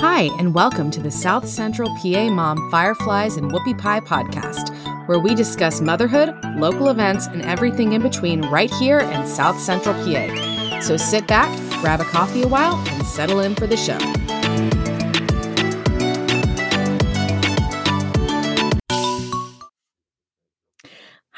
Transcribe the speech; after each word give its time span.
Hi, 0.00 0.28
and 0.38 0.52
welcome 0.52 0.90
to 0.90 1.00
the 1.00 1.12
South 1.12 1.48
Central 1.48 1.88
PA 2.02 2.28
Mom 2.28 2.68
Fireflies 2.72 3.36
and 3.36 3.52
Whoopie 3.52 3.78
Pie 3.78 4.00
podcast, 4.00 4.74
where 5.06 5.20
we 5.20 5.36
discuss 5.36 5.80
motherhood, 5.80 6.34
local 6.56 6.88
events, 6.88 7.28
and 7.28 7.42
everything 7.42 7.92
in 7.92 8.02
between 8.02 8.42
right 8.46 8.72
here 8.74 8.98
in 8.98 9.26
South 9.28 9.60
Central 9.60 9.94
PA. 9.94 10.80
So 10.80 10.96
sit 10.96 11.28
back, 11.28 11.56
grab 11.80 12.00
a 12.00 12.04
coffee 12.04 12.42
a 12.42 12.48
while, 12.48 12.74
and 12.88 13.06
settle 13.06 13.38
in 13.38 13.54
for 13.54 13.68
the 13.68 13.76
show. 13.76 13.98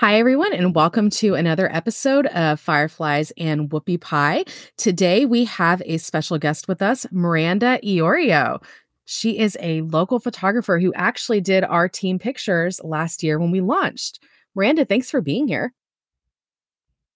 Hi, 0.00 0.18
everyone, 0.18 0.54
and 0.54 0.74
welcome 0.74 1.10
to 1.10 1.34
another 1.34 1.70
episode 1.70 2.24
of 2.28 2.58
Fireflies 2.58 3.34
and 3.36 3.68
Whoopie 3.68 4.00
Pie. 4.00 4.46
Today, 4.78 5.26
we 5.26 5.44
have 5.44 5.82
a 5.84 5.98
special 5.98 6.38
guest 6.38 6.68
with 6.68 6.80
us, 6.80 7.04
Miranda 7.10 7.78
Eorio. 7.84 8.62
She 9.04 9.38
is 9.38 9.58
a 9.60 9.82
local 9.82 10.18
photographer 10.18 10.78
who 10.78 10.90
actually 10.94 11.42
did 11.42 11.64
our 11.64 11.86
team 11.86 12.18
pictures 12.18 12.80
last 12.82 13.22
year 13.22 13.38
when 13.38 13.50
we 13.50 13.60
launched. 13.60 14.20
Miranda, 14.54 14.86
thanks 14.86 15.10
for 15.10 15.20
being 15.20 15.46
here. 15.46 15.74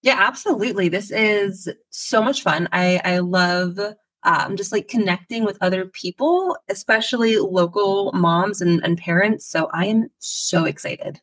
Yeah, 0.03 0.17
absolutely. 0.19 0.87
This 0.87 1.09
is 1.09 1.67
so 1.89 2.21
much 2.21 2.43
fun. 2.43 2.69
I, 2.71 3.01
I 3.03 3.17
love 3.17 3.79
um, 4.21 4.55
just 4.55 4.71
like 4.71 4.89
connecting 4.89 5.43
with 5.43 5.57
other 5.59 5.85
people, 5.85 6.55
especially 6.69 7.37
local 7.37 8.11
moms 8.13 8.61
and, 8.61 8.79
and 8.83 8.95
parents. 8.95 9.43
So 9.47 9.71
I 9.73 9.87
am 9.87 10.09
so 10.19 10.65
excited. 10.65 11.19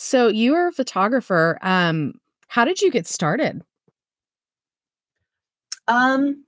So 0.00 0.28
you 0.28 0.54
are 0.54 0.68
a 0.68 0.72
photographer. 0.72 1.58
Um, 1.60 2.20
how 2.46 2.64
did 2.64 2.80
you 2.80 2.88
get 2.88 3.08
started? 3.08 3.62
Um, 5.88 6.44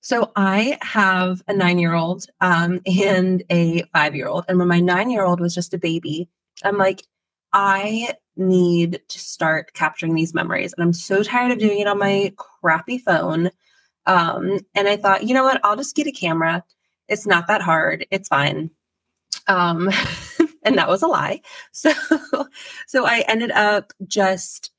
so 0.00 0.32
I 0.34 0.78
have 0.80 1.42
a 1.46 1.52
nine-year-old 1.52 2.24
um, 2.40 2.80
and 2.86 3.42
a 3.50 3.82
five-year-old, 3.92 4.46
and 4.48 4.58
when 4.58 4.68
my 4.68 4.80
nine-year-old 4.80 5.40
was 5.40 5.54
just 5.54 5.74
a 5.74 5.78
baby, 5.78 6.30
I'm 6.64 6.78
like, 6.78 7.02
I 7.52 8.14
need 8.34 9.02
to 9.08 9.18
start 9.18 9.74
capturing 9.74 10.14
these 10.14 10.32
memories, 10.32 10.72
and 10.72 10.82
I'm 10.82 10.94
so 10.94 11.22
tired 11.22 11.52
of 11.52 11.58
doing 11.58 11.80
it 11.80 11.86
on 11.86 11.98
my 11.98 12.32
crappy 12.38 12.96
phone. 12.96 13.50
Um, 14.06 14.60
and 14.74 14.88
I 14.88 14.96
thought, 14.96 15.24
you 15.24 15.34
know 15.34 15.44
what? 15.44 15.60
I'll 15.64 15.76
just 15.76 15.94
get 15.94 16.06
a 16.06 16.12
camera. 16.12 16.64
It's 17.08 17.26
not 17.26 17.46
that 17.48 17.60
hard. 17.60 18.06
It's 18.10 18.28
fine. 18.28 18.70
Um, 19.48 19.90
and 20.64 20.76
that 20.78 20.88
was 20.88 21.02
a 21.02 21.06
lie. 21.06 21.40
So, 21.72 21.92
so 22.86 23.06
I 23.06 23.24
ended 23.28 23.50
up 23.50 23.92
just 24.06 24.70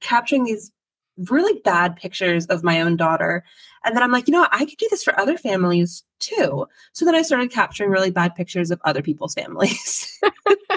capturing 0.00 0.44
these 0.44 0.70
really 1.16 1.60
bad 1.64 1.96
pictures 1.96 2.46
of 2.46 2.62
my 2.62 2.80
own 2.80 2.96
daughter. 2.96 3.44
And 3.84 3.96
then 3.96 4.02
I'm 4.02 4.12
like, 4.12 4.28
you 4.28 4.32
know 4.32 4.40
what? 4.40 4.54
I 4.54 4.64
could 4.64 4.78
do 4.78 4.88
this 4.90 5.02
for 5.02 5.18
other 5.18 5.36
families 5.36 6.04
too. 6.20 6.66
So 6.92 7.04
then 7.04 7.14
I 7.14 7.22
started 7.22 7.50
capturing 7.50 7.90
really 7.90 8.10
bad 8.10 8.34
pictures 8.34 8.70
of 8.70 8.80
other 8.84 9.02
people's 9.02 9.34
families. 9.34 10.18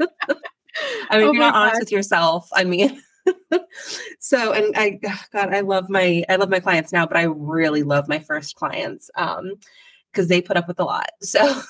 I 1.10 1.18
mean, 1.18 1.28
oh 1.28 1.30
if 1.30 1.34
you're 1.34 1.36
not 1.36 1.54
God. 1.54 1.68
honest 1.68 1.82
with 1.82 1.92
yourself, 1.92 2.50
I 2.54 2.64
mean, 2.64 3.02
so 4.20 4.52
and 4.54 4.76
I 4.76 5.00
God, 5.32 5.54
I 5.54 5.62
love 5.62 5.90
my 5.90 6.24
I 6.30 6.36
love 6.36 6.50
my 6.50 6.60
clients 6.60 6.92
now, 6.92 7.06
but 7.06 7.18
I 7.18 7.24
really 7.24 7.84
love 7.84 8.08
my 8.08 8.20
first 8.20 8.56
clients. 8.56 9.10
Um, 9.16 9.54
because 10.16 10.30
they 10.30 10.42
put 10.42 10.56
up 10.56 10.68
with 10.68 10.80
a 10.80 10.84
lot. 10.84 11.10
So, 11.22 11.62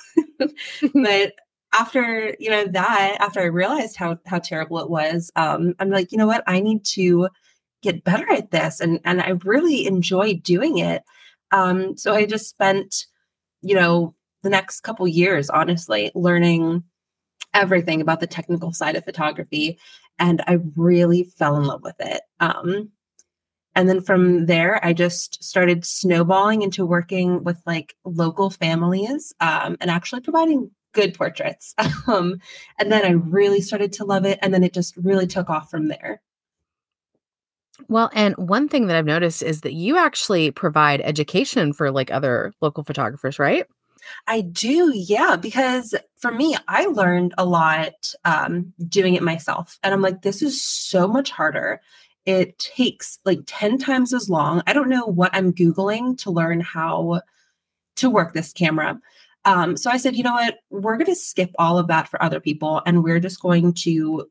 but 0.93 1.33
after 1.75 2.33
you 2.39 2.49
know 2.49 2.65
that 2.65 3.17
after 3.19 3.41
i 3.41 3.45
realized 3.45 3.97
how 3.97 4.17
how 4.25 4.39
terrible 4.39 4.79
it 4.79 4.89
was 4.89 5.29
um 5.35 5.75
i'm 5.79 5.89
like 5.89 6.11
you 6.11 6.17
know 6.17 6.27
what? 6.27 6.43
I 6.47 6.61
need 6.61 6.85
to 6.85 7.27
get 7.83 8.03
better 8.03 8.31
at 8.31 8.51
this 8.51 8.79
and 8.79 8.99
and 9.03 9.21
i 9.21 9.31
really 9.43 9.85
enjoy 9.85 10.35
doing 10.35 10.77
it. 10.79 11.03
Um 11.51 11.97
so 11.97 12.13
i 12.15 12.25
just 12.25 12.49
spent 12.49 13.05
you 13.61 13.75
know 13.75 14.15
the 14.41 14.49
next 14.49 14.81
couple 14.81 15.07
years 15.07 15.49
honestly 15.49 16.11
learning 16.15 16.83
everything 17.53 18.01
about 18.01 18.19
the 18.19 18.27
technical 18.27 18.71
side 18.73 18.95
of 18.95 19.05
photography 19.05 19.77
and 20.17 20.41
i 20.47 20.59
really 20.75 21.23
fell 21.23 21.57
in 21.57 21.65
love 21.65 21.83
with 21.83 21.95
it. 21.99 22.21
Um 22.39 22.91
and 23.75 23.89
then 23.89 24.01
from 24.01 24.45
there 24.45 24.83
i 24.85 24.93
just 24.93 25.43
started 25.43 25.85
snowballing 25.85 26.61
into 26.61 26.85
working 26.85 27.43
with 27.43 27.61
like 27.65 27.95
local 28.05 28.49
families 28.49 29.33
um, 29.41 29.75
and 29.81 29.91
actually 29.91 30.21
providing 30.21 30.71
good 30.95 31.13
portraits. 31.13 31.75
Um, 32.07 32.39
and 32.77 32.91
then 32.91 33.03
I 33.03 33.11
really 33.11 33.61
started 33.61 33.91
to 33.93 34.05
love 34.05 34.25
it. 34.25 34.37
And 34.41 34.53
then 34.53 34.63
it 34.63 34.73
just 34.73 34.95
really 34.97 35.25
took 35.25 35.49
off 35.49 35.71
from 35.71 35.87
there. 35.87 36.21
Well, 37.87 38.11
and 38.13 38.35
one 38.37 38.69
thing 38.69 38.85
that 38.87 38.95
I've 38.95 39.05
noticed 39.05 39.41
is 39.41 39.61
that 39.61 39.73
you 39.73 39.97
actually 39.97 40.51
provide 40.51 41.01
education 41.01 41.73
for 41.73 41.89
like 41.89 42.11
other 42.11 42.53
local 42.61 42.83
photographers, 42.83 43.39
right? 43.39 43.65
I 44.27 44.41
do, 44.41 44.91
yeah, 44.95 45.35
because 45.35 45.95
for 46.17 46.31
me, 46.31 46.55
I 46.67 46.85
learned 46.85 47.33
a 47.39 47.45
lot 47.45 47.93
um, 48.23 48.71
doing 48.87 49.15
it 49.15 49.23
myself. 49.23 49.79
And 49.83 49.93
I'm 49.93 50.01
like, 50.01 50.21
this 50.21 50.43
is 50.43 50.61
so 50.61 51.07
much 51.07 51.31
harder. 51.31 51.81
It 52.25 52.57
takes 52.59 53.17
like 53.25 53.39
10 53.47 53.79
times 53.79 54.13
as 54.13 54.29
long. 54.29 54.61
I 54.67 54.73
don't 54.73 54.89
know 54.89 55.05
what 55.05 55.33
I'm 55.33 55.53
Googling 55.53 56.17
to 56.19 56.31
learn 56.31 56.59
how 56.59 57.21
to 57.97 58.09
work 58.09 58.33
this 58.33 58.53
camera. 58.53 58.99
Um, 59.45 59.77
so 59.77 59.89
I 59.91 59.97
said, 59.97 60.15
you 60.15 60.23
know 60.23 60.33
what? 60.33 60.57
We're 60.69 60.97
going 60.97 61.05
to 61.05 61.15
skip 61.15 61.51
all 61.57 61.77
of 61.77 61.87
that 61.87 62.07
for 62.07 62.21
other 62.21 62.39
people 62.39 62.81
and 62.85 63.03
we're 63.03 63.19
just 63.19 63.39
going 63.41 63.73
to 63.73 64.27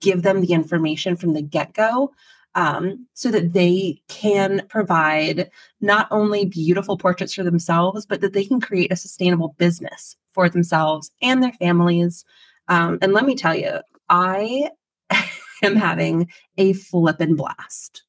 give 0.00 0.22
them 0.22 0.40
the 0.40 0.52
information 0.52 1.16
from 1.16 1.32
the 1.32 1.42
get 1.42 1.72
go 1.72 2.12
um, 2.54 3.06
so 3.14 3.30
that 3.30 3.52
they 3.52 4.00
can 4.08 4.62
provide 4.68 5.50
not 5.80 6.08
only 6.10 6.44
beautiful 6.44 6.96
portraits 6.96 7.34
for 7.34 7.42
themselves, 7.44 8.06
but 8.06 8.20
that 8.20 8.32
they 8.32 8.44
can 8.44 8.60
create 8.60 8.92
a 8.92 8.96
sustainable 8.96 9.54
business 9.58 10.16
for 10.32 10.48
themselves 10.48 11.10
and 11.22 11.42
their 11.42 11.52
families. 11.52 12.24
Um, 12.68 12.98
and 13.00 13.12
let 13.12 13.24
me 13.24 13.34
tell 13.34 13.54
you, 13.54 13.78
I 14.08 14.70
am 15.62 15.76
having 15.76 16.28
a 16.56 16.72
flippin' 16.74 17.36
blast. 17.36 18.02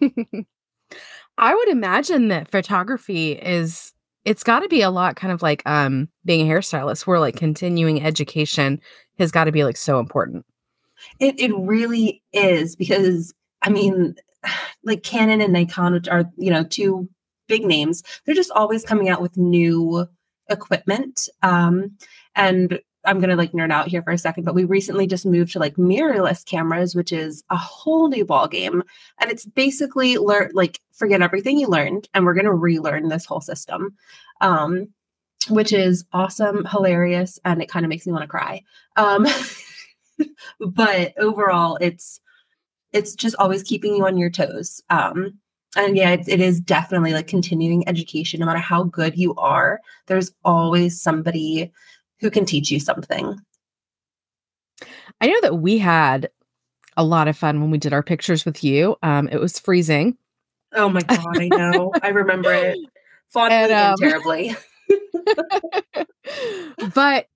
I 1.38 1.54
would 1.54 1.68
imagine 1.68 2.28
that 2.28 2.48
photography 2.48 3.32
is 3.32 3.92
it's 4.24 4.44
got 4.44 4.60
to 4.60 4.68
be 4.68 4.82
a 4.82 4.90
lot 4.90 5.16
kind 5.16 5.32
of 5.32 5.42
like 5.42 5.62
um 5.66 6.08
being 6.24 6.48
a 6.48 6.52
hairstylist 6.52 7.06
where 7.06 7.20
like 7.20 7.36
continuing 7.36 8.02
education 8.02 8.80
has 9.18 9.30
got 9.30 9.44
to 9.44 9.52
be 9.52 9.64
like 9.64 9.76
so 9.76 9.98
important. 9.98 10.44
It, 11.18 11.38
it 11.40 11.56
really 11.56 12.22
is 12.32 12.76
because 12.76 13.32
i 13.62 13.70
mean 13.70 14.14
like 14.84 15.02
canon 15.02 15.40
and 15.40 15.52
nikon 15.52 15.94
which 15.94 16.08
are 16.08 16.24
you 16.36 16.50
know 16.50 16.64
two 16.64 17.08
big 17.48 17.64
names 17.64 18.02
they're 18.24 18.34
just 18.34 18.50
always 18.52 18.84
coming 18.84 19.08
out 19.08 19.22
with 19.22 19.36
new 19.36 20.06
equipment 20.50 21.28
um 21.42 21.96
and 22.34 22.80
I'm 23.04 23.20
gonna 23.20 23.36
like 23.36 23.52
nerd 23.52 23.72
out 23.72 23.88
here 23.88 24.02
for 24.02 24.10
a 24.10 24.18
second, 24.18 24.44
but 24.44 24.54
we 24.54 24.64
recently 24.64 25.06
just 25.06 25.24
moved 25.24 25.52
to 25.52 25.58
like 25.58 25.76
mirrorless 25.76 26.44
cameras, 26.44 26.94
which 26.94 27.12
is 27.12 27.42
a 27.50 27.56
whole 27.56 28.08
new 28.08 28.24
ball 28.24 28.48
game, 28.48 28.82
and 29.18 29.30
it's 29.30 29.46
basically 29.46 30.18
learn 30.18 30.50
like 30.52 30.80
forget 30.92 31.22
everything 31.22 31.58
you 31.58 31.68
learned, 31.68 32.08
and 32.14 32.24
we're 32.24 32.34
gonna 32.34 32.54
relearn 32.54 33.08
this 33.08 33.24
whole 33.24 33.40
system, 33.40 33.96
um, 34.40 34.88
which 35.48 35.72
is 35.72 36.04
awesome, 36.12 36.64
hilarious, 36.66 37.38
and 37.44 37.62
it 37.62 37.68
kind 37.70 37.84
of 37.84 37.88
makes 37.90 38.06
me 38.06 38.12
want 38.12 38.22
to 38.22 38.28
cry. 38.28 38.62
Um, 38.96 39.26
but 40.60 41.14
overall, 41.18 41.78
it's 41.80 42.20
it's 42.92 43.14
just 43.14 43.36
always 43.38 43.62
keeping 43.62 43.96
you 43.96 44.06
on 44.06 44.18
your 44.18 44.30
toes. 44.30 44.82
Um, 44.90 45.38
and 45.76 45.96
yeah, 45.96 46.10
it, 46.10 46.28
it 46.28 46.40
is 46.40 46.60
definitely 46.60 47.12
like 47.12 47.28
continuing 47.28 47.88
education. 47.88 48.40
No 48.40 48.46
matter 48.46 48.58
how 48.58 48.84
good 48.84 49.16
you 49.16 49.34
are, 49.36 49.80
there's 50.06 50.32
always 50.44 51.00
somebody 51.00 51.70
who 52.20 52.30
can 52.30 52.44
teach 52.44 52.70
you 52.70 52.80
something. 52.80 53.38
I 55.20 55.26
know 55.26 55.40
that 55.42 55.56
we 55.56 55.78
had 55.78 56.30
a 56.96 57.04
lot 57.04 57.28
of 57.28 57.36
fun 57.36 57.60
when 57.60 57.70
we 57.70 57.78
did 57.78 57.92
our 57.92 58.02
pictures 58.02 58.44
with 58.44 58.64
you. 58.64 58.96
Um, 59.02 59.28
it 59.28 59.40
was 59.40 59.58
freezing. 59.58 60.16
Oh 60.72 60.88
my 60.88 61.02
god, 61.02 61.38
I 61.38 61.48
know. 61.48 61.92
I 62.02 62.08
remember 62.08 62.52
it 62.52 62.78
fondly 63.28 63.56
and, 63.56 63.72
um, 63.72 63.90
and 63.90 63.98
terribly. 63.98 64.56
but 66.94 67.26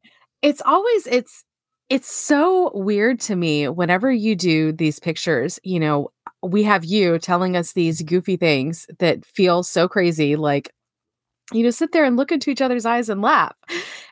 it's 0.42 0.62
always 0.64 1.06
it's 1.06 1.44
it's 1.88 2.12
so 2.12 2.70
weird 2.74 3.20
to 3.20 3.36
me 3.36 3.68
whenever 3.68 4.10
you 4.10 4.36
do 4.36 4.72
these 4.72 4.98
pictures, 4.98 5.58
you 5.64 5.80
know, 5.80 6.10
we 6.42 6.62
have 6.62 6.84
you 6.84 7.18
telling 7.18 7.56
us 7.56 7.72
these 7.72 8.02
goofy 8.02 8.36
things 8.36 8.86
that 8.98 9.24
feel 9.24 9.62
so 9.62 9.88
crazy 9.88 10.36
like 10.36 10.72
you 11.52 11.62
know 11.62 11.70
sit 11.70 11.92
there 11.92 12.04
and 12.04 12.16
look 12.16 12.32
into 12.32 12.50
each 12.50 12.62
other's 12.62 12.86
eyes 12.86 13.08
and 13.08 13.22
laugh. 13.22 13.54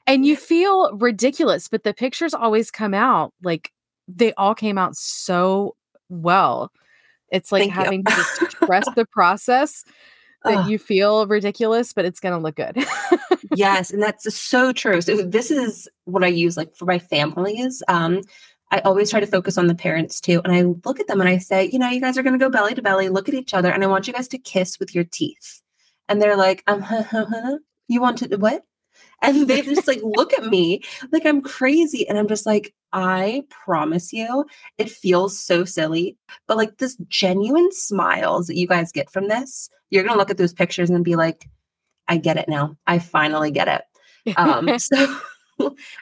And 0.07 0.27
you 0.27 0.37
feel 0.37 0.97
ridiculous 0.97 1.69
but 1.69 1.85
the 1.85 1.95
pictures 1.95 2.35
always 2.35 2.71
come 2.71 2.95
out 2.95 3.33
like 3.43 3.73
they 4.09 4.33
all 4.35 4.55
came 4.55 4.79
out 4.79 4.97
so 4.97 5.77
well. 6.09 6.71
It's 7.31 7.51
like 7.51 7.63
Thank 7.63 7.73
having 7.73 8.05
to 8.05 8.25
trust 8.51 8.91
the 8.97 9.07
process 9.07 9.85
that 10.45 10.69
you 10.69 10.79
feel 10.79 11.27
ridiculous 11.27 11.93
but 11.93 12.05
it's 12.05 12.21
going 12.21 12.35
to 12.35 12.43
look 12.43 12.57
good. 12.57 12.85
Yes 13.55 13.91
and 13.91 14.03
that's 14.03 14.35
so 14.35 14.73
true. 14.73 15.01
So 15.01 15.23
this 15.23 15.51
is 15.51 15.89
what 16.05 16.25
i 16.25 16.29
use 16.29 16.57
like 16.57 16.75
for 16.75 16.85
my 16.85 16.99
families 16.99 17.83
um 17.89 18.23
I 18.73 18.81
always 18.81 19.11
try 19.11 19.21
to 19.21 19.27
focus 19.27 19.59
on 19.59 19.67
the 19.67 19.75
parents 19.75 20.19
too. 20.19 20.41
And 20.45 20.53
I 20.53 20.63
look 20.63 20.99
at 20.99 21.07
them 21.07 21.21
and 21.21 21.29
I 21.29 21.37
say, 21.37 21.69
you 21.71 21.79
know, 21.79 21.91
you 21.91 22.01
guys 22.01 22.17
are 22.17 22.23
going 22.23 22.33
to 22.33 22.43
go 22.43 22.49
belly 22.49 22.75
to 22.75 22.81
belly, 22.81 23.11
look 23.11 23.29
at 23.29 23.35
each 23.35 23.53
other, 23.53 23.71
and 23.71 23.85
I 23.85 23.87
want 23.87 24.07
you 24.07 24.15
guys 24.15 24.29
to 24.29 24.39
kiss 24.39 24.81
with 24.81 24.95
your 24.95 25.05
teeth. 25.05 25.61
And 26.13 26.21
they're 26.21 26.37
like, 26.37 26.63
um, 26.67 26.83
huh, 26.83 27.05
huh, 27.05 27.25
huh, 27.27 27.57
you 27.89 28.03
want 28.03 28.19
to 28.19 28.37
what? 28.37 28.65
And 29.23 29.49
they 29.49 29.63
just 29.63 29.89
like 29.89 30.01
look 30.03 30.35
at 30.35 30.45
me 30.45 30.83
like 31.11 31.25
I'm 31.25 31.41
crazy. 31.41 32.07
And 32.07 32.19
I'm 32.19 32.29
just 32.29 32.45
like, 32.45 32.75
I 32.93 33.45
promise 33.49 34.13
you, 34.13 34.45
it 34.77 34.91
feels 34.91 35.41
so 35.41 35.65
silly. 35.65 36.19
But 36.47 36.59
like 36.59 36.77
this 36.77 36.99
genuine 37.09 37.73
smiles 37.73 38.47
that 38.49 38.59
you 38.59 38.67
guys 38.67 38.93
get 38.93 39.11
from 39.11 39.29
this, 39.29 39.71
you're 39.89 40.03
going 40.03 40.13
to 40.13 40.19
look 40.19 40.29
at 40.29 40.37
those 40.37 40.53
pictures 40.53 40.91
and 40.91 41.03
be 41.03 41.17
like, 41.17 41.49
I 42.09 42.19
get 42.19 42.37
it 42.37 42.47
now. 42.47 42.77
I 42.87 42.99
finally 42.99 43.51
get 43.51 43.69
it. 43.69 44.37
Um, 44.37 44.79
so, 44.79 45.17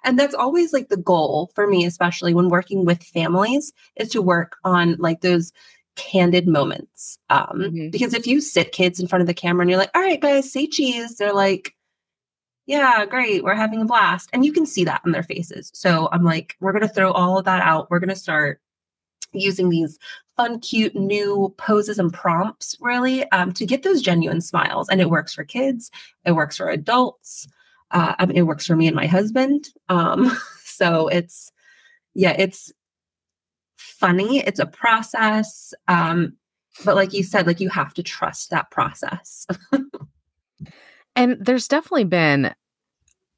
and 0.03 0.19
that's 0.19 0.35
always 0.35 0.73
like 0.73 0.89
the 0.89 0.97
goal 0.97 1.53
for 1.55 1.69
me, 1.69 1.85
especially 1.85 2.35
when 2.35 2.49
working 2.49 2.85
with 2.85 3.05
families, 3.05 3.73
is 3.95 4.09
to 4.09 4.23
work 4.23 4.57
on 4.65 4.97
like 4.99 5.21
those 5.21 5.53
candid 5.97 6.47
moments. 6.47 7.19
Um, 7.29 7.47
mm-hmm. 7.55 7.91
Because 7.91 8.15
if 8.15 8.27
you 8.27 8.41
sit 8.41 8.73
kids 8.73 9.01
in 9.01 9.07
front 9.07 9.21
of 9.21 9.27
the 9.27 9.35
camera 9.35 9.63
and 9.63 9.71
you're 9.71 9.79
like, 9.79 9.91
all 9.95 10.03
right, 10.03 10.21
guys, 10.21 10.53
say 10.53 10.67
cheese, 10.67 11.17
they're 11.17 11.35
like, 11.35 11.75
yeah, 12.67 13.05
great. 13.05 13.43
We're 13.43 13.55
having 13.55 13.83
a 13.83 13.85
blast. 13.85 14.31
And 14.33 14.45
you 14.45 14.53
can 14.53 14.65
see 14.65 14.85
that 14.85 15.01
on 15.05 15.13
their 15.13 15.23
faces. 15.23 15.71
So 15.75 16.09
I'm 16.13 16.23
like, 16.23 16.57
we're 16.61 16.73
going 16.73 16.87
to 16.87 16.89
throw 16.89 17.11
all 17.11 17.39
of 17.39 17.45
that 17.45 17.63
out. 17.63 17.91
We're 17.91 17.99
going 17.99 18.11
to 18.11 18.17
start 18.17 18.61
using 19.33 19.69
these 19.69 19.99
fun, 20.37 20.61
cute 20.61 20.95
new 20.95 21.55
poses 21.59 21.99
and 21.99 22.13
prompts, 22.13 22.77
really, 22.81 23.31
um, 23.33 23.53
to 23.53 23.67
get 23.67 23.83
those 23.83 24.03
genuine 24.03 24.41
smiles. 24.41 24.89
And 24.89 25.01
it 25.01 25.11
works 25.11 25.35
for 25.35 25.45
kids, 25.45 25.91
it 26.25 26.33
works 26.33 26.57
for 26.57 26.69
adults. 26.69 27.49
Uh, 27.91 28.15
I 28.19 28.27
mean, 28.27 28.37
it 28.37 28.47
works 28.47 28.67
for 28.67 28.77
me 28.77 28.87
and 28.87 28.97
my 28.97 29.07
husband. 29.07 29.69
Um, 29.89 30.31
so 30.65 31.09
it's, 31.09 31.51
yeah, 32.15 32.35
it's 32.39 32.73
funny. 34.01 34.39
It's 34.39 34.59
a 34.59 34.67
process. 34.67 35.73
Um, 35.87 36.37
but 36.85 36.97
like 36.97 37.13
you 37.13 37.23
said, 37.23 37.47
like 37.47 37.61
you 37.61 37.69
have 37.69 37.95
to 37.95 38.03
trust 38.03 38.51
that 38.51 38.71
process. 38.71 39.47
and 41.17 41.37
there's 41.41 41.69
definitely 41.69 42.05
been 42.05 42.55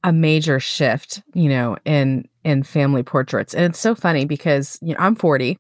a 0.05 0.13
major 0.13 0.61
shift, 0.61 1.23
you 1.35 1.49
know, 1.49 1.77
in 1.85 2.29
in 2.45 2.63
family 2.63 3.03
portraits. 3.03 3.55
And 3.55 3.65
it's 3.65 3.79
so 3.79 3.95
funny 3.95 4.25
because, 4.25 4.79
you 4.83 4.95
know, 4.95 5.01
I'm 5.01 5.15
40 5.15 5.59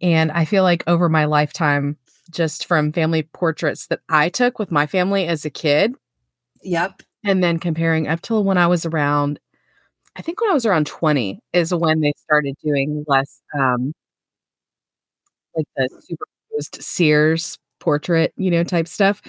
and 0.00 0.32
I 0.32 0.44
feel 0.44 0.62
like 0.62 0.84
over 0.86 1.08
my 1.08 1.24
lifetime 1.24 1.96
just 2.30 2.66
from 2.66 2.92
family 2.92 3.22
portraits 3.22 3.88
that 3.88 4.00
I 4.08 4.30
took 4.30 4.58
with 4.58 4.70
my 4.70 4.86
family 4.86 5.26
as 5.26 5.44
a 5.44 5.50
kid. 5.50 5.94
Yep. 6.62 7.02
And 7.24 7.44
then 7.44 7.58
comparing 7.58 8.08
up 8.08 8.22
till 8.22 8.44
when 8.44 8.58
I 8.58 8.66
was 8.66 8.86
around 8.86 9.38
I 10.16 10.22
think 10.22 10.40
when 10.40 10.50
I 10.50 10.54
was 10.54 10.64
around 10.64 10.86
20 10.86 11.40
is 11.52 11.74
when 11.74 12.00
they 12.00 12.12
started 12.16 12.54
doing 12.62 13.04
less 13.06 13.40
um 13.58 13.92
like 15.56 15.66
the 15.76 15.88
superposed 16.00 16.82
Sears 16.82 17.58
portrait, 17.80 18.32
you 18.36 18.50
know, 18.50 18.64
type 18.64 18.88
stuff. 18.88 19.20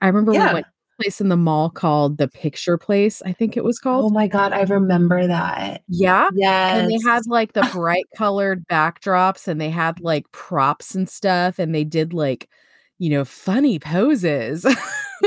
I 0.00 0.06
remember 0.06 0.32
yeah. 0.32 0.48
we 0.48 0.54
went 0.54 0.66
place 1.00 1.20
in 1.20 1.28
the 1.28 1.36
mall 1.36 1.70
called 1.70 2.18
the 2.18 2.28
Picture 2.28 2.76
Place, 2.76 3.22
I 3.24 3.32
think 3.32 3.56
it 3.56 3.64
was 3.64 3.78
called. 3.78 4.06
Oh 4.06 4.10
my 4.10 4.26
god, 4.26 4.52
I 4.52 4.62
remember 4.62 5.26
that. 5.26 5.82
Yeah. 5.88 6.28
Yes. 6.34 6.78
And 6.78 6.90
they 6.90 6.98
had 7.08 7.22
like 7.26 7.52
the 7.52 7.68
bright 7.72 8.04
colored 8.16 8.66
backdrops 8.68 9.48
and 9.48 9.60
they 9.60 9.70
had 9.70 10.00
like 10.00 10.30
props 10.32 10.94
and 10.94 11.08
stuff 11.08 11.58
and 11.58 11.74
they 11.74 11.84
did 11.84 12.12
like 12.12 12.48
you 12.98 13.10
know, 13.10 13.24
funny 13.24 13.78
poses. 13.78 14.66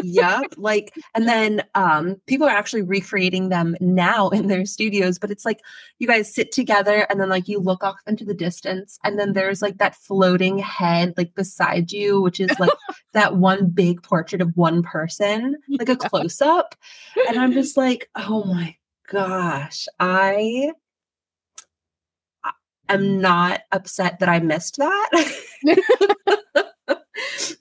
yep. 0.04 0.44
Like, 0.58 0.94
and 1.16 1.28
then 1.28 1.64
um, 1.76 2.22
people 2.28 2.48
are 2.48 2.56
actually 2.56 2.84
recreating 2.84 3.50
them 3.50 3.76
now 3.80 4.30
in 4.30 4.48
their 4.48 4.66
studios, 4.66 5.18
but 5.18 5.32
it's 5.32 5.46
like 5.46 5.62
you 6.00 6.08
guys 6.08 6.34
sit 6.34 6.52
together 6.52 7.08
and 7.10 7.20
then 7.20 7.30
like 7.30 7.48
you 7.48 7.60
look 7.60 7.84
off 7.84 8.00
into 8.06 8.26
the 8.26 8.34
distance, 8.34 9.00
and 9.04 9.18
then 9.18 9.34
there's 9.34 9.62
like 9.62 9.78
that 9.80 9.96
floating 9.96 10.60
head 10.60 11.14
like 11.18 11.34
beside 11.36 11.92
you, 11.92 12.22
which 12.22 12.40
is 12.40 12.52
like 12.60 12.70
that 13.14 13.38
one 13.38 13.70
big 13.70 14.04
portrait 14.04 14.42
of 14.42 14.56
one 14.56 14.84
person, 14.84 15.56
like 15.70 15.90
a 15.90 15.96
close 15.96 16.42
up. 16.42 16.76
And 17.28 17.40
I'm 17.40 17.54
just 17.54 17.76
like, 17.76 18.10
oh 18.16 18.44
my 18.44 18.76
gosh, 19.10 19.88
I 20.00 20.72
am 22.90 23.20
not 23.22 23.62
upset 23.72 24.20
that 24.20 24.30
I 24.30 24.40
missed 24.40 24.78
that. 24.78 25.10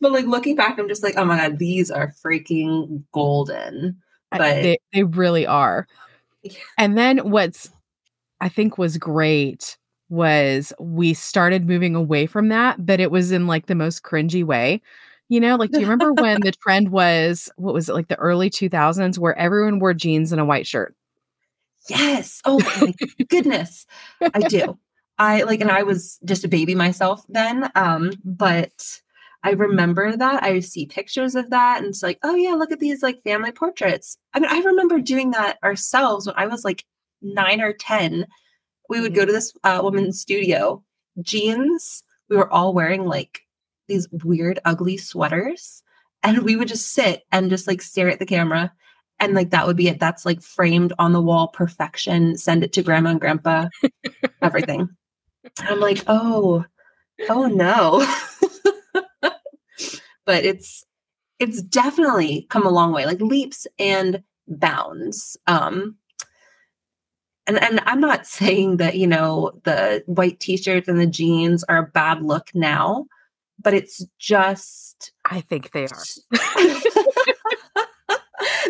But 0.01 0.13
like 0.13 0.27
looking 0.27 0.57
back, 0.57 0.79
I'm 0.79 0.89
just 0.89 1.03
like, 1.03 1.15
oh 1.17 1.25
my 1.25 1.37
god, 1.37 1.59
these 1.59 1.91
are 1.91 2.13
freaking 2.25 3.03
golden. 3.13 3.97
But 4.31 4.39
they, 4.39 4.79
they 4.93 5.03
really 5.03 5.47
are. 5.47 5.87
Yeah. 6.43 6.53
And 6.79 6.97
then 6.97 7.19
what's 7.19 7.69
I 8.41 8.49
think 8.49 8.79
was 8.79 8.97
great 8.97 9.77
was 10.09 10.73
we 10.79 11.15
started 11.15 11.67
moving 11.67 11.95
away 11.95 12.27
from 12.27 12.49
that, 12.49 12.85
but 12.85 13.01
it 13.01 13.11
was 13.11 13.33
in 13.33 13.47
like 13.47 13.67
the 13.67 13.75
most 13.75 14.03
cringy 14.03 14.45
way. 14.45 14.83
You 15.29 15.39
know, 15.39 15.55
like, 15.55 15.71
do 15.71 15.79
you 15.79 15.87
remember 15.87 16.13
when 16.13 16.41
the 16.41 16.51
trend 16.63 16.91
was, 16.91 17.49
what 17.57 17.73
was 17.73 17.89
it, 17.89 17.95
like 17.95 18.09
the 18.09 18.17
early 18.17 18.51
2000s, 18.51 19.17
where 19.17 19.39
everyone 19.39 19.79
wore 19.79 19.95
jeans 19.95 20.33
and 20.33 20.41
a 20.41 20.45
white 20.45 20.67
shirt? 20.67 20.97
Yes. 21.89 22.43
Oh 22.45 22.59
my 22.59 22.93
goodness. 23.29 23.87
I 24.21 24.41
do. 24.41 24.77
I 25.19 25.43
like, 25.43 25.61
and 25.61 25.71
I 25.71 25.85
was 25.85 26.19
just 26.25 26.45
a 26.45 26.49
baby 26.49 26.75
myself 26.75 27.25
then. 27.29 27.71
Um, 27.77 28.13
but 28.25 29.01
I 29.43 29.53
remember 29.53 30.17
that. 30.17 30.43
I 30.43 30.61
see 30.61 30.87
pictures 30.87 31.35
of 31.35 31.51
that 31.51 31.79
and 31.79 31.87
it's 31.87 32.03
like, 32.03 32.19
oh 32.23 32.35
yeah, 32.35 32.53
look 32.53 32.73
at 32.73 32.81
these 32.81 33.03
like 33.03 33.23
family 33.23 33.53
portraits. 33.53 34.19
I 34.35 34.41
mean, 34.41 34.51
I 34.51 34.61
remember 34.61 35.01
doing 35.01 35.31
that 35.31 35.59
ourselves 35.63 36.27
when 36.27 36.37
I 36.37 36.47
was 36.47 36.65
like 36.65 36.85
nine 37.23 37.61
or 37.61 37.73
10. 37.73 38.27
We 38.89 39.01
would 39.01 39.15
go 39.15 39.23
mm-hmm. 39.23 39.29
to 39.29 39.33
this 39.33 39.53
uh, 39.65 39.81
woman's 39.83 40.21
studio, 40.21 40.83
jeans. 41.23 42.03
We 42.29 42.37
were 42.37 42.53
all 42.53 42.75
wearing 42.75 43.07
like 43.07 43.43
these 43.89 44.09
weird, 44.25 44.59
ugly 44.65 44.97
sweaters. 44.97 45.83
And 46.23 46.43
we 46.43 46.57
would 46.57 46.69
just 46.69 46.93
sit 46.93 47.23
and 47.33 47.49
just 47.49 47.67
like 47.67 47.81
stare 47.81 48.11
at 48.11 48.19
the 48.19 48.27
camera. 48.27 48.73
And 49.19 49.35
like 49.35 49.51
that 49.51 49.67
would 49.67 49.77
be 49.77 49.89
it. 49.89 50.01
That's 50.01 50.27
like 50.27 50.43
framed 50.43 50.93
on 50.99 51.13
the 51.13 51.21
wall, 51.21 51.49
perfection. 51.49 52.37
Send 52.37 52.63
it 52.63 52.73
to 52.75 52.83
grandma 52.83 53.11
and 53.11 53.21
grandpa, 53.21 53.69
everything. 54.43 54.89
I'm 55.61 55.81
like, 55.81 56.05
oh, 56.07 56.65
oh 57.29 57.47
no. 57.47 58.07
but 60.27 60.45
it's 60.45 60.85
it's 61.39 61.63
definitely 61.63 62.47
come 62.51 62.67
a 62.67 62.71
long 62.71 62.93
way, 62.93 63.07
like 63.07 63.21
leaps 63.21 63.67
and 63.79 64.23
bounds. 64.47 65.37
Um, 65.47 65.97
and 67.47 67.63
and 67.63 67.81
I'm 67.87 68.01
not 68.01 68.27
saying 68.39 68.77
that 68.79 68.97
you 68.97 69.07
know 69.07 69.53
the 69.65 70.03
white 70.07 70.41
t-shirts 70.41 70.89
and 70.89 71.01
the 71.01 71.07
jeans 71.07 71.65
are 71.65 71.79
a 71.79 71.87
bad 71.87 72.23
look 72.23 72.51
now, 72.55 73.07
but 73.59 73.75
it's 73.75 74.05
just 74.19 75.13
I 75.25 75.41
think 75.41 75.73
they 75.73 75.85
are. 75.85 76.05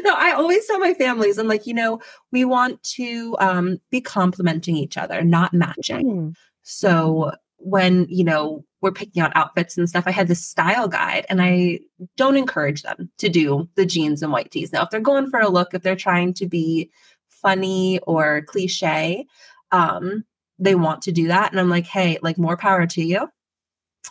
no, 0.02 0.14
I 0.16 0.32
always 0.36 0.66
tell 0.66 0.78
my 0.78 0.94
families, 0.94 1.38
I'm 1.38 1.48
like, 1.48 1.66
you 1.66 1.74
know, 1.74 2.00
we 2.32 2.44
want 2.44 2.82
to 2.94 3.36
um, 3.40 3.78
be 3.90 4.00
complementing 4.00 4.76
each 4.76 4.96
other, 4.96 5.22
not 5.22 5.52
matching. 5.52 6.06
Mm. 6.06 6.34
So 6.62 7.32
when 7.58 8.06
you 8.08 8.24
know 8.24 8.64
we're 8.80 8.92
picking 8.92 9.22
out 9.22 9.32
outfits 9.34 9.76
and 9.76 9.88
stuff, 9.88 10.04
I 10.06 10.10
had 10.10 10.28
this 10.28 10.46
style 10.46 10.88
guide 10.88 11.26
and 11.28 11.42
I 11.42 11.80
don't 12.16 12.36
encourage 12.36 12.82
them 12.82 13.10
to 13.18 13.28
do 13.28 13.68
the 13.74 13.86
jeans 13.86 14.22
and 14.22 14.32
white 14.32 14.50
tees. 14.50 14.72
Now, 14.72 14.82
if 14.82 14.90
they're 14.90 15.00
going 15.00 15.28
for 15.30 15.40
a 15.40 15.48
look, 15.48 15.74
if 15.74 15.82
they're 15.82 15.96
trying 15.96 16.34
to 16.34 16.46
be 16.46 16.90
funny 17.28 17.98
or 18.00 18.42
cliche, 18.42 19.26
um, 19.72 20.24
they 20.58 20.74
want 20.74 21.02
to 21.02 21.12
do 21.12 21.28
that. 21.28 21.50
And 21.50 21.60
I'm 21.60 21.70
like, 21.70 21.86
hey, 21.86 22.18
like 22.22 22.38
more 22.38 22.56
power 22.56 22.86
to 22.86 23.02
you. 23.02 23.28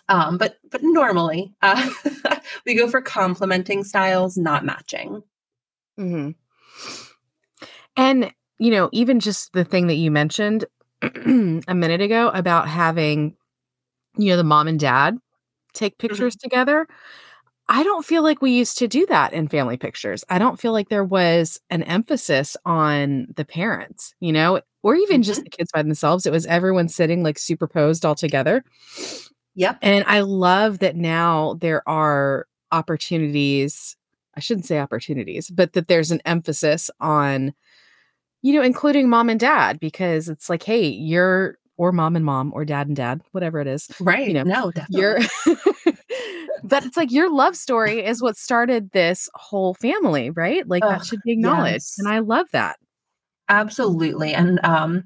Um, 0.08 0.38
but 0.38 0.58
but 0.72 0.82
normally 0.84 1.54
uh, 1.62 1.90
we 2.66 2.76
go 2.76 2.88
for 2.88 3.02
complementing 3.02 3.84
styles, 3.84 4.38
not 4.38 4.66
matching. 4.66 5.24
Mm-hmm. 6.00 6.32
And 7.96 8.34
you 8.58 8.72
know, 8.72 8.90
even 8.92 9.20
just 9.20 9.54
the 9.54 9.64
thing 9.64 9.88
that 9.88 9.96
you 9.96 10.12
mentioned 10.12 10.66
a 11.02 11.76
minute 11.76 12.02
ago 12.02 12.30
about 12.30 12.68
having 12.68 13.36
you 14.20 14.32
know, 14.32 14.38
the 14.38 14.44
mom 14.44 14.68
and 14.68 14.80
dad 14.80 15.18
take 15.74 15.94
mm-hmm. 15.94 16.08
pictures 16.08 16.36
mm-hmm. 16.36 16.50
together. 16.50 16.88
I 17.72 17.84
don't 17.84 18.04
feel 18.04 18.24
like 18.24 18.42
we 18.42 18.52
used 18.52 18.80
to 18.80 18.88
do 18.88 19.06
that 19.08 19.32
in 19.32 19.48
family 19.48 19.78
pictures. 19.78 20.26
I 20.28 20.40
don't 20.40 20.60
feel 20.60 20.72
like 20.72 20.90
there 20.90 21.04
was 21.04 21.62
an 21.70 21.84
emphasis 21.84 22.58
on 22.66 23.28
the 23.36 23.46
parents, 23.46 24.16
you 24.20 24.34
know, 24.34 24.62
or 24.82 24.96
even 24.96 25.18
mm-hmm. 25.18 25.28
just 25.28 25.44
the 25.44 25.52
kids 25.52 25.72
by 25.72 25.84
themselves. 25.84 26.26
It 26.26 26.32
was 26.32 26.48
everyone 26.48 26.90
sitting 26.90 27.22
like 27.22 27.38
superposed 27.38 28.06
all 28.06 28.16
together. 28.16 28.64
Yep. 29.54 29.78
And 29.84 30.04
I 30.08 30.22
love 30.22 30.80
that 30.80 30.96
now 30.96 31.58
there 31.62 31.88
are 31.88 32.48
opportunities. 32.72 33.96
I 34.36 34.40
shouldn't 34.40 34.66
say 34.66 34.80
opportunities, 34.80 35.52
but 35.52 35.74
that 35.74 35.88
there's 35.88 36.10
an 36.10 36.22
emphasis 36.26 36.90
on, 37.00 37.54
you 38.42 38.54
know, 38.54 38.64
including 38.64 39.10
mom 39.10 39.30
and 39.30 39.40
dad 39.40 39.80
because 39.80 40.28
it's 40.28 40.50
like, 40.50 40.64
hey, 40.64 40.88
you're 40.88 41.59
or 41.80 41.94
mom 41.94 42.18
and 42.18 42.26
mom 42.26 42.52
or 42.54 42.66
dad 42.66 42.88
and 42.88 42.96
dad, 42.98 43.22
whatever 43.32 43.62
it 43.62 43.66
is. 43.66 43.90
Right. 44.02 44.28
You 44.28 44.34
know, 44.34 44.44
no, 44.44 44.72
definitely. 44.72 45.02
you're 45.02 45.20
but 46.64 46.86
it's 46.86 46.98
like 46.98 47.10
your 47.10 47.32
love 47.34 47.56
story 47.56 48.06
is 48.06 48.22
what 48.22 48.36
started 48.36 48.92
this 48.92 49.30
whole 49.34 49.74
family, 49.76 50.30
right? 50.30 50.68
Like 50.68 50.84
that 50.84 51.06
should 51.06 51.22
be 51.24 51.32
acknowledged. 51.32 51.74
Yes. 51.74 51.96
And 51.98 52.10
I 52.10 52.20
love 52.20 52.48
that. 52.52 52.78
Absolutely. 53.48 54.34
And 54.34 54.60
um 54.66 55.06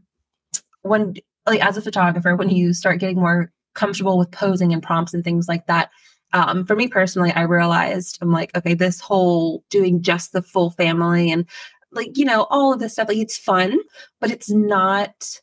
when 0.82 1.14
like 1.46 1.64
as 1.64 1.78
a 1.78 1.82
photographer, 1.82 2.36
when 2.36 2.50
you 2.50 2.74
start 2.74 3.00
getting 3.00 3.20
more 3.20 3.52
comfortable 3.76 4.18
with 4.18 4.32
posing 4.32 4.74
and 4.74 4.82
prompts 4.82 5.14
and 5.14 5.24
things 5.24 5.48
like 5.48 5.68
that, 5.68 5.92
um, 6.34 6.66
for 6.66 6.76
me 6.76 6.88
personally, 6.88 7.32
I 7.34 7.44
realized 7.44 8.18
I'm 8.20 8.32
like, 8.32 8.58
okay, 8.58 8.74
this 8.74 9.00
whole 9.00 9.64
doing 9.70 10.02
just 10.02 10.32
the 10.32 10.42
full 10.42 10.72
family 10.72 11.32
and 11.32 11.48
like, 11.92 12.18
you 12.18 12.26
know, 12.26 12.48
all 12.50 12.74
of 12.74 12.80
this 12.80 12.94
stuff, 12.94 13.10
like 13.10 13.18
it's 13.18 13.38
fun, 13.38 13.78
but 14.20 14.32
it's 14.32 14.50
not 14.50 15.40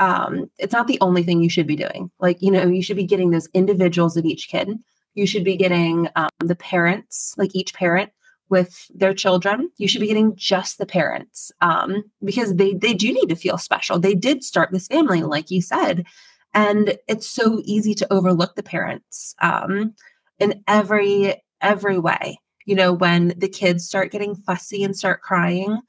um, 0.00 0.50
it's 0.58 0.72
not 0.72 0.88
the 0.88 0.98
only 1.00 1.22
thing 1.22 1.42
you 1.42 1.50
should 1.50 1.66
be 1.66 1.76
doing. 1.76 2.10
Like, 2.18 2.38
you 2.40 2.50
know, 2.50 2.66
you 2.66 2.82
should 2.82 2.96
be 2.96 3.06
getting 3.06 3.30
those 3.30 3.48
individuals 3.54 4.16
of 4.16 4.24
each 4.24 4.48
kid. 4.48 4.70
You 5.14 5.26
should 5.26 5.44
be 5.44 5.56
getting 5.56 6.08
um, 6.16 6.30
the 6.40 6.56
parents, 6.56 7.34
like 7.36 7.54
each 7.54 7.74
parent 7.74 8.10
with 8.48 8.90
their 8.94 9.14
children. 9.14 9.70
You 9.76 9.86
should 9.86 10.00
be 10.00 10.08
getting 10.08 10.34
just 10.34 10.78
the 10.78 10.86
parents 10.86 11.52
um, 11.60 12.02
because 12.24 12.54
they 12.54 12.74
they 12.74 12.94
do 12.94 13.12
need 13.12 13.28
to 13.28 13.36
feel 13.36 13.58
special. 13.58 13.98
They 13.98 14.14
did 14.14 14.42
start 14.42 14.72
this 14.72 14.86
family, 14.86 15.22
like 15.22 15.50
you 15.50 15.60
said, 15.60 16.06
and 16.54 16.96
it's 17.06 17.28
so 17.28 17.60
easy 17.64 17.94
to 17.94 18.12
overlook 18.12 18.54
the 18.56 18.62
parents 18.62 19.34
um, 19.40 19.94
in 20.38 20.64
every 20.66 21.34
every 21.60 21.98
way. 21.98 22.40
You 22.64 22.74
know, 22.74 22.92
when 22.92 23.34
the 23.36 23.48
kids 23.48 23.86
start 23.86 24.12
getting 24.12 24.34
fussy 24.34 24.82
and 24.82 24.96
start 24.96 25.22
crying, 25.22 25.80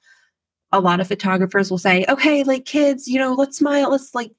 a 0.71 0.79
lot 0.79 0.99
of 0.99 1.07
photographers 1.07 1.69
will 1.69 1.77
say, 1.77 2.05
okay, 2.07 2.43
like 2.43 2.65
kids, 2.65 3.07
you 3.07 3.19
know, 3.19 3.33
let's 3.33 3.57
smile, 3.57 3.91
let's 3.91 4.15
like, 4.15 4.31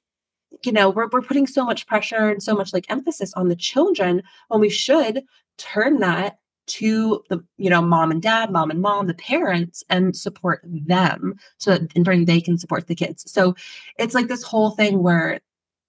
you 0.63 0.71
know, 0.71 0.89
we're, 0.89 1.07
we're 1.11 1.21
putting 1.21 1.47
so 1.47 1.65
much 1.65 1.87
pressure 1.87 2.29
and 2.29 2.41
so 2.41 2.55
much 2.55 2.73
like 2.73 2.85
emphasis 2.89 3.33
on 3.33 3.49
the 3.49 3.55
children 3.55 4.23
when 4.47 4.61
we 4.61 4.69
should 4.69 5.23
turn 5.57 5.99
that 5.99 6.39
to 6.65 7.21
the 7.29 7.43
you 7.57 7.69
know 7.69 7.81
mom 7.81 8.11
and 8.11 8.21
dad 8.21 8.49
mom 8.49 8.71
and 8.71 8.81
mom 8.81 9.07
the 9.07 9.13
parents 9.15 9.83
and 9.89 10.15
support 10.15 10.61
them 10.63 11.35
so 11.57 11.71
that 11.71 11.93
in 11.93 12.03
turn 12.03 12.25
they 12.25 12.39
can 12.39 12.57
support 12.57 12.87
the 12.87 12.95
kids. 12.95 13.29
So 13.29 13.55
it's 13.97 14.15
like 14.15 14.27
this 14.27 14.43
whole 14.43 14.71
thing 14.71 15.03
where 15.03 15.41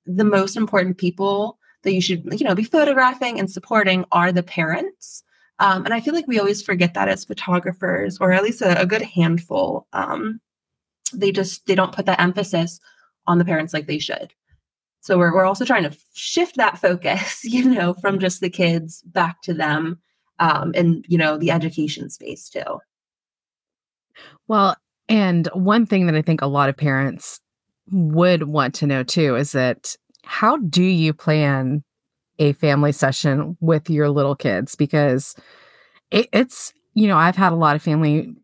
the 0.06 0.24
most 0.24 0.56
important 0.56 0.98
people 0.98 1.58
that 1.82 1.92
you 1.92 2.00
should 2.00 2.24
you 2.38 2.44
know 2.44 2.54
be 2.54 2.64
photographing 2.64 3.38
and 3.38 3.50
supporting 3.50 4.04
are 4.10 4.32
the 4.32 4.42
parents 4.42 5.22
um, 5.58 5.84
and 5.84 5.94
I 5.94 6.00
feel 6.00 6.14
like 6.14 6.26
we 6.26 6.38
always 6.38 6.62
forget 6.62 6.94
that 6.94 7.08
as 7.08 7.24
photographers, 7.24 8.18
or 8.20 8.32
at 8.32 8.42
least 8.42 8.60
a, 8.60 8.80
a 8.80 8.86
good 8.86 9.02
handful. 9.02 9.86
Um, 9.92 10.40
they 11.12 11.30
just 11.30 11.66
they 11.66 11.74
don't 11.74 11.94
put 11.94 12.06
that 12.06 12.20
emphasis 12.20 12.80
on 13.26 13.38
the 13.38 13.44
parents 13.44 13.72
like 13.72 13.86
they 13.86 13.98
should. 13.98 14.32
So 15.00 15.18
we're 15.18 15.32
we're 15.32 15.44
also 15.44 15.64
trying 15.64 15.84
to 15.84 15.96
shift 16.14 16.56
that 16.56 16.78
focus, 16.78 17.44
you 17.44 17.64
know, 17.68 17.94
from 17.94 18.18
just 18.18 18.40
the 18.40 18.50
kids 18.50 19.02
back 19.02 19.42
to 19.42 19.54
them, 19.54 20.00
um, 20.38 20.72
and 20.74 21.04
you 21.08 21.18
know 21.18 21.38
the 21.38 21.50
education 21.50 22.10
space 22.10 22.48
too. 22.48 22.80
Well, 24.48 24.76
and 25.08 25.48
one 25.52 25.86
thing 25.86 26.06
that 26.06 26.16
I 26.16 26.22
think 26.22 26.42
a 26.42 26.46
lot 26.46 26.68
of 26.68 26.76
parents 26.76 27.40
would 27.90 28.44
want 28.44 28.74
to 28.76 28.86
know 28.86 29.02
too 29.02 29.36
is 29.36 29.52
that 29.52 29.94
how 30.24 30.56
do 30.56 30.82
you 30.82 31.12
plan 31.12 31.84
a 32.38 32.52
family 32.54 32.92
session 32.92 33.56
with 33.60 33.88
your 33.88 34.10
little 34.10 34.34
kids 34.34 34.74
because 34.74 35.34
it, 36.10 36.28
it's 36.32 36.72
you 36.94 37.06
know 37.06 37.16
i've 37.16 37.36
had 37.36 37.52
a 37.52 37.56
lot 37.56 37.76
of 37.76 37.82
family 37.82 38.34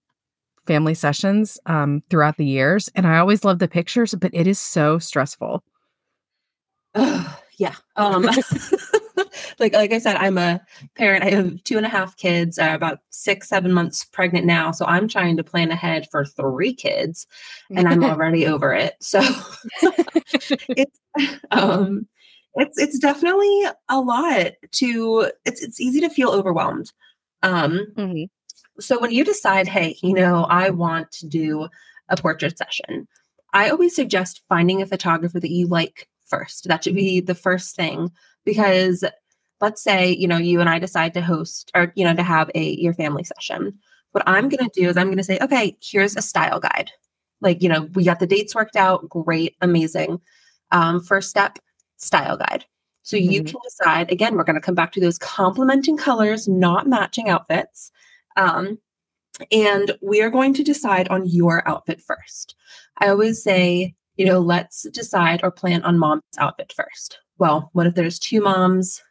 family 0.66 0.94
sessions 0.94 1.58
um, 1.66 2.02
throughout 2.10 2.36
the 2.36 2.44
years 2.44 2.88
and 2.94 3.06
i 3.06 3.18
always 3.18 3.44
love 3.44 3.58
the 3.58 3.68
pictures 3.68 4.14
but 4.14 4.30
it 4.34 4.46
is 4.46 4.58
so 4.58 4.98
stressful. 4.98 5.62
Yeah 7.58 7.74
um 7.96 8.22
like 9.58 9.74
like 9.74 9.92
i 9.92 9.98
said 9.98 10.16
i'm 10.16 10.38
a 10.38 10.60
parent 10.96 11.22
i 11.22 11.30
have 11.30 11.62
two 11.64 11.76
and 11.76 11.84
a 11.84 11.90
half 11.90 12.16
kids 12.16 12.58
uh, 12.58 12.70
about 12.72 13.00
six 13.10 13.48
seven 13.48 13.72
months 13.72 14.04
pregnant 14.04 14.46
now 14.46 14.70
so 14.70 14.86
i'm 14.86 15.06
trying 15.06 15.36
to 15.36 15.44
plan 15.44 15.70
ahead 15.70 16.06
for 16.10 16.24
three 16.24 16.72
kids 16.72 17.26
and 17.68 17.86
i'm 17.86 18.02
already 18.10 18.46
over 18.46 18.72
it 18.72 18.94
so 19.00 19.20
it's 20.70 20.98
um 21.50 22.06
it's 22.54 22.78
it's 22.78 22.98
definitely 22.98 23.64
a 23.88 24.00
lot 24.00 24.52
to 24.72 25.30
it's 25.44 25.62
it's 25.62 25.80
easy 25.80 26.00
to 26.00 26.10
feel 26.10 26.30
overwhelmed 26.30 26.92
um 27.42 27.86
mm-hmm. 27.96 28.24
so 28.80 28.98
when 28.98 29.12
you 29.12 29.24
decide 29.24 29.68
hey 29.68 29.96
you 30.02 30.12
know 30.12 30.44
i 30.50 30.68
want 30.70 31.10
to 31.12 31.26
do 31.26 31.68
a 32.08 32.16
portrait 32.16 32.58
session 32.58 33.06
i 33.52 33.70
always 33.70 33.94
suggest 33.94 34.42
finding 34.48 34.82
a 34.82 34.86
photographer 34.86 35.38
that 35.38 35.50
you 35.50 35.66
like 35.66 36.08
first. 36.30 36.68
That 36.68 36.84
should 36.84 36.94
be 36.94 37.20
the 37.20 37.34
first 37.34 37.76
thing 37.76 38.10
because 38.46 39.04
let's 39.60 39.82
say 39.82 40.10
you 40.12 40.26
know 40.26 40.38
you 40.38 40.60
and 40.60 40.70
i 40.70 40.78
decide 40.78 41.12
to 41.12 41.20
host 41.20 41.70
or 41.74 41.92
you 41.94 42.04
know 42.04 42.14
to 42.14 42.22
have 42.22 42.50
a 42.54 42.70
your 42.76 42.94
family 42.94 43.24
session. 43.24 43.78
What 44.12 44.24
i'm 44.26 44.48
going 44.48 44.66
to 44.66 44.80
do 44.80 44.88
is 44.88 44.96
i'm 44.96 45.08
going 45.08 45.18
to 45.18 45.24
say 45.24 45.38
okay 45.42 45.76
here's 45.82 46.16
a 46.16 46.22
style 46.22 46.60
guide. 46.60 46.90
Like 47.42 47.62
you 47.62 47.68
know 47.68 47.82
we 47.94 48.04
got 48.04 48.20
the 48.20 48.26
dates 48.26 48.54
worked 48.54 48.76
out 48.76 49.08
great 49.08 49.56
amazing 49.60 50.20
um, 50.70 51.02
first 51.02 51.28
step 51.28 51.58
style 52.00 52.36
guide. 52.36 52.64
So 53.02 53.16
mm-hmm. 53.16 53.30
you 53.30 53.44
can 53.44 53.56
decide, 53.62 54.10
again, 54.10 54.36
we're 54.36 54.44
going 54.44 54.54
to 54.54 54.60
come 54.60 54.74
back 54.74 54.92
to 54.92 55.00
those 55.00 55.18
complementing 55.18 55.96
colors, 55.96 56.48
not 56.48 56.86
matching 56.86 57.28
outfits. 57.28 57.90
Um, 58.36 58.78
and 59.50 59.92
we 60.02 60.20
are 60.20 60.30
going 60.30 60.54
to 60.54 60.62
decide 60.62 61.08
on 61.08 61.26
your 61.26 61.66
outfit 61.68 62.00
first. 62.00 62.54
I 62.98 63.08
always 63.08 63.42
say, 63.42 63.94
you 64.16 64.26
know, 64.26 64.38
let's 64.38 64.82
decide 64.90 65.40
or 65.42 65.50
plan 65.50 65.82
on 65.82 65.98
mom's 65.98 66.22
outfit 66.38 66.74
first. 66.76 67.18
Well, 67.38 67.70
what 67.72 67.86
if 67.86 67.94
there's 67.94 68.18
two 68.18 68.42
moms? 68.42 69.02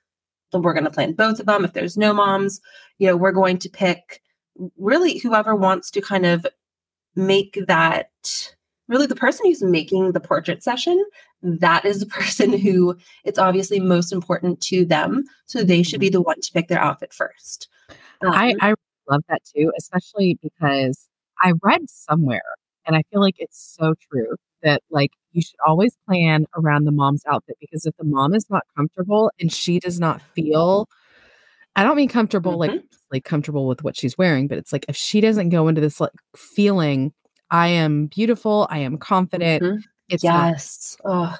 Then 0.51 0.62
we're 0.62 0.74
going 0.74 0.84
to 0.84 0.91
plan 0.91 1.13
both 1.13 1.39
of 1.39 1.46
them. 1.46 1.65
If 1.65 1.74
there's 1.74 1.98
no 1.98 2.13
moms, 2.13 2.62
you 3.00 3.08
know, 3.08 3.17
we're 3.17 3.31
going 3.31 3.58
to 3.60 3.69
pick 3.69 4.22
really 4.77 5.17
whoever 5.17 5.55
wants 5.55 5.89
to 5.91 6.01
kind 6.01 6.25
of 6.25 6.46
make 7.15 7.60
that 7.67 8.12
really 8.88 9.08
the 9.08 9.15
person 9.15 9.46
who's 9.46 9.63
making 9.63 10.12
the 10.12 10.19
portrait 10.19 10.63
session 10.63 11.03
that 11.41 11.86
is 11.86 12.00
the 12.00 12.05
person 12.17 12.58
who 12.58 12.98
it's 13.24 13.39
obviously 13.39 13.79
most 13.79 14.12
important 14.12 14.62
to 14.62 14.86
them 14.86 15.24
so 15.46 15.63
they 15.63 15.84
should 15.84 16.00
be 16.00 16.10
the 16.10 16.22
one 16.22 16.39
to 16.41 16.51
pick 16.53 16.67
their 16.67 16.79
outfit 16.79 17.13
first 17.13 17.67
um, 18.25 18.34
I, 18.34 18.55
I 18.62 18.74
love 19.10 19.22
that 19.29 19.41
too 19.55 19.72
especially 19.77 20.38
because 20.41 21.08
i 21.41 21.53
read 21.63 21.89
somewhere 21.89 22.41
and 22.86 22.96
i 22.96 23.03
feel 23.12 23.22
like 23.22 23.36
it's 23.38 23.75
so 23.79 23.93
true 24.12 24.36
that 24.62 24.81
like 24.89 25.12
you 25.31 25.41
should 25.41 25.60
always 25.65 25.96
plan 26.08 26.46
around 26.55 26.86
the 26.86 26.91
mom's 26.91 27.24
outfit 27.27 27.58
because 27.60 27.86
if 27.86 27.96
the 27.98 28.03
mom 28.03 28.34
is 28.34 28.50
not 28.50 28.63
comfortable 28.75 29.31
and 29.39 29.53
she 29.53 29.79
does 29.79 30.00
not 30.00 30.22
feel 30.34 30.88
I 31.75 31.84
don't 31.84 31.96
mean 31.96 32.10
comfortable 32.10 32.53
mm-hmm. 32.53 32.72
like 32.72 32.84
like 33.12 33.24
comfortable 33.24 33.67
with 33.67 33.84
what 33.84 33.96
she's 33.96 34.17
wearing, 34.17 34.48
but 34.48 34.58
it's 34.58 34.74
like 34.74 34.86
if 34.89 34.96
she 34.96 35.22
doesn't 35.22 35.50
go 35.50 35.67
into 35.67 35.79
this 35.79 36.01
like 36.01 36.12
feeling 36.36 37.13
I 37.51 37.69
am 37.69 38.08
beautiful. 38.08 38.67
I 38.69 38.79
am 38.79 38.98
confident. 38.98 39.63
Mm-hmm. 39.63 39.79
It's 40.10 40.24
yes. 40.24 40.98
Not- 41.04 41.12
oh. 41.12 41.38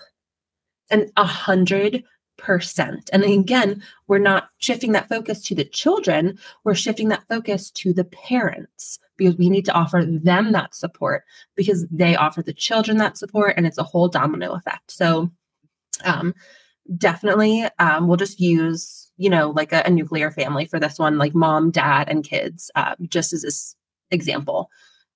And 0.92 1.12
a 1.18 1.26
hundred 1.26 2.04
percent. 2.38 3.10
And 3.14 3.24
again, 3.24 3.84
we're 4.08 4.18
not 4.18 4.50
shifting 4.58 4.94
that 4.94 5.10
focus 5.10 5.44
to 5.44 5.56
the 5.56 5.66
children, 5.66 6.40
we're 6.64 6.74
shifting 6.74 7.10
that 7.10 7.28
focus 7.28 7.70
to 7.72 7.94
the 7.94 8.06
parents 8.06 8.98
because 9.18 9.36
we 9.36 9.50
need 9.50 9.66
to 9.66 9.74
offer 9.74 10.06
them 10.06 10.54
that 10.54 10.74
support 10.74 11.24
because 11.56 11.86
they 11.92 12.16
offer 12.16 12.42
the 12.42 12.54
children 12.54 12.98
that 12.98 13.18
support 13.18 13.56
and 13.58 13.68
it's 13.68 13.78
a 13.78 13.84
whole 13.84 14.08
domino 14.08 14.54
effect. 14.54 14.90
So 14.92 15.30
um 16.06 16.34
definitely 16.98 17.66
um 17.78 18.08
we'll 18.08 18.18
just 18.18 18.40
use, 18.40 19.12
you 19.18 19.30
know, 19.30 19.50
like 19.50 19.74
a, 19.74 19.84
a 19.86 19.90
nuclear 19.90 20.32
family 20.32 20.66
for 20.66 20.80
this 20.80 20.98
one, 20.98 21.18
like 21.18 21.36
mom, 21.36 21.72
dad, 21.72 22.08
and 22.08 22.24
kids, 22.24 22.72
uh, 22.76 22.96
just 23.10 23.34
as 23.34 23.42
this 23.42 23.76
example. 24.12 24.70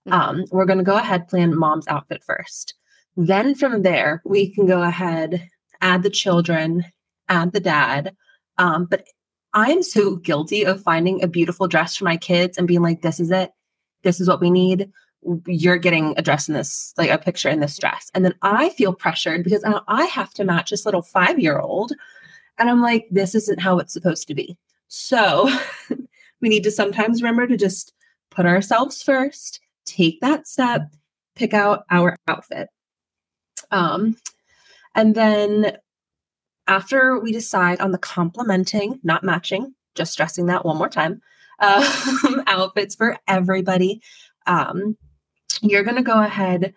Mm-hmm. 0.08 0.20
Um, 0.20 0.46
we're 0.52 0.66
going 0.66 0.80
to 0.80 0.84
go 0.84 0.98
ahead, 0.98 1.30
plan 1.30 1.58
mom's 1.58 1.88
outfit 1.88 2.24
first. 2.24 2.76
Then 3.16 3.56
from 3.56 3.82
there, 3.82 4.22
we 4.26 4.50
can 4.50 4.66
go 4.66 4.82
ahead, 4.82 5.48
add 5.82 6.04
the 6.04 6.10
children, 6.10 6.86
add 7.30 7.54
the 7.54 7.60
dad. 7.60 8.16
Um, 8.58 8.86
but 8.86 9.08
I'm 9.54 9.84
so 9.84 10.16
guilty 10.16 10.64
of 10.64 10.82
finding 10.82 11.24
a 11.24 11.28
beautiful 11.28 11.68
dress 11.68 11.96
for 11.96 12.06
my 12.06 12.18
kids 12.18 12.58
and 12.58 12.68
being 12.68 12.82
like, 12.82 13.02
this 13.02 13.20
is 13.20 13.32
it. 13.32 13.52
This 14.04 14.20
is 14.20 14.28
what 14.28 14.42
we 14.42 14.50
need. 14.50 14.92
You're 15.48 15.78
getting 15.78 16.16
a 16.18 16.22
dress 16.22 16.48
in 16.48 16.54
this, 16.54 16.94
like 16.98 17.10
a 17.10 17.18
picture 17.18 17.50
in 17.50 17.60
this 17.60 17.78
dress. 17.78 18.10
And 18.14 18.26
then 18.26 18.34
I 18.42 18.70
feel 18.70 18.94
pressured 18.94 19.44
because 19.44 19.64
I 19.88 20.06
have 20.06 20.34
to 20.34 20.44
match 20.44 20.72
this 20.72 20.86
little 20.86 21.04
five 21.04 21.40
year 21.40 21.60
old. 21.60 21.94
And 22.58 22.70
I'm 22.70 22.82
like, 22.82 23.08
this 23.12 23.36
isn't 23.36 23.62
how 23.62 23.80
it's 23.80 23.94
supposed 23.94 24.28
to 24.28 24.36
be. 24.36 24.58
So 24.88 25.50
we 26.42 26.50
need 26.50 26.64
to 26.64 26.72
sometimes 26.72 27.22
remember 27.22 27.48
to 27.48 27.58
just 27.58 27.94
put 28.32 28.46
ourselves 28.46 29.02
first 29.02 29.60
take 29.86 30.20
that 30.22 30.48
step, 30.48 30.94
pick 31.36 31.54
out 31.54 31.84
our 31.90 32.16
outfit. 32.28 32.70
Um, 33.74 34.16
and 34.96 35.16
then 35.16 35.78
after 36.68 37.20
we 37.20 37.32
decide 37.32 37.82
on 37.82 37.92
the 37.92 37.98
complementing, 37.98 39.00
not 39.04 39.24
matching, 39.24 39.74
just 39.96 40.14
stressing 40.14 40.46
that 40.46 40.64
one 40.64 40.78
more 40.78 40.90
time, 40.90 41.22
um, 41.60 42.44
outfits 42.48 42.96
for 42.96 43.18
everybody, 43.28 44.02
um, 44.46 44.96
you're 45.62 45.84
going 45.84 45.98
to 45.98 46.04
go 46.04 46.22
ahead, 46.22 46.74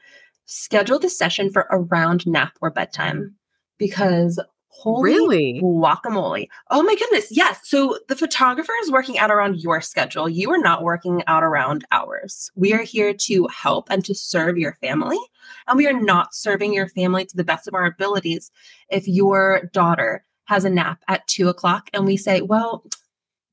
schedule 0.47 0.99
the 0.99 1.11
session 1.11 1.51
for 1.51 1.67
around 1.71 2.27
nap 2.27 2.57
or 2.63 2.71
bedtime. 2.71 3.37
Because 3.79 4.41
Holy 4.69 5.03
Really? 5.03 5.61
guacamole. 5.63 6.49
Oh 6.71 6.83
my 6.83 6.95
goodness. 6.95 7.29
Yes. 7.31 7.61
So 7.65 7.99
the 8.09 8.17
photographer 8.17 8.73
is 8.83 8.91
working 8.91 9.19
out 9.19 9.31
around 9.31 9.61
your 9.61 9.81
schedule. 9.81 10.29
You 10.29 10.51
are 10.51 10.59
not 10.59 10.83
working 10.83 11.23
out 11.27 11.43
around 11.43 11.85
ours. 11.93 12.51
We 12.57 12.75
are 12.75 12.83
here 12.83 13.15
to 13.15 13.47
help 13.47 13.89
and 13.91 14.05
to 14.05 14.15
serve 14.15 14.59
your 14.59 14.75
family. 14.83 15.19
And 15.67 15.79
we 15.79 15.87
are 15.87 15.99
not 15.99 16.35
serving 16.35 16.75
your 16.75 16.89
family 16.89 17.25
to 17.25 17.37
the 17.37 17.45
best 17.45 17.67
of 17.67 17.75
our 17.75 17.87
abilities. 17.87 18.51
If 18.91 19.09
your 19.09 19.71
daughter 19.73 20.25
has 20.45 20.65
a 20.65 20.71
nap 20.71 21.03
at 21.09 21.27
two 21.27 21.49
o'clock 21.49 21.89
and 21.95 22.05
we 22.05 22.17
say, 22.17 22.43
well, 22.43 22.85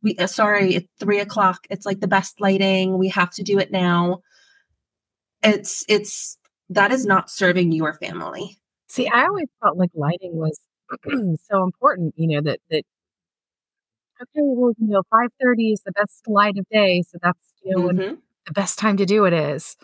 we 0.02 0.18
uh, 0.18 0.28
sorry, 0.28 0.76
it's 0.76 0.88
three 1.00 1.20
o'clock. 1.20 1.66
It's 1.70 1.86
like 1.86 2.02
the 2.02 2.08
best 2.08 2.42
lighting. 2.42 2.98
We 2.98 3.08
have 3.10 3.32
to 3.32 3.44
do 3.44 3.58
it 3.60 3.72
now. 3.72 4.22
It's 5.42 5.86
it's 5.88 6.38
that 6.70 6.92
is 6.92 7.06
not 7.06 7.32
serving 7.32 7.72
your 7.72 7.94
family. 7.94 8.58
See, 8.88 9.08
I 9.08 9.26
always 9.26 9.48
felt 9.62 9.78
like 9.78 9.92
lighting 9.96 10.36
was 10.36 10.60
so 11.50 11.64
important, 11.64 12.14
you 12.18 12.28
know, 12.28 12.42
that 12.42 12.60
that 12.70 12.84
okay, 14.22 14.42
well, 14.44 14.74
you 14.78 14.88
know, 14.88 15.04
5:30 15.10 15.72
is 15.74 15.82
the 15.86 15.92
best 15.94 16.28
light 16.28 16.58
of 16.58 16.66
day, 16.70 17.02
so 17.08 17.18
that's, 17.22 17.54
you 17.64 17.72
know, 17.72 17.92
Mhm. 17.92 18.18
the 18.46 18.54
best 18.54 18.78
time 18.80 18.98
to 18.98 19.06
do 19.06 19.26
it 19.26 19.34
is. 19.34 19.76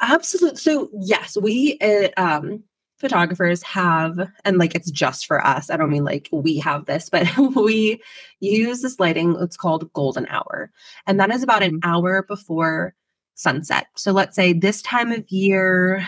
Absolutely. 0.00 0.58
So 0.58 0.90
yes, 1.00 1.36
we 1.36 1.78
uh, 1.80 2.08
um 2.16 2.64
photographers 2.98 3.62
have 3.64 4.18
and 4.44 4.58
like 4.58 4.74
it's 4.74 4.90
just 4.90 5.26
for 5.26 5.44
us. 5.46 5.70
I 5.70 5.76
don't 5.76 5.90
mean 5.90 6.04
like 6.04 6.28
we 6.32 6.58
have 6.60 6.86
this, 6.86 7.10
but 7.10 7.26
we 7.56 8.02
use 8.40 8.82
this 8.82 9.00
lighting. 9.00 9.36
It's 9.40 9.56
called 9.56 9.92
golden 9.94 10.26
hour. 10.28 10.70
And 11.06 11.20
that 11.20 11.30
is 11.32 11.42
about 11.42 11.62
an 11.62 11.80
Mhm. 11.80 11.84
hour 11.84 12.22
before 12.24 12.94
sunset. 13.34 13.86
So 13.96 14.12
let's 14.12 14.36
say 14.36 14.52
this 14.52 14.82
time 14.82 15.12
of 15.12 15.24
year 15.30 16.06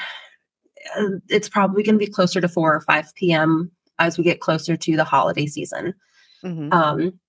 uh, 0.99 1.11
it's 1.29 1.49
probably 1.49 1.83
going 1.83 1.95
to 1.99 2.05
be 2.05 2.11
closer 2.11 2.41
to 2.41 2.49
4 2.49 2.75
or 2.75 2.81
5 2.81 3.33
p.m. 3.33 3.71
as 3.99 4.19
we 4.19 4.25
get 4.25 4.41
closer 4.41 4.77
to 4.77 4.97
the 4.97 5.05
holiday 5.05 5.47
season. 5.47 5.95
Mhm. 6.45 6.73
Um, 6.73 7.21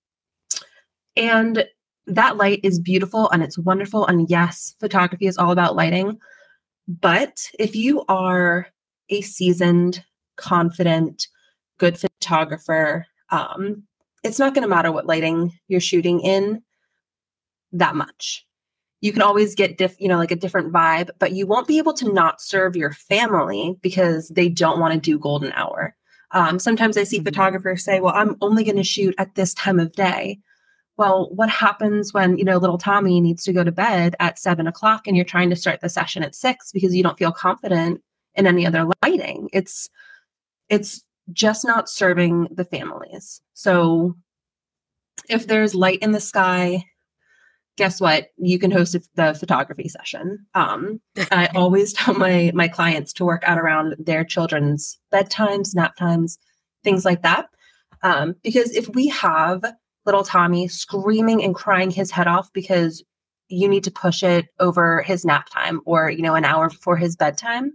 and 1.16 1.64
that 2.06 2.36
light 2.36 2.60
is 2.62 2.78
beautiful 2.78 3.28
and 3.30 3.42
it's 3.42 3.58
wonderful. 3.58 4.06
And 4.06 4.28
yes, 4.30 4.74
photography 4.80 5.26
is 5.26 5.36
all 5.36 5.50
about 5.50 5.76
lighting. 5.76 6.18
But 6.86 7.50
if 7.58 7.76
you 7.76 8.04
are 8.08 8.68
a 9.10 9.20
seasoned, 9.20 10.02
confident, 10.36 11.28
good 11.78 11.98
photographer, 11.98 13.06
um, 13.30 13.82
it's 14.24 14.38
not 14.38 14.54
going 14.54 14.62
to 14.62 14.68
matter 14.68 14.90
what 14.90 15.06
lighting 15.06 15.52
you're 15.68 15.80
shooting 15.80 16.20
in 16.20 16.62
that 17.72 17.94
much. 17.94 18.46
You 19.00 19.12
can 19.12 19.22
always 19.22 19.54
get 19.54 19.78
diff, 19.78 19.94
you 20.00 20.08
know, 20.08 20.16
like 20.16 20.32
a 20.32 20.36
different 20.36 20.72
vibe, 20.72 21.10
but 21.18 21.32
you 21.32 21.46
won't 21.46 21.68
be 21.68 21.78
able 21.78 21.92
to 21.94 22.12
not 22.12 22.40
serve 22.40 22.74
your 22.74 22.92
family 22.92 23.76
because 23.80 24.28
they 24.30 24.48
don't 24.48 24.80
want 24.80 24.94
to 24.94 25.00
do 25.00 25.18
golden 25.18 25.52
hour. 25.52 25.94
Um, 26.32 26.58
sometimes 26.58 26.96
I 26.96 27.04
see 27.04 27.20
Mhm. 27.20 27.24
photographers 27.24 27.84
say, 27.84 28.00
"Well, 28.00 28.14
I'm 28.14 28.36
only 28.40 28.64
going 28.64 28.76
to 28.76 28.84
shoot 28.84 29.14
at 29.18 29.34
this 29.34 29.54
time 29.54 29.80
of 29.80 29.92
day." 29.92 30.38
Well, 30.96 31.28
what 31.34 31.48
happens 31.48 32.12
when 32.12 32.38
you 32.38 32.44
know 32.44 32.58
little 32.58 32.78
Tommy 32.78 33.20
needs 33.20 33.44
to 33.44 33.52
go 33.52 33.64
to 33.64 33.72
bed 33.72 34.16
at 34.20 34.38
seven 34.38 34.66
o'clock 34.66 35.06
and 35.06 35.16
you're 35.16 35.24
trying 35.24 35.50
to 35.50 35.56
start 35.56 35.80
the 35.80 35.88
session 35.88 36.22
at 36.22 36.34
six 36.34 36.72
because 36.72 36.94
you 36.94 37.02
don't 37.02 37.18
feel 37.18 37.32
confident 37.32 38.02
in 38.34 38.46
any 38.46 38.66
other 38.66 38.86
lighting? 39.02 39.48
It's 39.52 39.88
it's 40.68 41.04
just 41.32 41.64
not 41.64 41.88
serving 41.88 42.48
the 42.50 42.64
families. 42.64 43.40
So 43.54 44.16
if 45.28 45.46
there's 45.46 45.74
light 45.74 45.98
in 46.00 46.12
the 46.12 46.20
sky, 46.20 46.84
guess 47.78 48.00
what? 48.00 48.30
You 48.36 48.58
can 48.58 48.72
host 48.72 48.96
the 49.14 49.34
photography 49.34 49.88
session. 49.88 50.44
Um, 50.54 51.00
I 51.30 51.46
always 51.54 51.94
tell 51.94 52.12
my 52.14 52.50
my 52.52 52.68
clients 52.68 53.12
to 53.14 53.24
work 53.24 53.42
out 53.46 53.56
around 53.56 53.94
their 53.98 54.24
children's 54.24 54.98
bedtimes, 55.12 55.74
nap 55.74 55.96
times, 55.96 56.38
things 56.84 57.06
like 57.06 57.22
that. 57.22 57.48
Um, 58.02 58.34
because 58.42 58.72
if 58.72 58.88
we 58.94 59.08
have 59.08 59.64
little 60.04 60.24
Tommy 60.24 60.68
screaming 60.68 61.42
and 61.42 61.54
crying 61.54 61.90
his 61.90 62.10
head 62.10 62.26
off 62.26 62.52
because 62.52 63.02
you 63.48 63.68
need 63.68 63.84
to 63.84 63.90
push 63.90 64.22
it 64.22 64.46
over 64.58 65.02
his 65.02 65.24
nap 65.24 65.48
time 65.48 65.80
or 65.86 66.10
you 66.10 66.20
know 66.20 66.34
an 66.34 66.44
hour 66.44 66.68
before 66.68 66.96
his 66.96 67.16
bedtime, 67.16 67.72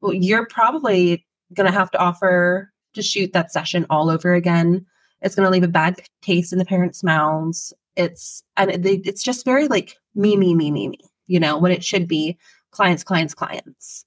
well, 0.00 0.14
you're 0.14 0.46
probably 0.46 1.26
going 1.52 1.66
to 1.70 1.76
have 1.76 1.90
to 1.90 1.98
offer 1.98 2.72
to 2.94 3.02
shoot 3.02 3.32
that 3.32 3.52
session 3.52 3.86
all 3.90 4.08
over 4.08 4.34
again. 4.34 4.86
It's 5.20 5.34
going 5.34 5.46
to 5.46 5.50
leave 5.50 5.64
a 5.64 5.68
bad 5.68 6.00
taste 6.22 6.52
in 6.52 6.58
the 6.58 6.64
parents' 6.64 7.02
mouths. 7.02 7.72
It's 7.96 8.42
and 8.56 8.82
they- 8.84 9.02
it's 9.04 9.22
just 9.22 9.44
very 9.44 9.68
like 9.68 9.96
me, 10.14 10.36
me, 10.36 10.54
me, 10.54 10.70
me, 10.70 10.88
me. 10.88 10.98
You 11.26 11.40
know 11.40 11.58
when 11.58 11.72
it 11.72 11.84
should 11.84 12.06
be 12.08 12.38
clients, 12.70 13.02
clients, 13.04 13.34
clients. 13.34 14.04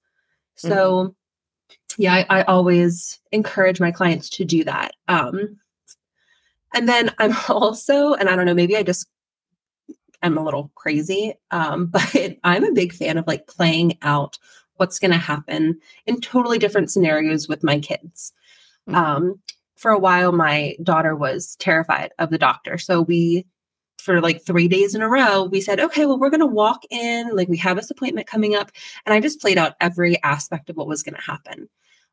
So, 0.56 1.16
yeah, 1.98 2.14
I, 2.30 2.40
I 2.40 2.44
always 2.44 3.20
encourage 3.32 3.80
my 3.80 3.92
clients 3.92 4.30
to 4.32 4.46
do 4.46 4.64
that. 4.66 4.94
Um, 5.08 5.58
and 6.74 6.88
then 6.88 7.12
I'm 7.18 7.36
also, 7.50 8.14
and 8.14 8.30
I 8.30 8.36
don't 8.36 8.46
know, 8.46 8.54
maybe 8.54 8.78
I 8.78 8.84
just 8.84 9.08
I'm 10.22 10.38
a 10.38 10.44
little 10.44 10.72
crazy, 10.76 11.34
um, 11.52 11.86
but 11.92 12.38
I'm 12.44 12.64
a 12.64 12.72
big 12.74 12.94
fan 12.94 13.18
of 13.18 13.28
like 13.28 13.48
playing 13.48 13.98
out 14.02 14.38
what's 14.76 15.00
going 15.00 15.12
to 15.12 15.18
happen 15.18 15.80
in 16.06 16.22
totally 16.22 16.58
different 16.58 16.92
scenarios 16.92 17.48
with 17.48 17.64
my 17.64 17.80
kids. 17.80 18.34
Mhm. 18.88 18.96
Um, 18.96 19.42
for 19.76 19.92
a 19.92 20.00
while, 20.00 20.32
my 20.34 20.76
daughter 20.84 21.16
was 21.16 21.56
terrified 21.58 22.12
of 22.20 22.30
the 22.32 22.38
doctor. 22.38 22.78
So 22.78 23.02
we, 23.02 23.46
for 24.00 24.22
like 24.22 24.42
three 24.42 24.68
days 24.68 24.96
in 24.96 25.02
a 25.02 25.10
row, 25.10 25.44
we 25.44 25.62
said, 25.62 25.80
okay, 25.80 26.06
well, 26.06 26.20
we're 26.20 26.30
going 26.30 26.40
to 26.40 26.46
walk 26.46 26.84
in, 26.90 27.36
like 27.36 27.48
we 27.48 27.58
have 27.58 27.78
this 27.78 27.92
appointment 27.92 28.28
coming 28.28 28.56
up. 28.56 28.72
And 29.06 29.14
I 29.14 29.20
just 29.20 29.42
played 29.42 29.58
out 29.58 29.76
every 29.82 30.22
aspect 30.24 30.70
of 30.70 30.78
what 30.78 30.88
was 30.88 31.04
going 31.04 31.16
to 31.16 31.22
happen. 31.22 31.70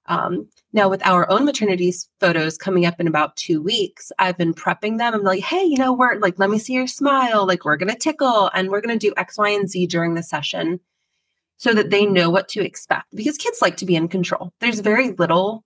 Um, 0.09 0.49
now, 0.73 0.89
with 0.89 1.05
our 1.05 1.29
own 1.31 1.45
maternity 1.45 1.93
photos 2.21 2.57
coming 2.57 2.87
up 2.87 3.01
in 3.01 3.09
about 3.09 3.37
two 3.37 3.61
weeks, 3.61 4.13
I've 4.19 4.39
been 4.39 4.55
prepping 4.55 4.99
them. 4.99 5.15
I'm 5.15 5.25
like, 5.25 5.43
hey, 5.43 5.65
you 5.65 5.79
know, 5.79 5.93
we're 5.93 6.19
like, 6.19 6.39
let 6.39 6.51
me 6.51 6.59
see 6.59 6.75
your 6.75 6.87
smile. 6.87 7.47
Like, 7.47 7.65
we're 7.65 7.77
going 7.77 7.93
to 7.93 7.99
tickle 7.99 8.51
and 8.55 8.71
we're 8.71 8.81
going 8.81 8.97
to 8.97 9.07
do 9.07 9.15
X, 9.17 9.37
Y, 9.37 9.49
and 9.49 9.69
Z 9.69 9.87
during 9.89 10.15
the 10.15 10.23
session 10.23 10.79
so 11.57 11.73
that 11.73 11.91
they 11.91 12.07
know 12.07 12.31
what 12.31 12.49
to 12.51 12.65
expect 12.65 13.07
because 13.15 13.37
kids 13.37 13.61
like 13.63 13.77
to 13.79 13.87
be 13.87 13.97
in 13.97 14.09
control. 14.09 14.53
There's 14.61 14.81
very 14.81 15.13
little 15.13 15.65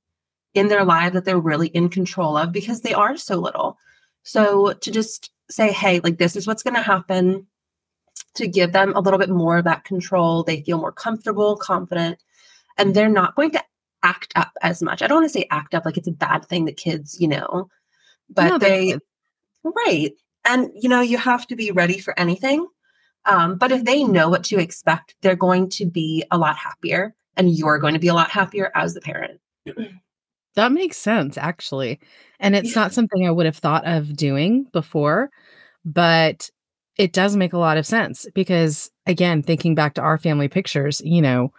in 0.55 0.69
their 0.69 0.85
life 0.85 1.13
that 1.13 1.25
they're 1.25 1.39
really 1.39 1.69
in 1.69 1.89
control 1.89 2.37
of 2.37 2.53
because 2.53 2.81
they 2.81 2.95
are 2.95 3.17
so 3.17 3.37
little. 3.37 3.77
So 4.23 4.73
to 4.73 4.91
just 4.91 5.31
say, 5.51 5.73
hey, 5.73 6.01
like 6.01 6.19
this 6.19 6.37
is 6.37 6.47
what's 6.47 6.63
going 6.63 6.77
to 6.77 6.83
happen, 6.83 7.47
to 8.35 8.47
give 8.47 8.73
them 8.73 8.93
a 8.95 9.01
little 9.01 9.19
bit 9.19 9.29
more 9.29 9.59
of 9.59 9.65
that 9.65 9.85
control, 9.85 10.43
they 10.45 10.63
feel 10.63 10.79
more 10.79 10.93
comfortable, 10.93 11.57
confident, 11.57 12.23
and 12.79 12.95
they're 12.95 13.09
not 13.09 13.35
going 13.35 13.51
to 13.51 13.65
act 14.03 14.33
up 14.37 14.53
as 14.63 14.83
much. 14.83 15.03
I 15.03 15.07
don't 15.07 15.21
want 15.23 15.27
to 15.33 15.39
say 15.39 15.47
act 15.51 15.75
up 15.75 15.85
like 15.85 15.97
it's 15.97 16.09
a 16.09 16.13
bad 16.13 16.45
thing 16.47 16.65
that 16.67 16.77
kids, 16.77 17.21
you 17.21 17.29
know, 17.29 17.69
but 18.29 18.49
No, 18.49 18.59
they're 18.59 18.71
they, 18.71 18.87
kids. 18.93 19.03
right. 19.65 20.13
And, 20.47 20.71
you 20.75 20.89
know, 20.89 21.01
you 21.01 21.19
have 21.19 21.47
to 21.49 21.57
be 21.57 21.71
ready 21.71 21.99
for 21.99 22.19
anything. 22.19 22.67
Um, 23.27 23.59
but 23.59 23.73
if 23.73 23.85
they 23.85 24.05
know 24.05 24.31
what 24.31 24.45
to 24.45 24.59
expect, 24.59 25.15
they're 25.21 25.37
going 25.37 25.69
to 25.71 25.85
be 25.85 26.25
a 26.31 26.39
lot 26.39 26.57
happier 26.57 27.15
and 27.37 27.51
you're 27.51 27.79
going 27.79 27.93
to 27.95 28.01
be 28.01 28.09
a 28.09 28.15
lot 28.15 28.31
happier 28.31 28.71
as 28.75 28.95
the 28.95 29.01
parent. 29.03 29.41
That 30.57 30.73
makes 30.73 30.97
sense, 30.97 31.39
actually. 31.39 32.01
And 32.41 32.57
it's 32.57 32.75
Yeah. 32.75 32.83
not 32.83 32.93
something 32.93 33.27
I 33.27 33.31
would 33.31 33.47
have 33.47 33.57
thought 33.57 33.87
of 33.87 34.17
doing 34.17 34.65
before, 34.73 35.31
but 35.85 36.51
it 36.99 37.13
does 37.13 37.37
make 37.37 37.53
a 37.55 37.59
lot 37.59 37.79
of 37.79 37.87
sense 37.87 38.27
because, 38.35 38.91
again, 39.07 39.43
thinking 39.43 39.75
back 39.75 39.95
to 39.95 40.03
our 40.03 40.19
family 40.19 40.49
pictures, 40.49 41.03
you 41.05 41.23
know, 41.23 41.53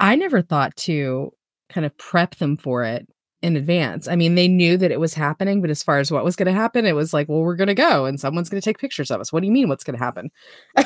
I 0.00 0.16
never 0.16 0.42
thought 0.42 0.76
to 0.78 1.32
kind 1.70 1.86
of 1.86 1.96
prep 1.98 2.36
them 2.36 2.56
for 2.56 2.84
it 2.84 3.08
in 3.40 3.56
advance. 3.56 4.08
I 4.08 4.16
mean, 4.16 4.34
they 4.34 4.48
knew 4.48 4.76
that 4.76 4.90
it 4.90 5.00
was 5.00 5.14
happening, 5.14 5.60
but 5.60 5.70
as 5.70 5.82
far 5.82 5.98
as 5.98 6.10
what 6.10 6.24
was 6.24 6.36
going 6.36 6.46
to 6.46 6.52
happen, 6.52 6.86
it 6.86 6.96
was 6.96 7.12
like, 7.12 7.28
well, 7.28 7.40
we're 7.40 7.56
going 7.56 7.68
to 7.68 7.74
go 7.74 8.04
and 8.04 8.18
someone's 8.18 8.48
going 8.48 8.60
to 8.60 8.64
take 8.64 8.78
pictures 8.78 9.10
of 9.10 9.20
us. 9.20 9.32
What 9.32 9.40
do 9.40 9.46
you 9.46 9.52
mean 9.52 9.68
what's 9.68 9.84
going 9.84 9.96
to 9.96 10.04
happen? 10.04 10.30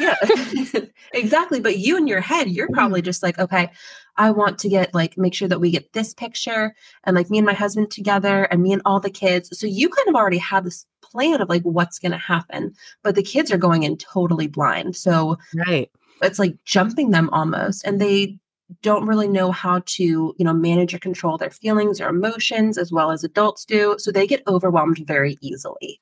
yeah 0.01 0.15
exactly 1.15 1.61
but 1.61 1.79
you 1.79 1.97
in 1.97 2.07
your 2.07 2.21
head 2.21 2.49
you're 2.49 2.69
probably 2.73 3.01
mm-hmm. 3.01 3.07
just 3.07 3.23
like 3.23 3.39
okay 3.39 3.71
i 4.17 4.31
want 4.31 4.59
to 4.59 4.69
get 4.69 4.93
like 4.95 5.17
make 5.19 5.35
sure 5.35 5.49
that 5.49 5.61
we 5.61 5.71
get 5.71 5.93
this 5.93 6.15
picture 6.15 6.75
and 7.05 7.17
like 7.17 7.31
me 7.31 7.39
and 7.39 7.47
my 7.47 7.53
husband 7.53 7.91
together 7.91 8.45
and 8.45 8.63
me 8.63 8.73
and 8.73 8.83
all 8.85 9.01
the 9.01 9.11
kids 9.11 9.57
so 9.59 9.67
you 9.67 9.89
kind 9.89 10.09
of 10.09 10.15
already 10.15 10.39
have 10.39 10.65
this 10.65 10.87
plan 11.03 11.41
of 11.41 11.49
like 11.49 11.63
what's 11.63 11.99
going 11.99 12.13
to 12.13 12.19
happen 12.19 12.73
but 13.03 13.15
the 13.15 13.23
kids 13.23 13.51
are 13.51 13.59
going 13.59 13.83
in 13.83 13.97
totally 13.97 14.47
blind 14.47 14.97
so 14.97 15.37
Right. 15.69 15.91
it's 16.23 16.39
like 16.39 16.57
jumping 16.65 17.11
them 17.11 17.29
almost 17.31 17.85
and 17.85 18.01
they 18.01 18.39
don't 18.83 19.07
really 19.07 19.29
know 19.29 19.53
how 19.53 19.83
to 19.87 20.35
you 20.39 20.45
know 20.45 20.53
manage 20.53 20.95
or 20.95 20.99
control 20.99 21.37
their 21.37 21.51
feelings 21.51 22.01
or 22.01 22.09
emotions 22.09 22.79
as 22.79 22.93
well 22.93 23.11
as 23.11 23.25
adults 23.25 23.65
do 23.65 23.97
so 23.99 24.11
they 24.11 24.27
get 24.27 24.43
overwhelmed 24.47 24.99
very 25.07 25.37
easily 25.41 26.01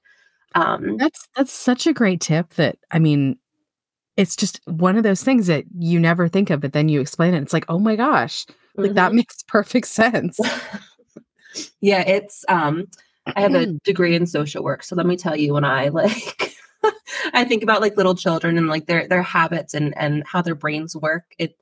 um 0.54 0.96
That's 0.96 1.28
that's 1.36 1.52
such 1.52 1.86
a 1.86 1.92
great 1.92 2.20
tip 2.20 2.54
that 2.54 2.76
I 2.90 2.98
mean, 2.98 3.38
it's 4.16 4.36
just 4.36 4.60
one 4.66 4.96
of 4.96 5.04
those 5.04 5.22
things 5.22 5.46
that 5.46 5.64
you 5.78 6.00
never 6.00 6.28
think 6.28 6.50
of, 6.50 6.60
but 6.60 6.72
then 6.72 6.88
you 6.88 7.00
explain 7.00 7.34
it. 7.34 7.42
It's 7.42 7.52
like, 7.52 7.66
oh 7.68 7.78
my 7.78 7.96
gosh, 7.96 8.46
like 8.76 8.94
that 8.94 9.12
mhm. 9.12 9.16
makes 9.16 9.42
perfect 9.48 9.86
sense. 9.86 10.38
yeah 11.80 12.02
it's 12.06 12.44
um 12.48 12.86
i 13.34 13.40
have 13.40 13.54
a 13.54 13.66
degree 13.84 14.14
in 14.14 14.26
social 14.26 14.62
work 14.62 14.84
so 14.84 14.94
let 14.94 15.04
me 15.06 15.16
tell 15.16 15.34
you 15.36 15.52
when 15.52 15.64
i 15.64 15.88
like 15.92 16.54
i 17.32 17.44
think 17.44 17.62
about 17.62 17.80
like 17.80 17.96
little 17.96 18.14
children 18.14 18.56
and 18.56 18.68
like 18.68 18.86
their 18.86 19.08
their 19.08 19.22
habits 19.22 19.74
and 19.74 19.96
and 19.96 20.22
how 20.26 20.40
their 20.40 20.54
brains 20.54 20.94
work 20.96 21.24
it 21.38 21.56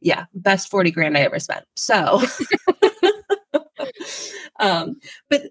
yeah 0.00 0.24
best 0.34 0.70
40 0.70 0.90
grand 0.90 1.16
i 1.16 1.20
ever 1.20 1.38
spent 1.38 1.64
so 1.76 2.20
um, 4.60 4.96
but 5.28 5.42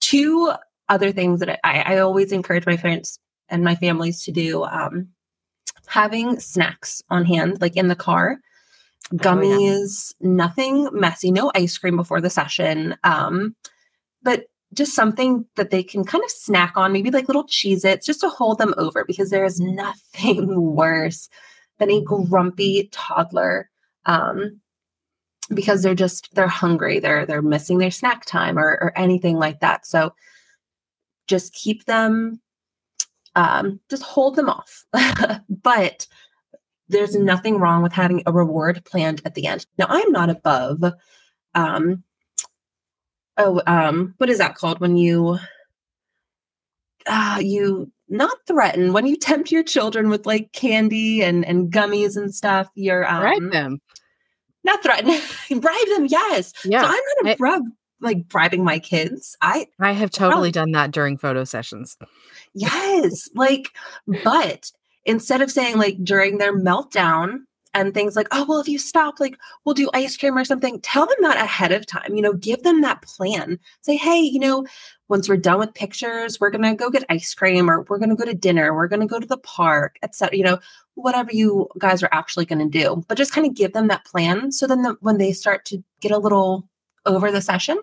two 0.00 0.52
other 0.88 1.12
things 1.12 1.40
that 1.40 1.60
I, 1.64 1.94
I 1.94 1.98
always 1.98 2.32
encourage 2.32 2.66
my 2.66 2.76
parents 2.76 3.18
and 3.48 3.64
my 3.64 3.74
families 3.74 4.22
to 4.24 4.32
do 4.32 4.64
um, 4.64 5.08
having 5.86 6.40
snacks 6.40 7.02
on 7.10 7.24
hand, 7.24 7.60
like 7.60 7.76
in 7.76 7.88
the 7.88 7.96
car, 7.96 8.38
gummies, 9.14 10.14
oh, 10.14 10.26
yeah. 10.26 10.36
nothing 10.36 10.88
messy, 10.92 11.30
no 11.30 11.50
ice 11.54 11.76
cream 11.78 11.96
before 11.96 12.20
the 12.20 12.30
session. 12.30 12.96
Um, 13.04 13.54
but 14.22 14.44
just 14.74 14.94
something 14.94 15.46
that 15.56 15.70
they 15.70 15.82
can 15.82 16.04
kind 16.04 16.22
of 16.22 16.30
snack 16.30 16.74
on, 16.76 16.92
maybe 16.92 17.10
like 17.10 17.28
little 17.28 17.46
Cheez 17.46 17.84
Its, 17.84 18.06
just 18.06 18.20
to 18.20 18.28
hold 18.28 18.58
them 18.58 18.74
over 18.76 19.04
because 19.06 19.30
there 19.30 19.44
is 19.44 19.60
nothing 19.60 20.60
worse 20.74 21.28
than 21.78 21.90
a 21.90 22.02
grumpy 22.02 22.88
toddler. 22.92 23.70
Um, 24.08 24.60
because 25.54 25.82
they're 25.82 25.94
just 25.94 26.34
they're 26.34 26.46
hungry 26.46 26.98
they're 26.98 27.24
they're 27.24 27.40
missing 27.40 27.78
their 27.78 27.90
snack 27.90 28.26
time 28.26 28.58
or, 28.58 28.78
or 28.82 28.92
anything 28.96 29.38
like 29.38 29.60
that. 29.60 29.86
So 29.86 30.12
just 31.26 31.54
keep 31.54 31.84
them 31.84 32.40
um, 33.34 33.78
just 33.88 34.02
hold 34.02 34.34
them 34.36 34.48
off. 34.48 34.84
But 35.62 36.06
there's 36.88 37.14
nothing 37.14 37.58
wrong 37.58 37.82
with 37.82 37.92
having 37.92 38.22
a 38.26 38.32
reward 38.32 38.82
planned 38.84 39.20
at 39.24 39.34
the 39.34 39.46
end. 39.46 39.66
Now 39.78 39.86
i'm 39.88 40.10
not 40.10 40.30
above 40.30 40.82
um, 41.54 42.02
oh 43.38 43.62
um 43.66 44.14
what 44.18 44.28
is 44.30 44.38
that 44.38 44.54
called 44.54 44.80
when 44.80 44.96
you 44.96 45.38
uh 47.06 47.38
you 47.40 47.90
not 48.08 48.36
threaten 48.46 48.92
when 48.92 49.06
you 49.06 49.16
tempt 49.16 49.52
your 49.52 49.62
children 49.62 50.08
with 50.08 50.26
like 50.26 50.52
candy 50.52 51.22
and 51.22 51.44
and 51.44 51.72
gummies 51.72 52.16
and 52.16 52.34
stuff 52.34 52.68
you're 52.74 53.08
um 53.08 53.20
bribe 53.20 53.52
them 53.52 53.80
not 54.64 54.82
threaten 54.82 55.08
bribe 55.60 55.88
them 55.96 56.06
yes. 56.06 56.52
Yeah 56.64 56.82
so 56.82 56.88
i'm 56.88 57.24
not 57.24 57.34
a 57.34 57.36
bribe 57.36 57.62
like 58.00 58.28
bribing 58.28 58.64
my 58.64 58.78
kids. 58.78 59.36
I 59.42 59.66
i 59.80 59.92
have 59.92 60.10
totally 60.10 60.52
done 60.52 60.70
that 60.72 60.90
during 60.90 61.16
photo 61.16 61.44
sessions. 61.44 61.96
Yes 62.54 63.28
like 63.34 63.68
but 64.24 64.70
instead 65.04 65.42
of 65.42 65.50
saying 65.50 65.78
like 65.78 65.96
during 66.04 66.38
their 66.38 66.56
meltdown 66.56 67.40
and 67.74 67.92
things 67.92 68.16
like, 68.16 68.28
oh, 68.32 68.44
well, 68.48 68.60
if 68.60 68.68
you 68.68 68.78
stop, 68.78 69.20
like, 69.20 69.38
we'll 69.64 69.74
do 69.74 69.90
ice 69.94 70.16
cream 70.16 70.36
or 70.36 70.44
something. 70.44 70.80
Tell 70.80 71.06
them 71.06 71.16
that 71.20 71.36
ahead 71.36 71.72
of 71.72 71.86
time. 71.86 72.14
You 72.14 72.22
know, 72.22 72.32
give 72.32 72.62
them 72.62 72.80
that 72.82 73.02
plan. 73.02 73.58
Say, 73.82 73.96
hey, 73.96 74.18
you 74.18 74.38
know, 74.38 74.66
once 75.08 75.28
we're 75.28 75.36
done 75.36 75.58
with 75.58 75.74
pictures, 75.74 76.40
we're 76.40 76.50
gonna 76.50 76.74
go 76.74 76.90
get 76.90 77.04
ice 77.08 77.34
cream, 77.34 77.70
or 77.70 77.82
we're 77.88 77.98
gonna 77.98 78.16
go 78.16 78.24
to 78.24 78.34
dinner, 78.34 78.74
we're 78.74 78.88
gonna 78.88 79.06
go 79.06 79.18
to 79.18 79.26
the 79.26 79.38
park, 79.38 79.98
etc. 80.02 80.36
You 80.36 80.44
know, 80.44 80.58
whatever 80.94 81.30
you 81.32 81.68
guys 81.78 82.02
are 82.02 82.10
actually 82.12 82.46
gonna 82.46 82.68
do. 82.68 83.02
But 83.08 83.18
just 83.18 83.32
kind 83.32 83.46
of 83.46 83.54
give 83.54 83.72
them 83.72 83.88
that 83.88 84.04
plan. 84.04 84.52
So 84.52 84.66
then, 84.66 84.82
the, 84.82 84.96
when 85.00 85.18
they 85.18 85.32
start 85.32 85.64
to 85.66 85.82
get 86.00 86.12
a 86.12 86.18
little 86.18 86.68
over 87.06 87.30
the 87.30 87.40
session, 87.40 87.78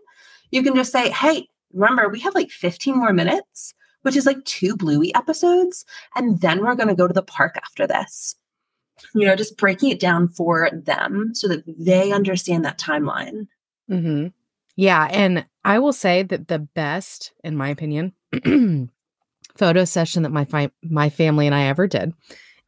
you 0.52 0.64
can 0.64 0.76
just 0.76 0.92
say, 0.92 1.10
hey, 1.10 1.48
remember, 1.74 2.10
we 2.10 2.20
have 2.20 2.36
like 2.36 2.52
15 2.52 2.98
more 2.98 3.14
minutes 3.14 3.74
which 4.02 4.16
is 4.16 4.28
like 4.28 4.46
two 4.46 4.78
Bluey 4.78 5.12
episodes. 5.16 5.84
And 6.16 6.40
then 6.40 6.64
we're 6.64 6.76
to 6.76 6.94
go 6.94 7.08
to 7.08 7.14
the 7.14 7.24
park 7.24 7.58
after 7.58 7.88
this 7.88 8.36
you 9.14 9.26
know, 9.26 9.36
just 9.36 9.58
breaking 9.58 9.90
it 9.92 10.00
down 10.00 10.28
for 10.28 10.70
them 10.72 11.32
so 11.34 11.48
that 11.48 11.64
they 11.68 12.12
understand 12.12 12.66
that 12.66 12.80
timeline. 12.80 13.48
Mm-hmm. 13.90 14.28
Yeah. 14.76 15.08
And 15.12 15.46
I 15.64 15.80
will 15.80 15.94
say 15.94 16.24
that 16.24 16.48
the 16.48 16.60
best, 16.60 17.34
in 17.44 17.56
my 17.56 17.70
opinion, 17.70 18.14
photo 19.56 19.86
session 19.86 20.24
that 20.24 20.32
my 20.32 20.46
fi- 20.46 20.72
my 20.84 21.10
family 21.10 21.46
and 21.46 21.56
I 21.56 21.64
ever 21.66 21.88
did, 21.88 22.14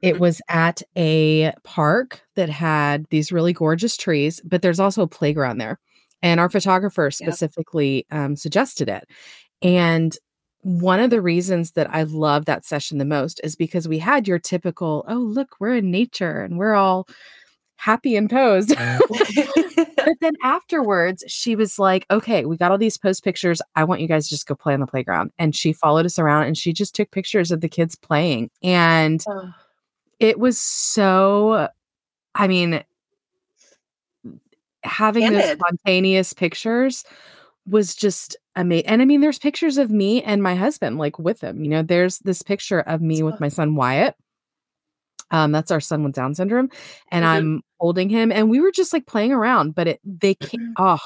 it 0.02 0.14
mm-hmm. 0.14 0.22
was 0.22 0.42
at 0.48 0.82
a 0.96 1.54
park 1.64 2.22
that 2.36 2.50
had 2.50 3.06
these 3.10 3.32
really 3.32 3.54
gorgeous 3.54 3.98
trees, 3.98 4.42
but 4.46 4.62
there's 4.62 4.80
also 4.80 5.02
a 5.02 5.08
playground 5.08 5.60
there. 5.60 5.80
And 6.22 6.40
our 6.40 6.50
photographer 6.50 7.12
specifically 7.12 8.06
yep. 8.10 8.20
um, 8.20 8.36
suggested 8.36 8.90
it. 8.90 9.08
And 9.62 10.18
one 10.62 11.00
of 11.00 11.10
the 11.10 11.22
reasons 11.22 11.72
that 11.72 11.94
I 11.94 12.04
love 12.04 12.46
that 12.46 12.66
session 12.66 12.98
the 12.98 13.06
most 13.06 13.40
is 13.44 13.56
because 13.56 13.88
we 13.88 14.00
had 14.00 14.28
your 14.28 14.40
typical, 14.40 15.06
oh, 15.08 15.16
look, 15.16 15.56
we're 15.60 15.76
in 15.76 15.92
nature 15.92 16.42
and 16.42 16.58
we're 16.58 16.74
all 16.74 17.08
happy 17.78 18.16
and 18.16 18.30
posed. 18.30 18.76
but 18.76 20.18
then 20.20 20.34
afterwards, 20.44 21.24
she 21.28 21.56
was 21.56 21.80
like, 21.80 22.06
okay, 22.12 22.46
we 22.46 22.58
got 22.58 22.72
all 22.72 22.78
these 22.78 22.98
post 22.98 23.24
pictures. 23.24 23.62
I 23.76 23.84
want 23.84 24.02
you 24.02 24.08
guys 24.08 24.26
to 24.26 24.32
just 24.32 24.48
go 24.48 24.56
play 24.56 24.74
on 24.74 24.80
the 24.80 24.88
playground. 24.88 25.32
And 25.40 25.56
she 25.56 25.74
followed 25.74 26.06
us 26.06 26.20
around 26.20 26.48
and 26.48 26.58
she 26.58 26.74
just 26.74 26.96
took 26.96 27.12
pictures 27.12 27.52
of 27.52 27.62
the 27.62 27.70
kids 27.70 27.96
playing. 27.96 28.50
And 28.64 29.24
oh. 29.30 29.52
it 30.20 30.40
was 30.40 30.58
so, 30.58 31.70
I 32.36 32.48
mean, 32.48 32.84
having 34.84 35.32
those 35.32 35.52
spontaneous 35.52 36.34
pictures 36.34 37.04
was 37.68 37.96
just 37.96 38.36
amazing. 38.58 38.88
And 38.88 39.02
I 39.02 39.06
mean, 39.06 39.22
there's 39.22 39.40
pictures 39.40 39.78
of 39.78 39.90
me 39.90 40.22
and 40.24 40.44
my 40.44 40.56
husband 40.56 40.98
like 40.98 41.18
with 41.18 41.42
him. 41.42 41.64
You 41.64 41.70
know, 41.70 41.84
there's 41.84 42.20
this 42.20 42.42
picture 42.42 42.82
of 42.82 43.02
me 43.02 43.24
with 43.24 43.40
my 43.40 43.48
son 43.48 43.76
Wyatt. 43.76 44.16
Um, 45.32 45.52
that's 45.52 45.72
our 45.72 45.82
son 45.82 46.04
with 46.04 46.14
Down 46.14 46.36
syndrome, 46.36 46.70
and 47.12 47.26
mm-hmm. 47.26 47.34
I'm 47.34 47.62
holding 47.80 48.10
him, 48.10 48.32
and 48.32 48.50
we 48.50 48.62
were 48.62 48.72
just 48.72 48.94
like 48.94 49.08
playing 49.08 49.34
around. 49.34 49.76
But 49.76 49.88
it 49.88 50.00
they 50.06 50.36
came, 50.36 50.74
oh, 50.78 51.00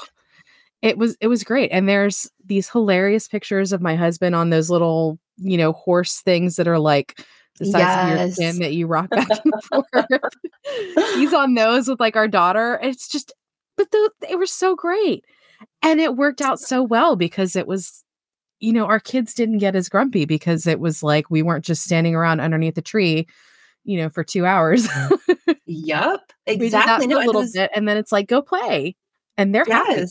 it 0.80 0.96
was 0.96 1.16
it 1.20 1.26
was 1.26 1.42
great. 1.42 1.70
And 1.70 1.88
there's 1.88 2.30
these 2.44 2.68
hilarious 2.68 3.26
pictures 3.26 3.72
of 3.72 3.82
my 3.82 3.96
husband 3.96 4.36
on 4.36 4.50
those 4.50 4.70
little 4.70 5.18
you 5.38 5.56
know 5.56 5.72
horse 5.72 6.20
things 6.20 6.54
that 6.54 6.68
are 6.68 6.78
like 6.78 7.20
the 7.58 7.66
size 7.66 7.80
yes. 7.80 8.12
of 8.12 8.18
your 8.18 8.30
skin 8.30 8.60
that 8.60 8.74
you 8.74 8.86
rock 8.86 9.10
back 9.10 9.28
and 9.44 9.64
forth. 9.64 10.32
He's 11.14 11.34
on 11.34 11.54
those 11.54 11.88
with 11.88 12.00
like 12.00 12.16
our 12.16 12.28
daughter. 12.28 12.78
It's 12.82 13.08
just, 13.08 13.32
but 13.76 13.90
the, 13.90 14.10
they 14.28 14.36
were 14.36 14.46
so 14.46 14.74
great. 14.74 15.24
And 15.82 16.00
it 16.00 16.16
worked 16.16 16.40
out 16.40 16.60
so 16.60 16.82
well 16.82 17.16
because 17.16 17.56
it 17.56 17.66
was, 17.66 18.04
you 18.60 18.72
know, 18.72 18.86
our 18.86 19.00
kids 19.00 19.34
didn't 19.34 19.58
get 19.58 19.74
as 19.74 19.88
grumpy 19.88 20.24
because 20.24 20.66
it 20.66 20.80
was 20.80 21.02
like 21.02 21.30
we 21.30 21.42
weren't 21.42 21.64
just 21.64 21.82
standing 21.84 22.14
around 22.14 22.40
underneath 22.40 22.76
the 22.76 22.82
tree, 22.82 23.26
you 23.84 23.98
know, 23.98 24.08
for 24.08 24.22
two 24.22 24.46
hours. 24.46 24.86
Mm. 24.86 25.56
yep. 25.66 26.20
Exactly. 26.46 27.06
no, 27.08 27.18
a 27.18 27.26
little 27.26 27.42
was... 27.42 27.52
bit. 27.52 27.70
And 27.74 27.88
then 27.88 27.96
it's 27.96 28.12
like, 28.12 28.28
go 28.28 28.42
play. 28.42 28.96
And 29.36 29.54
they're 29.54 29.64
yes. 29.66 29.88
happy. 29.88 30.08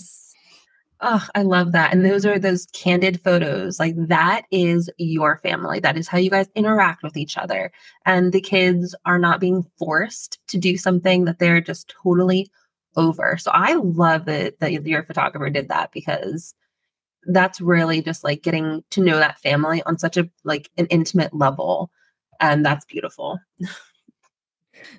Oh, 1.03 1.27
I 1.33 1.41
love 1.41 1.71
that. 1.71 1.91
And 1.91 2.05
those 2.05 2.27
are 2.27 2.37
those 2.37 2.67
candid 2.73 3.21
photos. 3.23 3.79
Like 3.79 3.95
that 3.97 4.43
is 4.51 4.87
your 4.97 5.37
family. 5.37 5.79
That 5.79 5.97
is 5.97 6.07
how 6.07 6.19
you 6.19 6.29
guys 6.29 6.47
interact 6.53 7.01
with 7.01 7.17
each 7.17 7.37
other. 7.37 7.71
And 8.05 8.31
the 8.31 8.41
kids 8.41 8.93
are 9.05 9.17
not 9.17 9.39
being 9.39 9.65
forced 9.79 10.37
to 10.49 10.59
do 10.59 10.77
something 10.77 11.25
that 11.25 11.39
they're 11.39 11.59
just 11.59 11.91
totally 12.03 12.51
over. 12.95 13.37
So 13.37 13.51
I 13.53 13.73
love 13.75 14.27
it 14.27 14.59
that 14.59 14.71
your 14.71 15.03
photographer 15.03 15.49
did 15.49 15.69
that 15.69 15.91
because 15.91 16.53
that's 17.27 17.61
really 17.61 18.01
just 18.01 18.23
like 18.23 18.41
getting 18.41 18.83
to 18.89 19.01
know 19.01 19.17
that 19.17 19.39
family 19.39 19.83
on 19.83 19.97
such 19.97 20.17
a 20.17 20.29
like 20.43 20.69
an 20.77 20.87
intimate 20.87 21.33
level 21.33 21.91
and 22.39 22.65
that's 22.65 22.85
beautiful. 22.85 23.39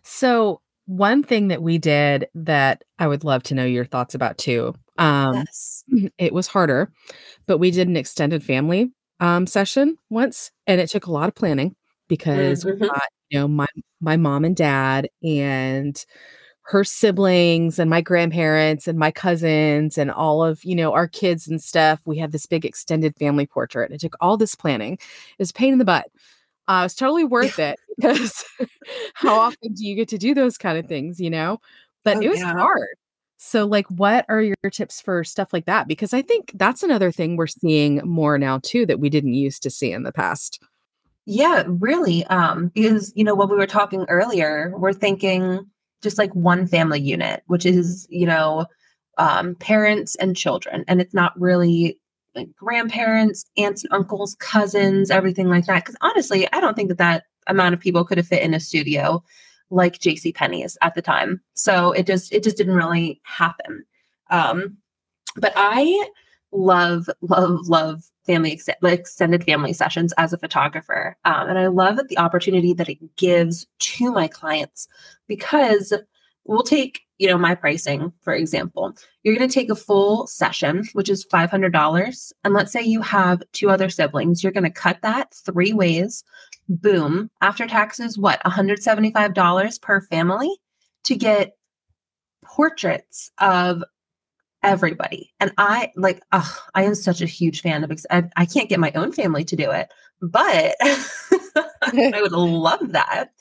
so 0.03 0.61
one 0.87 1.23
thing 1.23 1.49
that 1.49 1.63
we 1.63 1.79
did 1.79 2.29
that 2.35 2.85
I 2.99 3.07
would 3.07 3.25
love 3.25 3.43
to 3.45 3.55
know 3.55 3.65
your 3.65 3.85
thoughts 3.85 4.15
about 4.15 4.39
too. 4.39 4.75
Um 4.99 5.35
yes. 5.35 5.85
it 6.19 6.33
was 6.33 6.47
harder, 6.47 6.93
but 7.47 7.59
we 7.59 7.71
did 7.71 7.89
an 7.89 7.97
extended 7.97 8.43
family 8.45 8.93
um 9.21 9.47
session 9.47 9.97
once 10.11 10.51
and 10.67 10.81
it 10.81 10.89
took 10.91 11.07
a 11.07 11.13
lot 11.13 11.29
of 11.29 11.35
planning 11.35 11.75
because 12.09 12.65
mm-hmm. 12.65 12.83
we 12.83 12.89
got, 12.89 13.03
you 13.31 13.41
know, 13.41 13.49
my 13.49 13.67
my 14.01 14.17
mom 14.17 14.45
and 14.45 14.57
dad 14.57 15.09
and 15.23 16.05
her 16.65 16.85
siblings 16.85 17.79
and 17.79 17.91
my 17.91 18.01
grandparents 18.01 18.87
and 18.87 18.99
my 18.99 19.11
cousins 19.11 19.99
and 19.99 20.11
all 20.11 20.45
of 20.45 20.65
you 20.65 20.75
know 20.75 20.93
our 20.93 21.09
kids 21.09 21.49
and 21.49 21.63
stuff. 21.63 22.01
We 22.05 22.19
had 22.19 22.33
this 22.33 22.47
big 22.47 22.65
extended 22.65 23.17
family 23.17 23.47
portrait 23.47 23.93
it 23.93 24.01
took 24.01 24.17
all 24.21 24.37
this 24.37 24.55
planning. 24.55 24.95
It 24.95 25.39
was 25.39 25.51
a 25.51 25.55
pain 25.55 25.73
in 25.73 25.79
the 25.79 25.85
butt. 25.85 26.07
Uh, 26.69 26.83
it's 26.85 26.95
totally 26.95 27.25
worth 27.25 27.59
it 27.59 27.79
because 27.97 28.45
how 29.15 29.39
often 29.39 29.73
do 29.75 29.85
you 29.85 29.97
get 29.97 30.09
to 30.09 30.19
do 30.19 30.35
those 30.35 30.57
kind 30.57 30.79
of 30.79 30.87
things 30.87 31.21
you 31.21 31.31
know? 31.31 31.59
But 32.05 32.19
oh, 32.19 32.21
it 32.21 32.29
was 32.31 32.41
yeah. 32.41 32.53
hard. 32.53 32.97
So 33.39 33.67
like 33.67 33.87
what 33.89 34.25
are 34.29 34.41
your 34.41 34.57
tips 34.73 35.01
for 35.01 35.25
stuff 35.25 35.53
like 35.53 35.67
that? 35.67 35.89
Because 35.89 36.15
i 36.15 36.23
think 36.23 36.53
that's 36.55 36.85
another 36.85 37.11
thing 37.11 37.37
we're 37.37 37.49
seeing 37.49 38.01
more 38.05 38.39
now 38.39 38.61
too 38.63 38.87
that 38.87 39.01
we 39.01 39.11
didn't 39.11 39.35
used 39.35 39.65
to 39.65 39.71
see 39.71 39.93
in 39.93 40.05
the 40.05 40.13
past. 40.13 40.63
Yeah 41.27 41.65
really 41.67 42.25
um 42.27 42.69
because 42.69 43.13
you 43.17 43.25
know 43.25 43.35
when 43.35 43.49
we 43.49 43.57
were 43.57 43.67
talking 43.67 44.05
earlier 44.09 44.73
we're 44.77 44.93
thinking 44.93 45.67
just 46.03 46.19
like 46.19 46.35
one 46.35 46.67
family 46.67 47.01
unit, 47.01 47.43
which 47.47 47.65
is, 47.65 48.07
you 48.11 48.27
know, 48.27 48.67
um, 49.19 49.55
parents 49.57 50.15
and 50.17 50.37
children. 50.37 50.85
And 50.89 51.01
it's 51.01 51.15
not 51.15 51.39
really 51.41 51.99
like 52.35 52.55
grandparents, 52.57 53.45
aunts 53.57 53.85
and 53.85 53.93
uncles, 53.93 54.37
cousins, 54.41 55.11
everything 55.11 55.49
like 55.49 55.67
that. 55.67 55.85
Because 55.85 55.97
honestly, 56.01 56.49
I 56.53 56.61
don't 56.61 56.75
think 56.75 56.89
that 56.89 56.99
that 56.99 57.25
amount 57.47 57.75
of 57.75 57.81
people 57.81 58.05
could 58.05 58.19
have 58.19 58.27
fit 58.27 58.43
in 58.43 58.55
a 58.55 58.61
studio 58.61 59.23
like 59.71 59.99
JC 59.99 60.35
Penney's 60.35 60.77
at 60.83 60.95
the 60.95 61.03
time. 61.03 61.41
So 61.55 61.93
it 61.93 62.07
just 62.07 62.33
it 62.33 62.43
just 62.43 62.57
didn't 62.57 62.77
really 62.77 63.21
happen. 63.25 63.85
Um, 64.31 64.77
but 65.37 65.53
I 65.57 66.09
love 66.53 67.09
love 67.23 67.67
love 67.69 68.05
family 68.27 68.53
ex- 68.53 68.69
extended 68.83 69.43
family 69.45 69.73
sessions 69.73 70.13
as 70.19 70.33
a 70.33 70.39
photographer 70.39 71.17
um, 71.25 71.49
and 71.49 71.59
i 71.59 71.67
love 71.67 71.99
the 72.09 72.19
opportunity 72.19 72.73
that 72.75 72.89
it 72.89 72.99
gives 73.17 73.67
to 73.79 74.13
my 74.13 74.29
clients 74.29 74.87
because 75.27 75.93
we'll 76.45 76.63
take, 76.63 77.03
you 77.19 77.29
know, 77.29 77.39
my 77.39 77.55
pricing, 77.55 78.13
for 78.23 78.35
example. 78.35 78.95
You're 79.23 79.37
going 79.37 79.49
to 79.49 79.55
take 79.55 79.71
a 79.71 79.77
full 79.77 80.27
session, 80.27 80.85
which 80.93 81.09
is 81.09 81.27
$500. 81.27 82.33
And 82.45 82.55
let's 82.55 82.73
say 82.73 82.83
you 82.83 83.01
have 83.03 83.43
two 83.53 83.71
other 83.71 83.89
siblings. 83.89 84.43
You're 84.43 84.53
going 84.53 84.65
to 84.65 84.71
cut 84.71 85.01
that 85.03 85.35
three 85.35 85.73
ways. 85.73 86.25
Boom. 86.69 87.31
After 87.41 87.67
taxes, 87.67 88.19
what? 88.19 88.43
$175 88.45 89.81
per 89.81 90.01
family 90.03 90.51
to 91.05 91.17
get 91.17 91.57
portraits 92.45 93.31
of 93.39 93.83
everybody. 94.63 95.33
And 95.41 95.53
I 95.59 95.93
like, 95.97 96.23
oh, 96.33 96.59
I 96.75 96.85
am 96.85 96.95
such 96.95 97.21
a 97.21 97.27
huge 97.27 97.63
fan 97.63 97.85
of, 97.85 97.93
I, 98.11 98.25
I 98.37 98.47
can't 98.47 98.69
get 98.69 98.81
my 98.81 98.93
own 98.95 99.13
family 99.13 99.45
to 99.45 99.57
do 99.57 99.71
it, 99.71 99.93
but 100.21 100.75
I 100.81 102.21
would 102.21 102.33
love 102.33 102.93
that. 102.93 103.33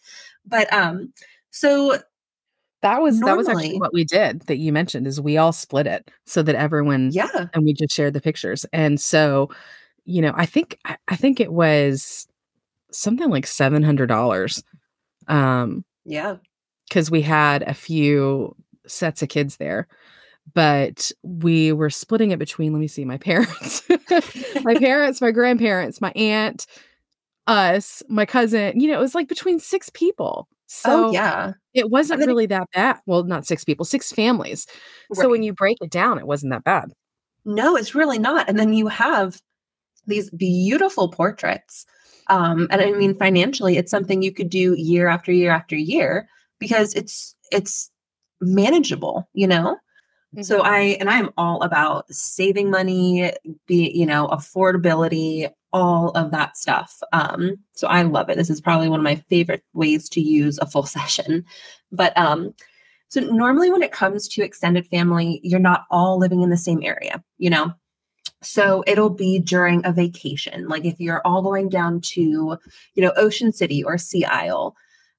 But, 0.45 0.71
um, 0.73 1.13
so 1.51 1.99
that 2.81 3.01
was 3.01 3.19
Normally, 3.19 3.31
that 3.31 3.37
was 3.37 3.47
actually 3.47 3.79
what 3.79 3.93
we 3.93 4.03
did 4.03 4.41
that 4.43 4.57
you 4.57 4.73
mentioned 4.73 5.07
is 5.07 5.21
we 5.21 5.37
all 5.37 5.51
split 5.51 5.87
it 5.87 6.09
so 6.25 6.41
that 6.43 6.55
everyone 6.55 7.11
yeah 7.11 7.45
and 7.53 7.63
we 7.63 7.73
just 7.73 7.93
shared 7.93 8.13
the 8.13 8.21
pictures 8.21 8.65
and 8.73 8.99
so 8.99 9.49
you 10.05 10.21
know 10.21 10.33
i 10.35 10.45
think 10.45 10.79
i, 10.85 10.97
I 11.07 11.15
think 11.15 11.39
it 11.39 11.53
was 11.53 12.27
something 12.91 13.29
like 13.29 13.45
seven 13.45 13.83
hundred 13.83 14.07
dollars 14.07 14.63
um 15.27 15.85
yeah 16.05 16.37
because 16.89 17.11
we 17.11 17.21
had 17.21 17.61
a 17.63 17.73
few 17.73 18.55
sets 18.87 19.21
of 19.21 19.29
kids 19.29 19.57
there 19.57 19.87
but 20.53 21.11
we 21.23 21.71
were 21.71 21.89
splitting 21.89 22.31
it 22.31 22.39
between 22.39 22.73
let 22.73 22.79
me 22.79 22.87
see 22.87 23.05
my 23.05 23.17
parents 23.19 23.83
my 24.63 24.75
parents 24.75 25.21
my 25.21 25.31
grandparents 25.31 26.01
my 26.01 26.11
aunt 26.11 26.65
us 27.47 28.03
my 28.07 28.25
cousin 28.25 28.79
you 28.79 28.87
know 28.87 28.97
it 28.97 29.01
was 29.01 29.15
like 29.15 29.27
between 29.27 29.59
six 29.59 29.89
people 29.89 30.47
so 30.67 31.07
oh, 31.07 31.11
yeah 31.11 31.53
it 31.73 31.89
wasn't 31.89 32.25
really 32.25 32.45
that 32.47 32.67
bad. 32.73 32.99
Well, 33.05 33.23
not 33.23 33.45
six 33.45 33.63
people, 33.63 33.85
six 33.85 34.11
families. 34.11 34.67
Right. 35.09 35.21
So 35.21 35.29
when 35.29 35.43
you 35.43 35.53
break 35.53 35.77
it 35.81 35.89
down, 35.89 36.19
it 36.19 36.27
wasn't 36.27 36.51
that 36.51 36.63
bad. 36.63 36.91
No, 37.45 37.75
it's 37.75 37.95
really 37.95 38.19
not. 38.19 38.49
And 38.49 38.59
then 38.59 38.73
you 38.73 38.87
have 38.87 39.41
these 40.05 40.29
beautiful 40.31 41.09
portraits. 41.09 41.85
Um, 42.27 42.67
and 42.71 42.81
I 42.81 42.91
mean, 42.91 43.15
financially, 43.15 43.77
it's 43.77 43.91
something 43.91 44.21
you 44.21 44.33
could 44.33 44.49
do 44.49 44.75
year 44.77 45.07
after 45.07 45.31
year 45.31 45.51
after 45.51 45.75
year 45.75 46.27
because 46.59 46.93
it's 46.93 47.35
it's 47.51 47.89
manageable, 48.41 49.27
you 49.33 49.47
know. 49.47 49.77
Mm-hmm. 50.35 50.43
So 50.43 50.61
I 50.61 50.97
and 50.99 51.09
I 51.09 51.17
am 51.17 51.31
all 51.37 51.61
about 51.61 52.09
saving 52.09 52.69
money, 52.69 53.31
be 53.67 53.91
you 53.93 54.05
know, 54.05 54.27
affordability, 54.27 55.49
all 55.73 56.09
of 56.11 56.31
that 56.31 56.57
stuff. 56.57 56.99
Um, 57.11 57.57
so 57.73 57.87
I 57.87 58.03
love 58.03 58.29
it. 58.29 58.37
This 58.37 58.49
is 58.49 58.61
probably 58.61 58.87
one 58.87 58.99
of 58.99 59.03
my 59.03 59.15
favorite 59.29 59.63
ways 59.73 60.07
to 60.09 60.21
use 60.21 60.57
a 60.59 60.65
full 60.65 60.83
session. 60.85 61.43
But 61.91 62.17
um, 62.17 62.53
so 63.09 63.19
normally 63.19 63.69
when 63.69 63.83
it 63.83 63.91
comes 63.91 64.27
to 64.29 64.43
extended 64.43 64.87
family, 64.87 65.41
you're 65.43 65.59
not 65.59 65.83
all 65.91 66.17
living 66.17 66.41
in 66.41 66.49
the 66.49 66.57
same 66.57 66.81
area, 66.81 67.21
you 67.37 67.49
know. 67.49 67.73
So 68.41 68.83
it'll 68.87 69.11
be 69.11 69.37
during 69.37 69.85
a 69.85 69.91
vacation, 69.91 70.67
like 70.67 70.85
if 70.85 70.99
you're 70.99 71.21
all 71.27 71.43
going 71.43 71.69
down 71.69 72.01
to, 72.01 72.21
you 72.21 72.57
know, 73.03 73.13
Ocean 73.15 73.51
City 73.51 73.83
or 73.83 73.99
Sea 73.99 74.25
Isle, 74.25 74.75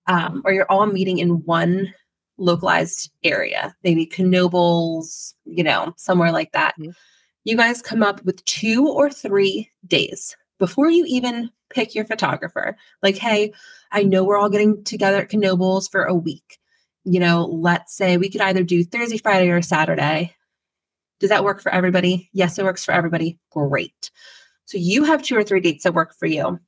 um, 0.09 0.43
or 0.45 0.53
you're 0.53 0.71
all 0.71 0.87
meeting 0.87 1.19
in 1.19 1.45
one 1.45 1.95
localized 2.43 3.11
area, 3.25 3.75
maybe 3.85 4.07
Knoebels, 4.07 5.35
you 5.45 5.63
know, 5.63 5.95
somewhere 5.97 6.33
like 6.33 6.53
that. 6.53 6.75
Mm-hmm. 6.79 6.91
You 7.45 7.57
guys 7.57 7.83
come 7.83 8.03
up 8.03 8.23
with 8.25 8.45
two 8.45 8.89
or 8.89 9.11
three 9.11 9.71
days 9.87 10.37
before 10.59 10.91
you 10.91 11.05
even 11.07 11.51
pick 11.71 11.95
your 11.95 12.05
photographer. 12.05 12.77
Like, 13.03 13.17
hey, 13.17 13.53
I 13.91 14.03
know 14.03 14.23
we're 14.23 14.39
all 14.39 14.51
getting 14.51 14.85
together 14.85 15.23
at 15.23 15.31
Knoebels 15.31 15.91
for 15.91 16.05
a 16.05 16.15
week. 16.15 16.59
You 17.05 17.19
know, 17.19 17.47
let's 17.47 17.97
say 17.97 18.17
we 18.17 18.31
could 18.31 18.41
either 18.41 18.63
do 18.63 18.85
Thursday, 18.85 19.19
Friday, 19.19 19.51
or 19.51 19.63
Saturday. 19.63 20.35
Does 21.19 21.31
that 21.31 21.45
work 21.45 21.61
for 21.61 21.73
everybody? 21.73 22.29
Yes, 22.33 22.59
it 22.59 22.65
works 22.65 22.85
for 22.85 22.93
everybody. 22.93 23.39
Great. 23.51 24.11
So 24.67 24.79
you 24.79 25.05
have 25.05 25.23
two 25.23 25.37
or 25.37 25.43
three 25.43 25.61
dates 25.61 25.85
that 25.85 25.95
work 25.95 26.15
for 26.15 26.27
you. 26.27 26.61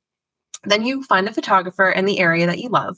Then 0.65 0.85
you 0.85 1.03
find 1.03 1.27
a 1.27 1.33
photographer 1.33 1.89
in 1.89 2.05
the 2.05 2.19
area 2.19 2.45
that 2.47 2.59
you 2.59 2.69
love. 2.69 2.97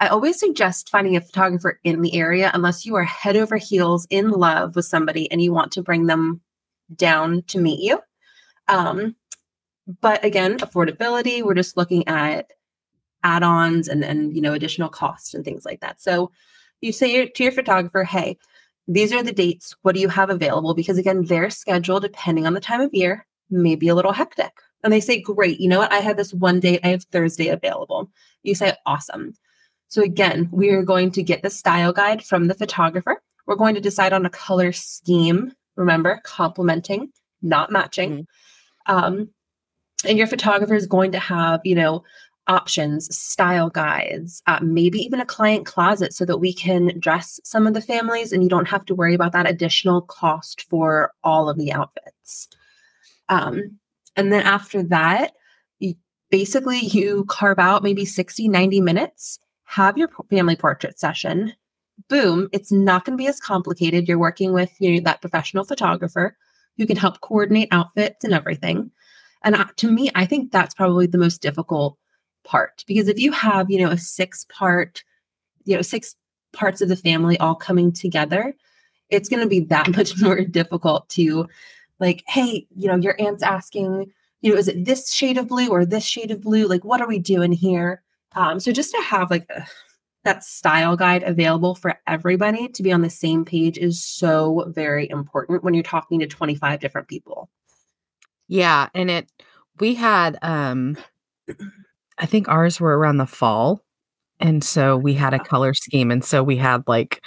I 0.00 0.08
always 0.08 0.40
suggest 0.40 0.88
finding 0.88 1.16
a 1.16 1.20
photographer 1.20 1.78
in 1.84 2.00
the 2.00 2.14
area 2.14 2.50
unless 2.54 2.86
you 2.86 2.94
are 2.96 3.04
head 3.04 3.36
over 3.36 3.58
heels 3.58 4.06
in 4.08 4.30
love 4.30 4.74
with 4.74 4.86
somebody 4.86 5.30
and 5.30 5.42
you 5.42 5.52
want 5.52 5.72
to 5.72 5.82
bring 5.82 6.06
them 6.06 6.40
down 6.96 7.42
to 7.48 7.60
meet 7.60 7.80
you. 7.80 8.00
Um, 8.66 9.14
but 10.00 10.24
again, 10.24 10.58
affordability, 10.58 11.42
we're 11.42 11.54
just 11.54 11.76
looking 11.76 12.08
at 12.08 12.50
add-ons 13.22 13.88
and 13.88 14.02
and 14.02 14.34
you 14.34 14.40
know 14.40 14.54
additional 14.54 14.88
costs 14.88 15.34
and 15.34 15.44
things 15.44 15.66
like 15.66 15.80
that. 15.80 16.00
So 16.00 16.30
you 16.80 16.92
say 16.92 17.26
to 17.26 17.42
your 17.42 17.52
photographer, 17.52 18.04
hey, 18.04 18.38
these 18.88 19.12
are 19.12 19.22
the 19.22 19.32
dates. 19.32 19.76
What 19.82 19.94
do 19.94 20.00
you 20.00 20.08
have 20.08 20.30
available? 20.30 20.72
Because 20.72 20.96
again, 20.96 21.24
their 21.24 21.50
schedule, 21.50 22.00
depending 22.00 22.46
on 22.46 22.54
the 22.54 22.60
time 22.60 22.80
of 22.80 22.94
year, 22.94 23.26
may 23.50 23.74
be 23.74 23.88
a 23.88 23.94
little 23.94 24.12
hectic. 24.12 24.52
And 24.82 24.92
they 24.92 25.00
say, 25.00 25.20
great, 25.20 25.60
you 25.60 25.68
know 25.68 25.78
what? 25.78 25.92
I 25.92 25.98
have 25.98 26.16
this 26.16 26.32
one 26.32 26.58
date, 26.58 26.80
I 26.82 26.88
have 26.88 27.04
Thursday 27.04 27.48
available. 27.48 28.10
You 28.42 28.54
say, 28.54 28.72
awesome. 28.86 29.34
So 29.90 30.02
again, 30.02 30.48
we 30.52 30.70
are 30.70 30.82
going 30.82 31.10
to 31.12 31.22
get 31.22 31.42
the 31.42 31.50
style 31.50 31.92
guide 31.92 32.24
from 32.24 32.46
the 32.46 32.54
photographer. 32.54 33.20
We're 33.46 33.56
going 33.56 33.74
to 33.74 33.80
decide 33.80 34.12
on 34.12 34.24
a 34.24 34.30
color 34.30 34.70
scheme. 34.70 35.52
Remember, 35.74 36.20
complementing, 36.22 37.10
not 37.42 37.72
matching. 37.72 38.28
Mm-hmm. 38.88 38.96
Um, 38.96 39.30
and 40.06 40.16
your 40.16 40.28
photographer 40.28 40.74
is 40.74 40.86
going 40.86 41.10
to 41.12 41.18
have, 41.18 41.60
you 41.64 41.74
know, 41.74 42.04
options, 42.46 43.14
style 43.14 43.68
guides, 43.68 44.42
uh, 44.46 44.60
maybe 44.62 45.00
even 45.00 45.20
a 45.20 45.26
client 45.26 45.66
closet 45.66 46.14
so 46.14 46.24
that 46.24 46.38
we 46.38 46.52
can 46.52 46.98
dress 47.00 47.40
some 47.42 47.66
of 47.66 47.74
the 47.74 47.80
families 47.80 48.32
and 48.32 48.44
you 48.44 48.48
don't 48.48 48.68
have 48.68 48.84
to 48.86 48.94
worry 48.94 49.14
about 49.14 49.32
that 49.32 49.48
additional 49.48 50.02
cost 50.02 50.62
for 50.70 51.12
all 51.24 51.48
of 51.48 51.58
the 51.58 51.72
outfits. 51.72 52.48
Um, 53.28 53.78
and 54.16 54.32
then 54.32 54.42
after 54.44 54.84
that, 54.84 55.32
you, 55.80 55.94
basically 56.30 56.78
you 56.78 57.24
carve 57.28 57.58
out 57.58 57.82
maybe 57.82 58.04
60, 58.04 58.48
90 58.48 58.80
minutes 58.80 59.40
have 59.70 59.96
your 59.96 60.08
family 60.28 60.56
portrait 60.56 60.98
session. 60.98 61.52
Boom, 62.08 62.48
it's 62.52 62.72
not 62.72 63.04
going 63.04 63.16
to 63.16 63.22
be 63.22 63.28
as 63.28 63.38
complicated. 63.38 64.08
You're 64.08 64.18
working 64.18 64.52
with 64.52 64.72
you 64.80 64.96
know, 64.96 65.00
that 65.04 65.20
professional 65.20 65.62
photographer 65.62 66.36
who 66.76 66.86
can 66.86 66.96
help 66.96 67.20
coordinate 67.20 67.68
outfits 67.70 68.24
and 68.24 68.34
everything. 68.34 68.90
And 69.44 69.56
to 69.76 69.90
me, 69.90 70.10
I 70.16 70.26
think 70.26 70.50
that's 70.50 70.74
probably 70.74 71.06
the 71.06 71.18
most 71.18 71.40
difficult 71.40 71.96
part 72.42 72.82
because 72.88 73.06
if 73.06 73.20
you 73.20 73.30
have, 73.30 73.70
you 73.70 73.78
know, 73.78 73.90
a 73.90 73.96
six 73.96 74.44
part, 74.48 75.04
you 75.64 75.76
know, 75.76 75.82
six 75.82 76.16
parts 76.52 76.80
of 76.80 76.88
the 76.88 76.96
family 76.96 77.38
all 77.38 77.54
coming 77.54 77.92
together, 77.92 78.56
it's 79.08 79.28
going 79.28 79.42
to 79.42 79.48
be 79.48 79.60
that 79.60 79.88
much 79.96 80.20
more 80.20 80.40
difficult 80.40 81.08
to 81.10 81.48
like, 82.00 82.24
hey, 82.26 82.66
you 82.74 82.88
know, 82.88 82.96
your 82.96 83.14
aunt's 83.20 83.44
asking, 83.44 84.10
you 84.40 84.52
know, 84.52 84.58
is 84.58 84.66
it 84.66 84.84
this 84.84 85.12
shade 85.12 85.38
of 85.38 85.46
blue 85.46 85.68
or 85.68 85.86
this 85.86 86.04
shade 86.04 86.32
of 86.32 86.40
blue? 86.40 86.66
Like, 86.66 86.84
what 86.84 87.00
are 87.00 87.08
we 87.08 87.20
doing 87.20 87.52
here? 87.52 88.02
Um, 88.34 88.60
so 88.60 88.72
just 88.72 88.92
to 88.92 89.00
have 89.02 89.30
like 89.30 89.46
a, 89.50 89.66
that 90.24 90.44
style 90.44 90.96
guide 90.96 91.22
available 91.22 91.74
for 91.74 91.98
everybody 92.06 92.68
to 92.68 92.82
be 92.82 92.92
on 92.92 93.02
the 93.02 93.10
same 93.10 93.44
page 93.44 93.78
is 93.78 94.04
so 94.04 94.66
very 94.68 95.08
important 95.08 95.64
when 95.64 95.74
you're 95.74 95.82
talking 95.82 96.20
to 96.20 96.26
25 96.26 96.80
different 96.80 97.08
people. 97.08 97.48
Yeah, 98.48 98.88
and 98.94 99.10
it 99.10 99.30
we 99.78 99.94
had 99.94 100.38
um 100.42 100.96
I 102.18 102.26
think 102.26 102.48
ours 102.48 102.80
were 102.80 102.96
around 102.98 103.16
the 103.16 103.26
fall 103.26 103.82
and 104.38 104.62
so 104.62 104.96
we 104.96 105.14
had 105.14 105.34
a 105.34 105.38
color 105.38 105.74
scheme 105.74 106.10
and 106.10 106.24
so 106.24 106.42
we 106.42 106.56
had 106.56 106.82
like 106.86 107.24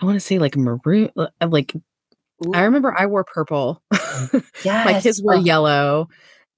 I 0.00 0.04
want 0.04 0.16
to 0.16 0.20
say 0.20 0.38
like 0.38 0.56
maroon 0.56 1.10
uh, 1.16 1.28
like 1.48 1.74
Ooh. 2.44 2.52
I 2.52 2.62
remember 2.62 2.94
I 2.96 3.06
wore 3.06 3.24
purple. 3.24 3.82
yes. 4.64 4.86
like 4.86 5.02
his 5.02 5.22
were 5.22 5.36
yellow 5.36 6.08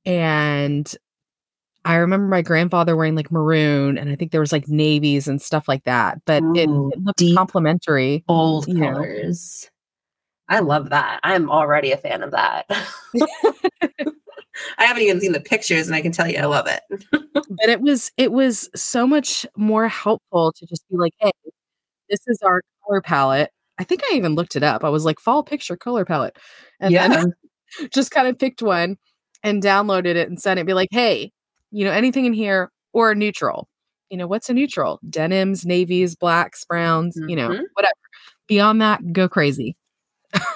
and 0.05 0.93
I 1.87 1.95
remember 1.95 2.27
my 2.27 2.43
grandfather 2.43 2.97
wearing 2.97 3.15
like 3.15 3.31
maroon 3.31 3.97
and 3.97 4.11
I 4.11 4.17
think 4.17 4.33
there 4.33 4.41
was 4.41 4.51
like 4.51 4.67
navies 4.67 5.29
and 5.29 5.41
stuff 5.41 5.69
like 5.69 5.85
that, 5.85 6.19
but 6.27 6.43
Ooh, 6.43 6.57
it, 6.57 6.69
oh, 6.69 6.91
it 6.93 7.01
looked 7.05 7.23
complementary. 7.37 8.25
Bold 8.27 8.67
colors. 8.67 9.71
Know. 10.51 10.57
I 10.57 10.61
love 10.61 10.91
that. 10.91 11.21
I'm 11.23 11.49
already 11.49 11.93
a 11.93 11.97
fan 11.97 12.25
of 12.25 12.33
that. 12.33 12.67
I 14.79 14.85
haven't 14.85 15.05
even 15.05 15.21
seen 15.21 15.31
the 15.31 15.41
pictures 15.41 15.87
and 15.87 15.95
I 15.95 16.01
can 16.01 16.11
tell 16.11 16.29
you 16.29 16.39
I 16.39 16.47
love 16.47 16.67
it. 16.67 16.83
but 17.13 17.69
it 17.69 17.81
was 17.81 18.11
it 18.17 18.33
was 18.33 18.69
so 18.75 19.07
much 19.07 19.47
more 19.57 19.87
helpful 19.87 20.53
to 20.57 20.67
just 20.67 20.83
be 20.91 20.97
like, 20.97 21.13
hey, 21.21 21.31
this 22.11 22.21
is 22.27 22.41
our 22.43 22.63
color 22.85 23.01
palette. 23.01 23.51
I 23.79 23.85
think 23.85 24.03
I 24.11 24.17
even 24.17 24.35
looked 24.35 24.57
it 24.57 24.65
up. 24.65 24.83
I 24.83 24.89
was 24.89 25.05
like, 25.05 25.21
fall 25.21 25.45
picture 25.45 25.77
color 25.77 26.05
palette. 26.05 26.37
And 26.81 26.93
yeah. 26.93 27.07
then 27.07 27.33
just 27.93 28.11
kind 28.11 28.27
of 28.27 28.41
picked 28.41 28.61
one 28.61 28.97
and 29.45 29.63
downloaded 29.63 30.17
it 30.17 30.29
and 30.29 30.41
sent 30.41 30.59
it. 30.59 30.67
Be 30.67 30.75
like, 30.75 30.89
hey, 30.91 31.31
you 31.71 31.85
know, 31.85 31.93
anything 31.93 32.25
in 32.25 32.33
here 32.33 32.71
or 32.93 33.15
neutral. 33.15 33.69
You 34.11 34.17
know, 34.17 34.27
what's 34.27 34.49
a 34.49 34.55
neutral? 34.55 35.01
Denims, 35.09 35.67
navies, 35.67 36.15
blacks, 36.15 36.65
browns, 36.65 37.17
mm-hmm. 37.17 37.29
you 37.29 37.37
know, 37.37 37.49
mm-hmm. 37.51 37.63
whatever. 37.75 37.93
Beyond 38.47 38.81
that, 38.81 39.13
go 39.13 39.29
crazy. 39.29 39.77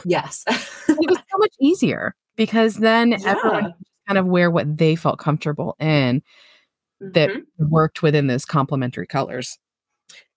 Yes. 0.05 0.45
it 0.49 1.11
was 1.11 1.19
so 1.19 1.39
much 1.39 1.55
easier 1.61 2.15
because 2.37 2.77
then 2.77 3.11
yeah. 3.11 3.19
everyone 3.25 3.75
kind 4.07 4.19
of 4.19 4.27
wear 4.27 4.51
what 4.51 4.77
they 4.77 4.97
felt 4.97 5.19
comfortable 5.19 5.77
in 5.81 6.23
mm-hmm. 7.03 7.11
that 7.13 7.31
worked 7.59 8.03
within 8.03 8.27
those 8.29 8.45
complementary 8.45 9.07
colors. 9.07 9.59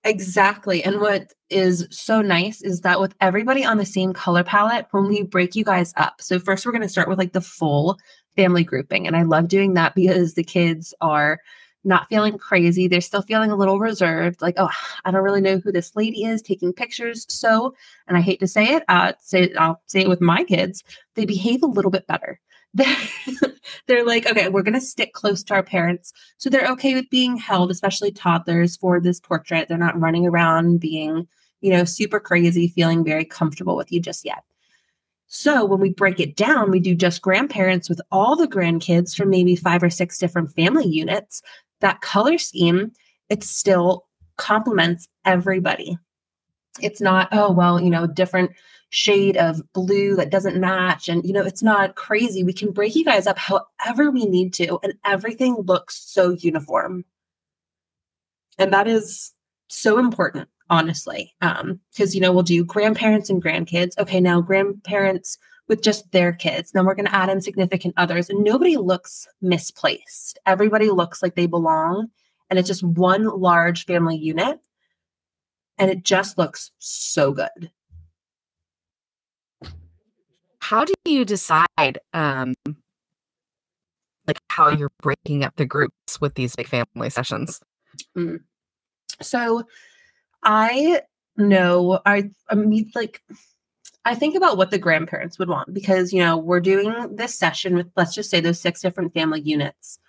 Exactly. 0.05 0.83
And 0.83 0.99
what 0.99 1.33
is 1.49 1.87
so 1.89 2.21
nice 2.21 2.61
is 2.61 2.81
that 2.81 2.99
with 2.99 3.15
everybody 3.21 3.63
on 3.63 3.77
the 3.77 3.85
same 3.85 4.11
color 4.11 4.43
palette, 4.43 4.87
when 4.91 5.07
we 5.07 5.23
break 5.23 5.55
you 5.55 5.63
guys 5.63 5.93
up, 5.95 6.15
so 6.19 6.39
first 6.39 6.65
we're 6.65 6.73
going 6.73 6.81
to 6.81 6.89
start 6.89 7.07
with 7.07 7.17
like 7.17 7.31
the 7.31 7.41
full 7.41 7.97
family 8.35 8.65
grouping. 8.65 9.07
And 9.07 9.15
I 9.15 9.23
love 9.23 9.47
doing 9.47 9.75
that 9.75 9.95
because 9.95 10.33
the 10.33 10.43
kids 10.43 10.93
are 10.99 11.39
not 11.85 12.07
feeling 12.09 12.37
crazy. 12.37 12.87
They're 12.87 13.01
still 13.01 13.21
feeling 13.21 13.51
a 13.51 13.55
little 13.57 13.79
reserved, 13.79 14.41
like, 14.41 14.55
oh, 14.57 14.69
I 15.05 15.11
don't 15.11 15.23
really 15.23 15.41
know 15.41 15.57
who 15.59 15.71
this 15.71 15.95
lady 15.95 16.23
is 16.23 16.41
taking 16.41 16.71
pictures. 16.73 17.25
So, 17.29 17.73
and 18.07 18.17
I 18.17 18.21
hate 18.21 18.39
to 18.39 18.47
say 18.47 18.73
it, 18.75 18.83
uh, 18.87 19.13
say 19.19 19.53
I'll 19.57 19.81
say 19.87 20.01
it 20.01 20.09
with 20.09 20.21
my 20.21 20.43
kids, 20.45 20.83
they 21.15 21.25
behave 21.25 21.61
a 21.61 21.67
little 21.67 21.91
bit 21.91 22.07
better. 22.07 22.39
They're, 22.73 22.97
they're 23.87 24.05
like, 24.05 24.25
okay, 24.25 24.49
we're 24.49 24.63
going 24.63 24.73
to 24.73 24.81
stick 24.81 25.13
close 25.13 25.43
to 25.43 25.53
our 25.53 25.63
parents. 25.63 26.13
So 26.37 26.49
they're 26.49 26.71
okay 26.71 26.95
with 26.95 27.09
being 27.09 27.37
held, 27.37 27.71
especially 27.71 28.11
toddlers, 28.11 28.75
for 28.77 28.99
this 28.99 29.19
portrait. 29.19 29.67
They're 29.67 29.77
not 29.77 29.99
running 29.99 30.25
around 30.27 30.79
being, 30.79 31.27
you 31.61 31.71
know, 31.71 31.83
super 31.83 32.19
crazy, 32.19 32.67
feeling 32.67 33.03
very 33.03 33.25
comfortable 33.25 33.75
with 33.75 33.91
you 33.91 33.99
just 33.99 34.25
yet. 34.25 34.43
So 35.27 35.65
when 35.65 35.79
we 35.79 35.89
break 35.89 36.19
it 36.19 36.35
down, 36.35 36.69
we 36.69 36.79
do 36.79 36.93
just 36.93 37.23
grandparents 37.23 37.89
with 37.89 37.99
all 38.11 38.35
the 38.35 38.47
grandkids 38.47 39.15
from 39.15 39.31
maybe 39.31 39.55
five 39.55 39.81
or 39.81 39.89
six 39.89 40.19
different 40.19 40.53
family 40.53 40.87
units. 40.87 41.41
That 41.79 42.01
color 42.01 42.37
scheme, 42.37 42.91
it 43.29 43.43
still 43.43 44.05
complements 44.37 45.07
everybody. 45.25 45.97
It's 46.81 47.01
not, 47.01 47.29
oh, 47.31 47.51
well, 47.51 47.81
you 47.81 47.89
know, 47.89 48.05
different 48.05 48.51
shade 48.93 49.35
of 49.37 49.59
blue 49.73 50.15
that 50.15 50.29
doesn't 50.29 50.59
match. 50.59 51.09
And, 51.09 51.25
you 51.25 51.33
know, 51.33 51.41
it's 51.41 51.63
not 51.63 51.95
crazy. 51.95 52.43
We 52.43 52.53
can 52.53 52.71
break 52.71 52.95
you 52.95 53.03
guys 53.03 53.25
up 53.25 53.39
however 53.39 54.11
we 54.11 54.25
need 54.27 54.53
to, 54.53 54.77
and 54.83 54.93
everything 55.03 55.55
looks 55.65 55.99
so 56.05 56.29
uniform. 56.29 57.03
And 58.59 58.71
that 58.71 58.87
is 58.87 59.33
so 59.67 59.97
important, 59.97 60.47
honestly. 60.69 61.33
Um, 61.41 61.79
because, 61.91 62.13
you 62.13 62.21
know, 62.21 62.31
we'll 62.31 62.43
do 62.43 62.63
grandparents 62.63 63.31
and 63.31 63.43
grandkids. 63.43 63.97
Okay, 63.97 64.21
now 64.21 64.41
grandparents 64.41 65.39
with 65.67 65.81
just 65.81 66.11
their 66.11 66.31
kids. 66.31 66.71
Then 66.71 66.85
we're 66.85 66.93
going 66.93 67.07
to 67.07 67.15
add 67.15 67.29
in 67.29 67.41
significant 67.41 67.95
others, 67.97 68.29
and 68.29 68.43
nobody 68.43 68.77
looks 68.77 69.27
misplaced. 69.41 70.37
Everybody 70.45 70.91
looks 70.91 71.23
like 71.23 71.33
they 71.33 71.47
belong. 71.47 72.09
And 72.51 72.59
it's 72.59 72.67
just 72.67 72.83
one 72.83 73.25
large 73.25 73.87
family 73.87 74.17
unit. 74.17 74.59
And 75.79 75.89
it 75.89 76.03
just 76.03 76.37
looks 76.37 76.69
so 76.77 77.31
good 77.31 77.71
how 80.63 80.85
do 80.85 80.93
you 81.05 81.25
decide 81.25 81.99
um 82.13 82.53
like 84.25 84.39
how 84.49 84.69
you're 84.69 84.91
breaking 85.01 85.43
up 85.43 85.53
the 85.57 85.65
groups 85.65 86.21
with 86.21 86.35
these 86.35 86.55
big 86.55 86.67
family 86.67 87.09
sessions? 87.09 87.59
Mm. 88.17 88.39
so 89.21 89.63
i 90.41 91.01
know 91.37 91.99
i 92.05 92.31
i 92.49 92.55
mean 92.55 92.89
like 92.95 93.21
i 94.05 94.15
think 94.15 94.35
about 94.35 94.57
what 94.57 94.71
the 94.71 94.79
grandparents 94.79 95.37
would 95.37 95.49
want 95.49 95.71
because 95.73 96.11
you 96.11 96.19
know 96.19 96.37
we're 96.37 96.59
doing 96.59 97.15
this 97.15 97.37
session 97.37 97.75
with 97.75 97.87
let's 97.95 98.15
just 98.15 98.31
say 98.31 98.39
those 98.39 98.59
six 98.59 98.81
different 98.81 99.13
family 99.13 99.41
units 99.41 99.99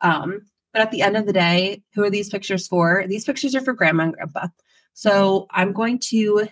um 0.00 0.42
but 0.72 0.82
at 0.82 0.90
the 0.90 1.02
end 1.02 1.16
of 1.16 1.26
the 1.26 1.32
day 1.32 1.82
who 1.94 2.02
are 2.02 2.10
these 2.10 2.28
pictures 2.28 2.66
for? 2.66 3.04
These 3.06 3.24
pictures 3.24 3.54
are 3.54 3.60
for 3.60 3.72
grandma 3.72 4.04
and 4.04 4.12
grandpa. 4.12 4.48
So 4.92 5.46
i'm 5.50 5.72
going 5.72 5.98
to 6.10 6.48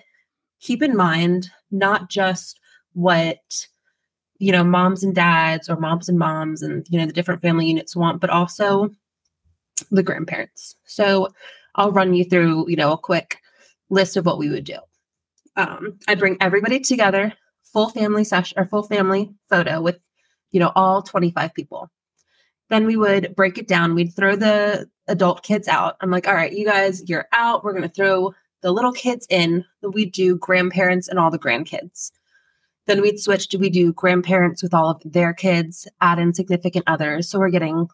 keep 0.61 0.83
in 0.83 0.97
mind 0.97 1.51
not 1.71 2.09
just 2.09 2.59
what 2.95 3.67
you 4.43 4.51
know 4.51 4.65
moms 4.65 5.05
and 5.05 5.15
dads 5.15 5.69
or 5.69 5.77
moms 5.77 6.09
and 6.09 6.19
moms 6.19 6.63
and 6.63 6.85
you 6.91 6.99
know 6.99 7.07
the 7.07 7.13
different 7.13 7.41
family 7.41 7.67
units 7.67 7.95
want 7.95 8.21
but 8.21 8.29
also 8.29 8.91
the 9.91 10.03
grandparents. 10.03 10.77
So 10.85 11.29
i'll 11.77 11.93
run 11.93 12.13
you 12.15 12.25
through 12.25 12.69
you 12.69 12.77
know 12.77 12.93
a 12.93 12.99
quick 12.99 13.39
list 13.89 14.17
of 14.17 14.27
what 14.27 14.39
we 14.39 14.49
would 14.49 14.65
do. 14.65 14.79
Um, 15.57 15.99
i'd 16.09 16.19
bring 16.19 16.37
everybody 16.41 16.81
together 16.81 17.33
full 17.63 17.89
family 17.91 18.25
session 18.25 18.59
or 18.59 18.65
full 18.65 18.83
family 18.83 19.31
photo 19.49 19.81
with 19.81 19.99
you 20.51 20.61
know 20.61 20.73
all 20.75 21.03
25 21.03 21.55
people. 21.55 21.91
Then 22.69 22.87
we 22.87 22.97
would 22.97 23.37
break 23.37 23.59
it 23.59 23.69
down. 23.69 23.95
We'd 23.95 24.15
throw 24.17 24.35
the 24.35 24.89
adult 25.07 25.43
kids 25.43 25.69
out. 25.69 25.97
I'm 26.01 26.11
like 26.11 26.27
all 26.27 26.35
right 26.35 26.53
you 26.53 26.67
guys 26.67 27.09
you're 27.09 27.29
out. 27.33 27.63
We're 27.63 27.73
going 27.73 27.83
to 27.83 27.89
throw 27.89 28.35
the 28.63 28.73
little 28.73 28.93
kids 28.93 29.27
in. 29.31 29.65
We 29.83 30.05
do 30.05 30.37
grandparents 30.37 31.07
and 31.07 31.19
all 31.19 31.31
the 31.31 31.39
grandkids 31.39 32.11
then 32.87 33.01
we'd 33.01 33.21
switch 33.21 33.49
to 33.49 33.59
we 33.59 33.71
do 33.71 33.93
grandparents 33.93 34.63
with 34.63 34.75
all 34.75 34.91
of 34.91 35.03
their 35.05 35.33
kids, 35.33 35.87
add 36.01 36.19
in 36.19 36.35
significant 36.35 36.85
others. 36.87 37.29
So 37.29 37.39
we're 37.39 37.51
getting, 37.51 37.89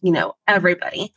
you 0.00 0.12
know, 0.12 0.34
everybody. 0.48 1.12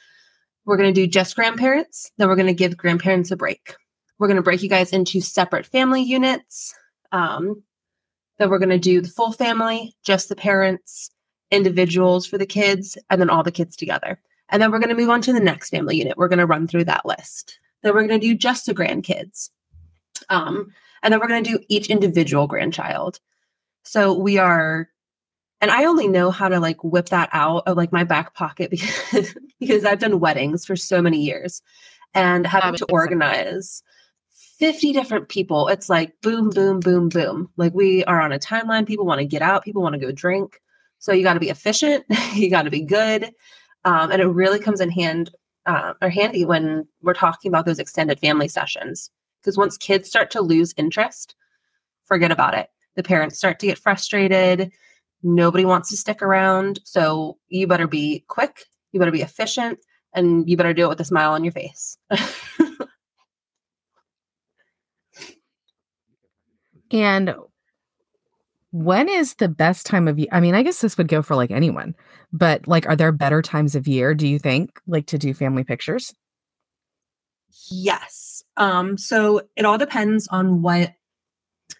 We're 0.66 0.78
going 0.78 0.94
to 0.94 1.02
do 1.02 1.08
just 1.08 1.36
grandparents. 1.36 2.12
Then 2.18 2.28
we're 2.28 2.36
going 2.36 2.48
to 2.48 2.54
give 2.54 2.78
grandparents 2.78 3.32
a 3.32 3.36
break. 3.36 3.76
We're 4.18 4.28
going 4.28 4.38
to 4.38 4.44
break 4.44 4.64
you 4.64 4.70
guys 4.70 4.94
into 4.94 5.22
separate 5.22 5.66
family 5.66 6.02
units. 6.02 6.74
Um, 7.12 7.64
then 8.38 8.50
we're 8.50 8.60
going 8.60 8.70
to 8.70 8.80
do 8.80 9.02
the 9.02 9.10
full 9.10 9.32
family, 9.32 9.96
just 10.04 10.30
the 10.30 10.36
parents, 10.36 11.12
individuals 11.52 12.26
for 12.26 12.38
the 12.38 12.46
kids, 12.46 12.98
and 13.10 13.22
then 13.22 13.30
all 13.30 13.44
the 13.44 13.52
kids 13.52 13.76
together. 13.76 14.20
And 14.50 14.62
then 14.62 14.72
we're 14.72 14.80
going 14.80 14.90
to 14.90 15.02
move 15.02 15.10
on 15.10 15.22
to 15.22 15.34
the 15.34 15.40
next 15.40 15.70
family 15.70 15.98
unit. 15.98 16.18
We're 16.18 16.28
going 16.28 16.40
to 16.40 16.46
run 16.46 16.68
through 16.68 16.86
that 16.86 17.06
list. 17.06 17.60
Then 17.82 17.94
we're 17.94 18.08
going 18.08 18.20
to 18.20 18.28
do 18.28 18.36
just 18.36 18.66
the 18.66 18.76
grandkids. 18.76 19.50
Um, 20.30 20.72
and 21.06 21.13
then 21.13 21.22
we're 21.22 21.28
going 21.28 21.44
to 21.44 21.52
do 21.52 21.63
each 21.70 21.88
individual 21.88 22.48
grandchild. 22.48 23.20
So 23.84 24.12
we 24.12 24.39
are, 24.39 24.89
and 25.62 25.70
I 25.70 25.86
only 25.86 26.08
know 26.08 26.32
how 26.32 26.50
to 26.50 26.60
like 26.60 26.84
whip 26.84 27.10
that 27.10 27.30
out 27.32 27.63
of 27.68 27.78
like 27.78 27.91
my 27.91 28.04
back 28.04 28.34
pocket 28.34 28.70
because, 28.72 29.36
because 29.60 29.86
I've 29.86 30.00
done 30.00 30.20
weddings 30.20 30.65
for 30.65 30.76
so 30.76 31.04
many 31.04 31.22
years 31.22 31.62
and 32.15 32.48
having 32.48 32.74
to 32.78 32.86
organize 32.86 33.84
50 34.32 34.94
different 34.94 35.30
people. 35.30 35.68
It's 35.68 35.89
like 35.89 36.20
boom, 36.22 36.50
boom, 36.50 36.80
boom, 36.80 37.10
boom. 37.10 37.52
Like 37.56 37.76
we 37.76 38.04
are 38.06 38.20
on 38.20 38.32
a 38.32 38.39
timeline. 38.39 38.88
People 38.88 39.06
want 39.06 39.20
to 39.20 39.26
get 39.26 39.44
out, 39.44 39.63
people 39.63 39.84
want 39.84 39.94
to 39.94 40.00
go 40.00 40.12
drink. 40.12 40.60
So 40.98 41.13
you 41.13 41.22
got 41.22 41.36
to 41.36 41.39
be 41.39 41.50
efficient, 41.50 42.04
you 42.34 42.50
got 42.50 42.63
to 42.63 42.72
be 42.72 42.82
good. 42.82 43.26
Um, 43.84 44.12
and 44.12 44.24
it 44.24 44.26
really 44.26 44.58
comes 44.58 44.82
in 44.82 44.89
hand 44.89 45.30
uh, 45.68 45.94
or 46.02 46.10
handy 46.10 46.46
when 46.46 46.88
we're 47.04 47.13
talking 47.13 47.50
about 47.50 47.68
those 47.68 47.78
extended 47.78 48.20
family 48.20 48.48
sessions 48.48 49.12
because 49.45 49.58
once 49.58 49.77
kids 49.77 50.10
start 50.10 50.31
to 50.31 50.41
lose 50.41 50.73
interest, 50.75 51.36
forget 52.03 52.31
about 52.31 52.55
it. 52.55 52.67
The 52.95 53.03
parents 53.03 53.38
start 53.38 53.60
to 53.60 53.67
get 53.67 53.77
frustrated. 53.77 54.71
Nobody 55.21 55.65
wants 55.65 55.89
to 55.89 55.97
stick 55.97 56.23
around. 56.23 56.79
So 56.84 57.38
you 57.47 57.67
better 57.67 57.88
be 57.88 58.25
quick, 58.27 58.65
you 58.91 58.99
better 58.99 59.12
be 59.12 59.21
efficient, 59.21 59.77
and 60.13 60.49
you 60.49 60.58
better 60.58 60.73
do 60.73 60.86
it 60.86 60.89
with 60.89 60.99
a 60.99 61.05
smile 61.05 61.34
on 61.34 61.43
your 61.43 61.53
face. 61.53 61.99
and 66.91 67.36
when 68.71 69.08
is 69.10 69.36
the 69.36 69.47
best 69.47 69.86
time 69.86 70.08
of 70.08 70.17
year? 70.17 70.29
I 70.31 70.39
mean, 70.39 70.55
I 70.55 70.63
guess 70.63 70.81
this 70.81 70.97
would 70.97 71.08
go 71.08 71.21
for 71.21 71.36
like 71.36 71.51
anyone, 71.51 71.95
but 72.34 72.67
like, 72.67 72.88
are 72.88 72.95
there 72.95 73.12
better 73.12 73.43
times 73.43 73.75
of 73.75 73.88
year, 73.88 74.15
do 74.15 74.27
you 74.27 74.39
think, 74.39 74.81
like 74.88 75.05
to 75.08 75.19
do 75.19 75.36
family 75.36 75.63
pictures? 75.63 76.15
Yes. 77.70 78.44
Um, 78.58 78.98
so 78.98 79.41
it 79.56 79.65
all 79.65 79.78
depends 79.78 80.28
on 80.28 80.62
what 80.62 80.94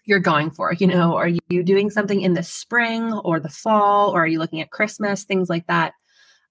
you're 0.04 0.20
going 0.20 0.50
for. 0.50 0.72
You 0.72 0.86
know, 0.86 1.16
are 1.16 1.28
you 1.28 1.62
doing 1.62 1.90
something 1.90 2.20
in 2.20 2.34
the 2.34 2.42
spring 2.42 3.12
or 3.12 3.40
the 3.40 3.48
fall, 3.48 4.10
or 4.10 4.22
are 4.22 4.26
you 4.26 4.38
looking 4.38 4.60
at 4.60 4.70
Christmas, 4.70 5.24
things 5.24 5.48
like 5.50 5.66
that? 5.66 5.94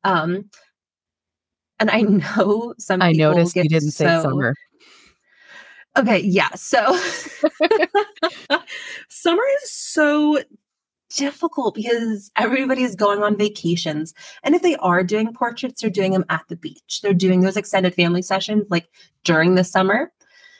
Um, 0.04 0.50
and 1.80 1.90
I 1.90 2.02
know 2.38 2.74
some. 2.78 3.02
I 3.02 3.12
noticed 3.12 3.56
you 3.56 3.64
didn't 3.64 3.92
so, 3.92 4.06
say 4.06 4.22
summer. 4.22 4.56
Okay, 5.98 6.20
yeah. 6.20 6.50
So 6.56 6.78
summer 9.10 9.44
is 9.64 9.72
so 9.72 10.42
difficult 11.10 11.76
because 11.76 12.32
everybody's 12.36 12.96
going 12.96 13.24
on 13.24 13.38
vacations. 13.38 14.14
And 14.44 14.56
if 14.56 14.62
they 14.62 14.76
are 14.78 15.04
doing 15.04 15.34
portraits, 15.34 15.82
they're 15.82 15.90
doing 15.90 16.12
them 16.12 16.26
at 16.30 16.44
the 16.50 16.56
beach. 16.56 17.00
They're 17.02 17.14
doing 17.14 17.42
those 17.42 17.58
extended 17.58 17.94
family 17.94 18.22
sessions 18.22 18.68
like 18.70 18.88
during 19.24 19.56
the 19.56 19.64
summer. 19.64 20.12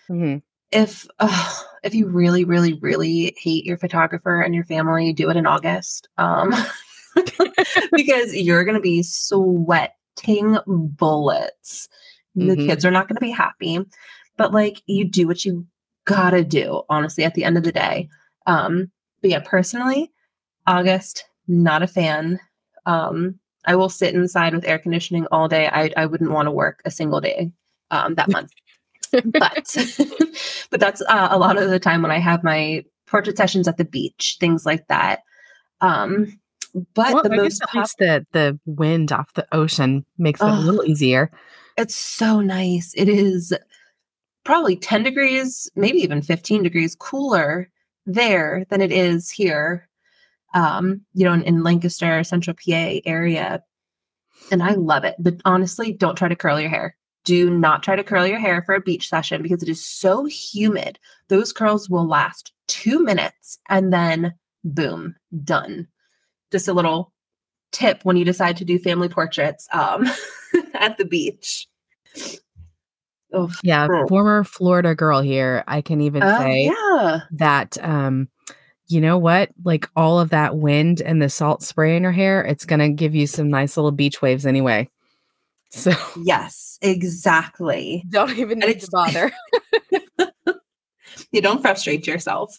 Mm-hmm. 0.10 0.38
If 0.72 1.08
uh, 1.20 1.54
if 1.84 1.94
you 1.94 2.08
really, 2.08 2.44
really, 2.44 2.74
really 2.74 3.36
hate 3.38 3.66
your 3.66 3.78
photographer 3.78 4.42
and 4.42 4.54
your 4.54 4.66
family, 4.66 5.14
do 5.14 5.30
it 5.30 5.38
in 5.38 5.46
August. 5.46 6.10
Um, 6.18 6.54
because 7.92 8.36
you're 8.36 8.66
going 8.66 8.76
to 8.76 8.82
be 8.82 9.04
sweating 9.04 10.58
bullets. 10.68 11.88
Mm-hmm. 12.38 12.48
The 12.50 12.56
kids 12.68 12.86
are 12.86 12.92
not 12.92 13.08
going 13.08 13.16
to 13.16 13.22
be 13.22 13.32
happy. 13.32 13.80
But 14.38 14.54
like 14.54 14.82
you 14.86 15.06
do 15.06 15.28
what 15.28 15.46
you 15.46 15.66
gotta 16.06 16.44
do, 16.44 16.84
honestly, 16.90 17.24
at 17.24 17.34
the 17.34 17.44
end 17.44 17.58
of 17.58 17.64
the 17.64 17.72
day. 17.72 18.10
Um, 18.46 18.92
but 19.22 19.32
yeah, 19.32 19.42
personally, 19.44 20.12
August, 20.68 21.26
not 21.48 21.84
a 21.84 21.88
fan. 21.88 22.40
Um, 22.86 23.40
I 23.66 23.76
will 23.76 23.90
sit 23.90 24.14
inside 24.14 24.54
with 24.54 24.68
air 24.68 24.80
conditioning 24.80 25.28
all 25.32 25.48
day. 25.48 25.68
I, 25.68 25.92
I 25.98 26.06
wouldn't 26.06 26.32
want 26.32 26.48
to 26.48 26.52
work 26.52 26.82
a 26.86 26.92
single 26.92 27.22
day 27.22 27.52
um, 27.92 28.16
that 28.16 28.30
month. 28.30 28.52
but 29.12 29.76
but 30.70 30.80
that's 30.80 31.02
uh, 31.08 31.28
a 31.32 31.38
lot 31.38 31.58
of 31.58 31.70
the 31.70 31.80
time 31.80 32.02
when 32.02 32.12
I 32.12 32.20
have 32.20 32.44
my 32.44 32.84
portrait 33.08 33.38
sessions 33.38 33.68
at 33.68 33.78
the 33.78 33.86
beach, 33.86 34.38
things 34.40 34.66
like 34.66 34.88
that. 34.88 35.22
Um, 35.82 36.40
but 36.94 37.14
well, 37.14 37.24
the 37.24 37.32
I 37.32 37.36
most 37.38 37.62
pop- 37.62 37.90
the 37.98 38.26
the 38.32 38.60
wind 38.66 39.12
off 39.12 39.34
the 39.34 39.48
ocean 39.52 40.06
makes 40.18 40.42
it 40.42 40.48
a 40.48 40.54
little 40.54 40.84
easier. 40.84 41.32
It's 41.78 41.96
so 41.96 42.42
nice. 42.42 42.94
It 42.96 43.10
is 43.10 43.54
probably 44.44 44.78
10 44.78 45.04
degrees, 45.04 45.70
maybe 45.76 45.98
even 46.00 46.22
15 46.22 46.64
degrees 46.64 46.96
cooler 46.96 47.70
there 48.06 48.66
than 48.70 48.82
it 48.82 48.92
is 48.92 49.30
here, 49.30 49.90
um, 50.56 51.02
you 51.14 51.26
know, 51.26 51.34
in, 51.34 51.44
in 51.44 51.64
Lancaster, 51.64 52.24
Central 52.24 52.56
PA 52.56 52.96
area. 53.06 53.62
And 54.52 54.64
I 54.64 54.72
love 54.72 55.04
it. 55.04 55.16
But 55.20 55.36
honestly, 55.46 55.94
don't 55.94 56.16
try 56.16 56.28
to 56.28 56.36
curl 56.36 56.60
your 56.60 56.70
hair. 56.70 56.96
Do 57.26 57.50
not 57.50 57.84
try 57.84 57.96
to 57.96 58.04
curl 58.04 58.26
your 58.26 58.40
hair 58.40 58.64
for 58.64 58.74
a 58.74 58.82
beach 58.82 59.10
session 59.10 59.42
because 59.42 59.62
it 59.62 59.70
is 59.70 59.86
so 59.86 60.26
humid. 60.26 60.98
Those 61.28 61.52
curls 61.52 61.90
will 61.90 62.08
last 62.08 62.54
two 62.68 63.04
minutes 63.04 63.60
and 63.70 63.92
then 63.92 64.34
boom, 64.64 65.16
done. 65.44 65.88
Just 66.52 66.68
a 66.68 66.74
little 66.74 67.12
tip 67.72 68.06
when 68.06 68.16
you 68.16 68.24
decide 68.24 68.58
to 68.58 68.66
do 68.66 68.80
family 68.80 69.10
portraits 69.10 69.68
um, 69.74 70.08
at 70.76 70.98
the 70.98 71.06
beach. 71.06 71.68
Oh, 73.34 73.52
yeah, 73.64 73.88
former 74.08 74.46
Florida 74.46 74.96
girl 74.96 75.20
here. 75.20 75.64
I 75.68 75.82
can 75.82 76.00
even 76.00 76.24
uh, 76.24 76.40
say 76.40 76.72
yeah. 76.72 77.20
that 77.32 77.78
um, 77.84 78.30
you 78.88 79.02
know 79.02 79.18
what? 79.18 79.50
Like 79.64 79.90
all 79.96 80.20
of 80.20 80.30
that 80.30 80.58
wind 80.58 81.02
and 81.02 81.22
the 81.22 81.30
salt 81.30 81.64
spray 81.64 81.96
in 81.96 82.04
your 82.04 82.12
hair, 82.12 82.44
it's 82.44 82.66
gonna 82.66 82.90
give 82.90 83.16
you 83.16 83.28
some 83.28 83.50
nice 83.50 83.78
little 83.78 83.92
beach 83.92 84.22
waves 84.22 84.46
anyway. 84.46 84.90
So 85.72 85.92
yes, 86.24 86.78
exactly. 86.82 88.04
Don't 88.10 88.38
even 88.38 88.60
need 88.60 88.80
to 88.82 88.88
bother. 88.92 89.32
you 91.32 91.42
don't 91.42 91.62
frustrate 91.62 92.08
yourself. 92.08 92.58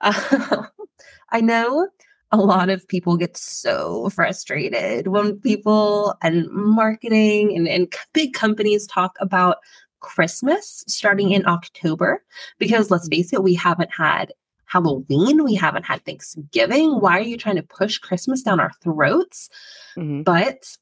Uh, 0.00 0.66
I 1.30 1.40
know 1.40 1.88
a 2.30 2.36
lot 2.36 2.68
of 2.68 2.86
people 2.88 3.16
get 3.16 3.36
so 3.36 4.08
frustrated 4.10 5.08
when 5.08 5.38
people 5.40 6.14
and 6.22 6.48
marketing 6.50 7.56
and, 7.56 7.68
and 7.68 7.92
big 8.12 8.32
companies 8.32 8.86
talk 8.86 9.16
about 9.20 9.58
Christmas 10.00 10.84
starting 10.88 11.30
in 11.30 11.46
October 11.46 12.22
because 12.58 12.90
let's 12.90 13.08
face 13.08 13.32
it, 13.32 13.42
we 13.42 13.54
haven't 13.54 13.90
had 13.90 14.32
Halloween, 14.72 15.44
we 15.44 15.54
haven't 15.54 15.84
had 15.84 16.04
Thanksgiving. 16.04 17.00
Why 17.00 17.18
are 17.18 17.22
you 17.22 17.36
trying 17.36 17.56
to 17.56 17.62
push 17.62 17.98
Christmas 17.98 18.42
down 18.42 18.58
our 18.58 18.72
throats? 18.82 19.50
Mm-hmm. 19.96 20.22
But 20.22 20.76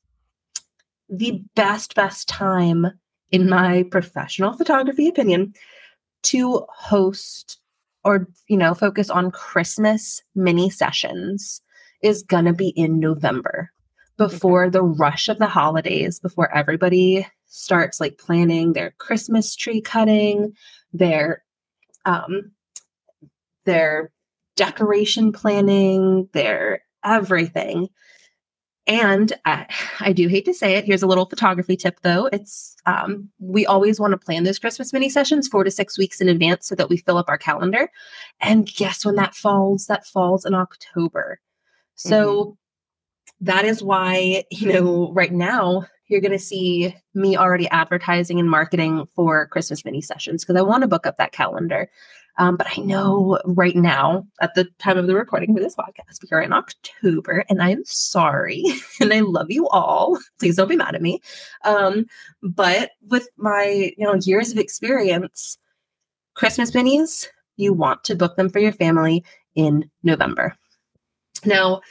the 1.09 1.43
best, 1.57 1.95
best 1.97 2.29
time, 2.29 2.87
in 3.33 3.49
my 3.49 3.85
professional 3.91 4.53
photography 4.53 5.09
opinion, 5.09 5.55
to 6.23 6.65
host 6.73 7.59
or 8.05 8.29
you 8.49 8.57
know 8.57 8.75
focus 8.75 9.11
on 9.11 9.31
christmas 9.31 10.23
mini 10.35 10.71
sessions 10.71 11.61
is 12.03 12.23
going 12.23 12.45
to 12.45 12.53
be 12.53 12.69
in 12.71 12.99
november 12.99 13.71
before 14.17 14.69
the 14.69 14.83
rush 14.83 15.29
of 15.29 15.39
the 15.39 15.47
holidays 15.47 16.19
before 16.19 16.55
everybody 16.55 17.27
starts 17.47 18.01
like 18.01 18.19
planning 18.19 18.73
their 18.73 18.93
christmas 18.99 19.55
tree 19.55 19.81
cutting 19.81 20.53
their 20.93 21.43
um 22.05 22.51
their 23.65 24.11
decoration 24.57 25.33
planning 25.33 26.29
their 26.33 26.83
everything 27.05 27.89
and 28.91 29.33
I, 29.45 29.67
I, 30.01 30.13
do 30.13 30.29
hate 30.29 30.45
to 30.47 30.55
say 30.55 30.75
it. 30.75 30.85
Here's 30.85 31.03
a 31.03 31.07
little 31.07 31.27
photography 31.27 31.77
tip, 31.77 32.01
though. 32.03 32.27
It's 32.27 32.77
um, 32.87 33.31
we 33.39 33.65
always 33.65 34.01
want 34.01 34.13
to 34.13 34.19
plan 34.19 34.45
those 34.45 34.59
Christmas 34.59 34.93
mini 34.93 35.09
sessions 35.09 35.49
four 35.49 35.65
to 35.65 35.71
six 35.71 35.97
weeks 35.97 36.21
in 36.21 36.29
advance 36.29 36.67
so 36.67 36.75
that 36.75 36.89
we 36.89 36.97
fill 36.97 37.17
up 37.17 37.29
our 37.29 37.39
calendar. 37.39 37.91
And 38.41 38.67
guess 38.67 39.05
when 39.05 39.15
that 39.17 39.35
falls? 39.35 39.87
That 39.87 40.07
falls 40.07 40.45
in 40.45 40.55
October. 40.55 41.41
So 41.95 42.45
mm-hmm. 42.45 43.45
that 43.47 43.65
is 43.65 43.83
why 43.83 44.45
you 44.51 44.73
know 44.73 45.13
right 45.13 45.33
now 45.33 45.87
you're 46.09 46.21
going 46.21 46.33
to 46.33 46.39
see 46.39 46.95
me 47.15 47.37
already 47.37 47.69
advertising 47.69 48.41
and 48.41 48.51
marketing 48.51 49.07
for 49.15 49.47
Christmas 49.47 49.85
mini 49.85 50.01
sessions 50.01 50.45
because 50.45 50.59
I 50.59 50.63
want 50.63 50.83
to 50.83 50.89
book 50.89 51.07
up 51.07 51.17
that 51.19 51.31
calendar. 51.31 51.89
Um, 52.41 52.57
but 52.57 52.67
I 52.75 52.81
know 52.81 53.39
right 53.45 53.77
now, 53.77 54.27
at 54.41 54.55
the 54.55 54.65
time 54.79 54.97
of 54.97 55.07
the 55.07 55.15
recording 55.15 55.55
for 55.55 55.61
this 55.61 55.77
podcast, 55.77 56.23
we 56.23 56.29
are 56.33 56.41
in 56.41 56.55
October, 56.55 57.45
and 57.51 57.63
I'm 57.63 57.85
sorry, 57.85 58.65
and 59.01 59.13
I 59.13 59.21
love 59.21 59.51
you 59.51 59.69
all. 59.69 60.19
Please 60.39 60.57
don't 60.57 60.67
be 60.67 60.75
mad 60.75 60.95
at 60.95 61.03
me. 61.03 61.21
Um, 61.67 62.07
but 62.43 62.93
with 63.11 63.29
my 63.37 63.93
you 63.99 64.07
know 64.07 64.15
years 64.15 64.51
of 64.51 64.57
experience, 64.57 65.59
Christmas 66.33 66.71
minis, 66.71 67.27
you 67.59 67.75
want 67.75 68.05
to 68.05 68.17
book 68.17 68.37
them 68.37 68.49
for 68.49 68.59
your 68.59 68.73
family 68.73 69.23
in 69.55 69.91
November. 70.03 70.57
Now, 71.45 71.83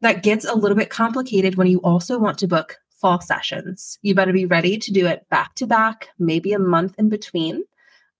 that 0.00 0.22
gets 0.22 0.44
a 0.44 0.54
little 0.54 0.76
bit 0.76 0.90
complicated 0.90 1.56
when 1.56 1.66
you 1.66 1.80
also 1.80 2.20
want 2.20 2.38
to 2.38 2.46
book 2.46 2.76
fall 2.90 3.20
sessions. 3.20 3.98
You 4.02 4.14
better 4.14 4.32
be 4.32 4.46
ready 4.46 4.78
to 4.78 4.92
do 4.92 5.08
it 5.08 5.28
back 5.28 5.56
to 5.56 5.66
back, 5.66 6.10
maybe 6.20 6.52
a 6.52 6.60
month 6.60 6.94
in 6.98 7.08
between. 7.08 7.64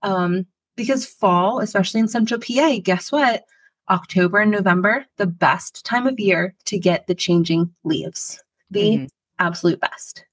Um, 0.03 0.47
because 0.77 1.07
fall, 1.07 1.61
especially 1.61 2.01
in 2.01 2.09
central 2.09 2.41
PA, 2.41 2.79
guess 2.83 3.11
what? 3.11 3.45
October 3.89 4.39
and 4.39 4.51
November, 4.51 5.07
the 5.17 5.27
best 5.27 5.85
time 5.85 6.07
of 6.07 6.19
year 6.19 6.55
to 6.65 6.79
get 6.79 7.07
the 7.07 7.15
changing 7.15 7.73
leaves. 7.85 8.43
The 8.71 8.81
mm-hmm. 8.81 9.07
absolute 9.39 9.81
best. 9.81 10.25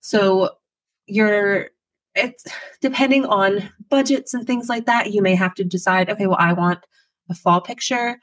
So 0.00 0.50
you're 1.06 1.70
it's 2.14 2.44
depending 2.80 3.24
on 3.26 3.70
budgets 3.88 4.34
and 4.34 4.46
things 4.46 4.68
like 4.68 4.86
that, 4.86 5.12
you 5.12 5.22
may 5.22 5.34
have 5.34 5.54
to 5.54 5.64
decide, 5.64 6.10
okay, 6.10 6.26
well, 6.26 6.38
I 6.38 6.52
want 6.52 6.80
a 7.30 7.34
fall 7.34 7.60
picture 7.60 8.18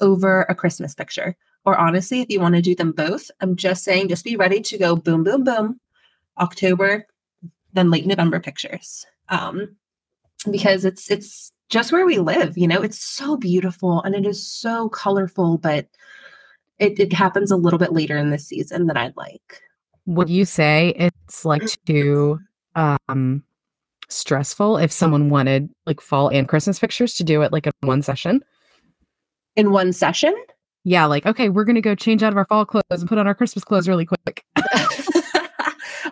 over 0.00 0.42
a 0.42 0.54
Christmas 0.54 0.94
picture. 0.94 1.36
Or 1.64 1.76
honestly, 1.76 2.20
if 2.20 2.30
you 2.30 2.40
want 2.40 2.54
to 2.54 2.62
do 2.62 2.74
them 2.74 2.92
both, 2.92 3.30
I'm 3.40 3.56
just 3.56 3.84
saying 3.84 4.08
just 4.08 4.24
be 4.24 4.36
ready 4.36 4.60
to 4.60 4.78
go 4.78 4.96
boom, 4.96 5.24
boom, 5.24 5.44
boom, 5.44 5.80
October, 6.38 7.06
then 7.72 7.90
late 7.90 8.06
November 8.06 8.40
pictures. 8.40 9.04
Um, 9.28 9.76
because 10.50 10.84
it's 10.84 11.10
it's 11.10 11.52
just 11.68 11.92
where 11.92 12.06
we 12.06 12.18
live 12.18 12.56
you 12.56 12.66
know? 12.66 12.80
It's 12.80 12.98
so 13.00 13.36
beautiful 13.36 14.02
and 14.02 14.14
it 14.14 14.26
is 14.26 14.46
so 14.46 14.88
colorful 14.88 15.58
but 15.58 15.86
it, 16.78 16.98
it 17.00 17.12
happens 17.12 17.50
a 17.50 17.56
little 17.56 17.78
bit 17.78 17.92
later 17.92 18.16
in 18.16 18.30
the 18.30 18.38
season 18.38 18.86
than 18.86 18.96
i'd 18.96 19.16
like. 19.16 19.62
Would 20.06 20.30
you 20.30 20.44
say 20.44 20.94
it's 20.96 21.44
like 21.44 21.62
too 21.84 22.38
um 22.76 23.42
stressful 24.08 24.78
if 24.78 24.90
someone 24.90 25.28
wanted 25.28 25.68
like 25.84 26.00
fall 26.00 26.28
and 26.28 26.48
christmas 26.48 26.78
pictures 26.78 27.14
to 27.14 27.24
do 27.24 27.42
it 27.42 27.52
like 27.52 27.66
in 27.66 27.72
one 27.80 28.02
session? 28.02 28.42
In 29.56 29.72
one 29.72 29.92
session? 29.92 30.34
Yeah 30.84 31.04
like 31.04 31.26
okay 31.26 31.48
we're 31.48 31.64
gonna 31.64 31.80
go 31.80 31.94
change 31.94 32.22
out 32.22 32.32
of 32.32 32.38
our 32.38 32.46
fall 32.46 32.64
clothes 32.64 32.84
and 32.90 33.08
put 33.08 33.18
on 33.18 33.26
our 33.26 33.34
christmas 33.34 33.64
clothes 33.64 33.88
really 33.88 34.06
quick. 34.06 34.44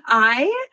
I 0.08 0.66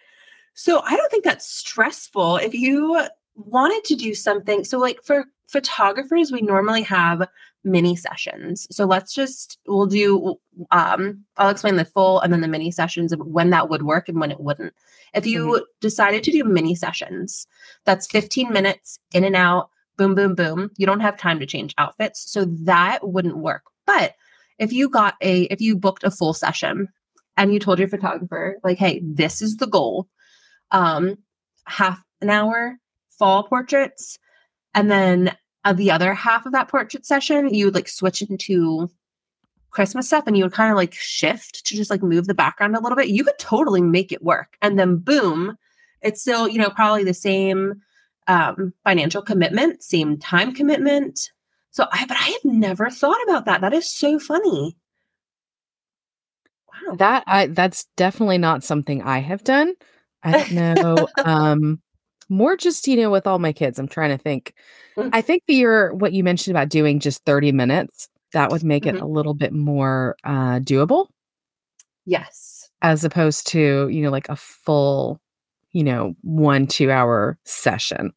so 0.55 0.81
i 0.85 0.95
don't 0.95 1.09
think 1.09 1.23
that's 1.23 1.47
stressful. 1.47 2.37
If 2.37 2.53
you 2.53 3.07
wanted 3.35 3.83
to 3.85 3.95
do 3.95 4.13
something. 4.13 4.63
So, 4.63 4.77
like 4.79 5.03
for 5.03 5.25
photographers, 5.47 6.31
we 6.31 6.41
normally 6.41 6.81
have 6.83 7.27
mini 7.63 7.95
sessions. 7.95 8.67
So 8.71 8.85
let's 8.85 9.13
just 9.13 9.57
we'll 9.67 9.85
do 9.85 10.35
um 10.71 11.23
I'll 11.37 11.49
explain 11.49 11.77
the 11.77 11.85
full 11.85 12.19
and 12.19 12.33
then 12.33 12.41
the 12.41 12.47
mini 12.47 12.71
sessions 12.71 13.11
of 13.11 13.19
when 13.19 13.51
that 13.51 13.69
would 13.69 13.83
work 13.83 14.09
and 14.09 14.19
when 14.19 14.31
it 14.31 14.39
wouldn't. 14.39 14.73
If 15.13 15.25
you 15.25 15.45
mm-hmm. 15.45 15.63
decided 15.79 16.23
to 16.23 16.31
do 16.31 16.43
mini 16.43 16.75
sessions, 16.75 17.47
that's 17.85 18.07
15 18.07 18.51
minutes 18.51 18.99
in 19.13 19.23
and 19.23 19.35
out, 19.35 19.69
boom 19.97 20.15
boom 20.15 20.35
boom. 20.35 20.71
You 20.77 20.85
don't 20.85 20.99
have 20.99 21.17
time 21.17 21.39
to 21.39 21.45
change 21.45 21.73
outfits, 21.77 22.29
so 22.29 22.45
that 22.45 23.07
wouldn't 23.07 23.37
work. 23.37 23.63
But 23.85 24.15
if 24.59 24.73
you 24.73 24.89
got 24.89 25.15
a 25.21 25.43
if 25.43 25.61
you 25.61 25.75
booked 25.77 26.03
a 26.03 26.11
full 26.11 26.33
session 26.33 26.89
and 27.37 27.53
you 27.53 27.59
told 27.59 27.79
your 27.79 27.87
photographer 27.87 28.57
like, 28.63 28.77
"Hey, 28.77 29.01
this 29.03 29.41
is 29.41 29.57
the 29.57 29.67
goal." 29.67 30.07
Um 30.71 31.17
half 31.65 32.03
an 32.21 32.29
hour 32.29 32.77
fall 33.23 33.43
portraits. 33.43 34.19
And 34.75 34.91
then 34.91 35.33
uh, 35.63 35.71
the 35.71 35.91
other 35.91 36.13
half 36.13 36.45
of 36.45 36.51
that 36.51 36.67
portrait 36.67 37.05
session, 37.05 37.53
you 37.53 37.65
would 37.65 37.75
like 37.75 37.87
switch 37.87 38.21
into 38.21 38.91
Christmas 39.69 40.07
stuff 40.07 40.25
and 40.27 40.35
you 40.35 40.43
would 40.43 40.51
kind 40.51 40.69
of 40.69 40.75
like 40.75 40.93
shift 40.93 41.65
to 41.65 41.75
just 41.77 41.89
like 41.89 42.03
move 42.03 42.27
the 42.27 42.33
background 42.33 42.75
a 42.75 42.81
little 42.81 42.97
bit. 42.97 43.07
You 43.07 43.23
could 43.23 43.39
totally 43.39 43.81
make 43.81 44.11
it 44.11 44.25
work. 44.25 44.57
And 44.61 44.77
then 44.77 44.97
boom, 44.97 45.57
it's 46.01 46.19
still, 46.19 46.49
you 46.49 46.57
know, 46.57 46.69
probably 46.69 47.05
the 47.05 47.13
same 47.13 47.81
um, 48.27 48.73
financial 48.83 49.21
commitment, 49.21 49.83
same 49.83 50.17
time 50.17 50.53
commitment. 50.53 51.31
So 51.71 51.87
I, 51.93 52.05
but 52.05 52.17
I 52.17 52.25
have 52.25 52.43
never 52.43 52.89
thought 52.89 53.23
about 53.23 53.45
that. 53.45 53.61
That 53.61 53.73
is 53.73 53.89
so 53.89 54.19
funny. 54.19 54.75
Wow. 56.67 56.95
That 56.95 57.23
I 57.25 57.47
that's 57.47 57.85
definitely 57.95 58.37
not 58.37 58.65
something 58.65 59.01
I 59.01 59.19
have 59.19 59.45
done. 59.45 59.75
I 60.23 60.31
don't 60.31 60.51
know. 60.51 61.07
um 61.23 61.81
more 62.29 62.55
just 62.55 62.87
you 62.87 62.97
know 62.97 63.09
with 63.09 63.27
all 63.27 63.39
my 63.39 63.51
kids 63.51 63.79
i'm 63.79 63.87
trying 63.87 64.09
to 64.09 64.17
think. 64.17 64.53
Mm-hmm. 64.97 65.09
i 65.13 65.21
think 65.21 65.43
the 65.47 65.55
you're 65.55 65.93
what 65.93 66.13
you 66.13 66.23
mentioned 66.23 66.55
about 66.55 66.69
doing 66.69 66.99
just 66.99 67.23
30 67.25 67.51
minutes 67.51 68.09
that 68.33 68.51
would 68.51 68.63
make 68.63 68.83
mm-hmm. 68.83 68.97
it 68.97 69.01
a 69.01 69.07
little 69.07 69.33
bit 69.33 69.53
more 69.53 70.17
uh 70.23 70.59
doable? 70.59 71.07
Yes. 72.05 72.69
As 72.81 73.05
opposed 73.05 73.47
to 73.47 73.87
you 73.87 74.03
know 74.03 74.11
like 74.11 74.29
a 74.29 74.35
full 74.35 75.21
you 75.71 75.83
know 75.83 76.15
one 76.21 76.67
two 76.67 76.91
hour 76.91 77.37
session. 77.45 78.11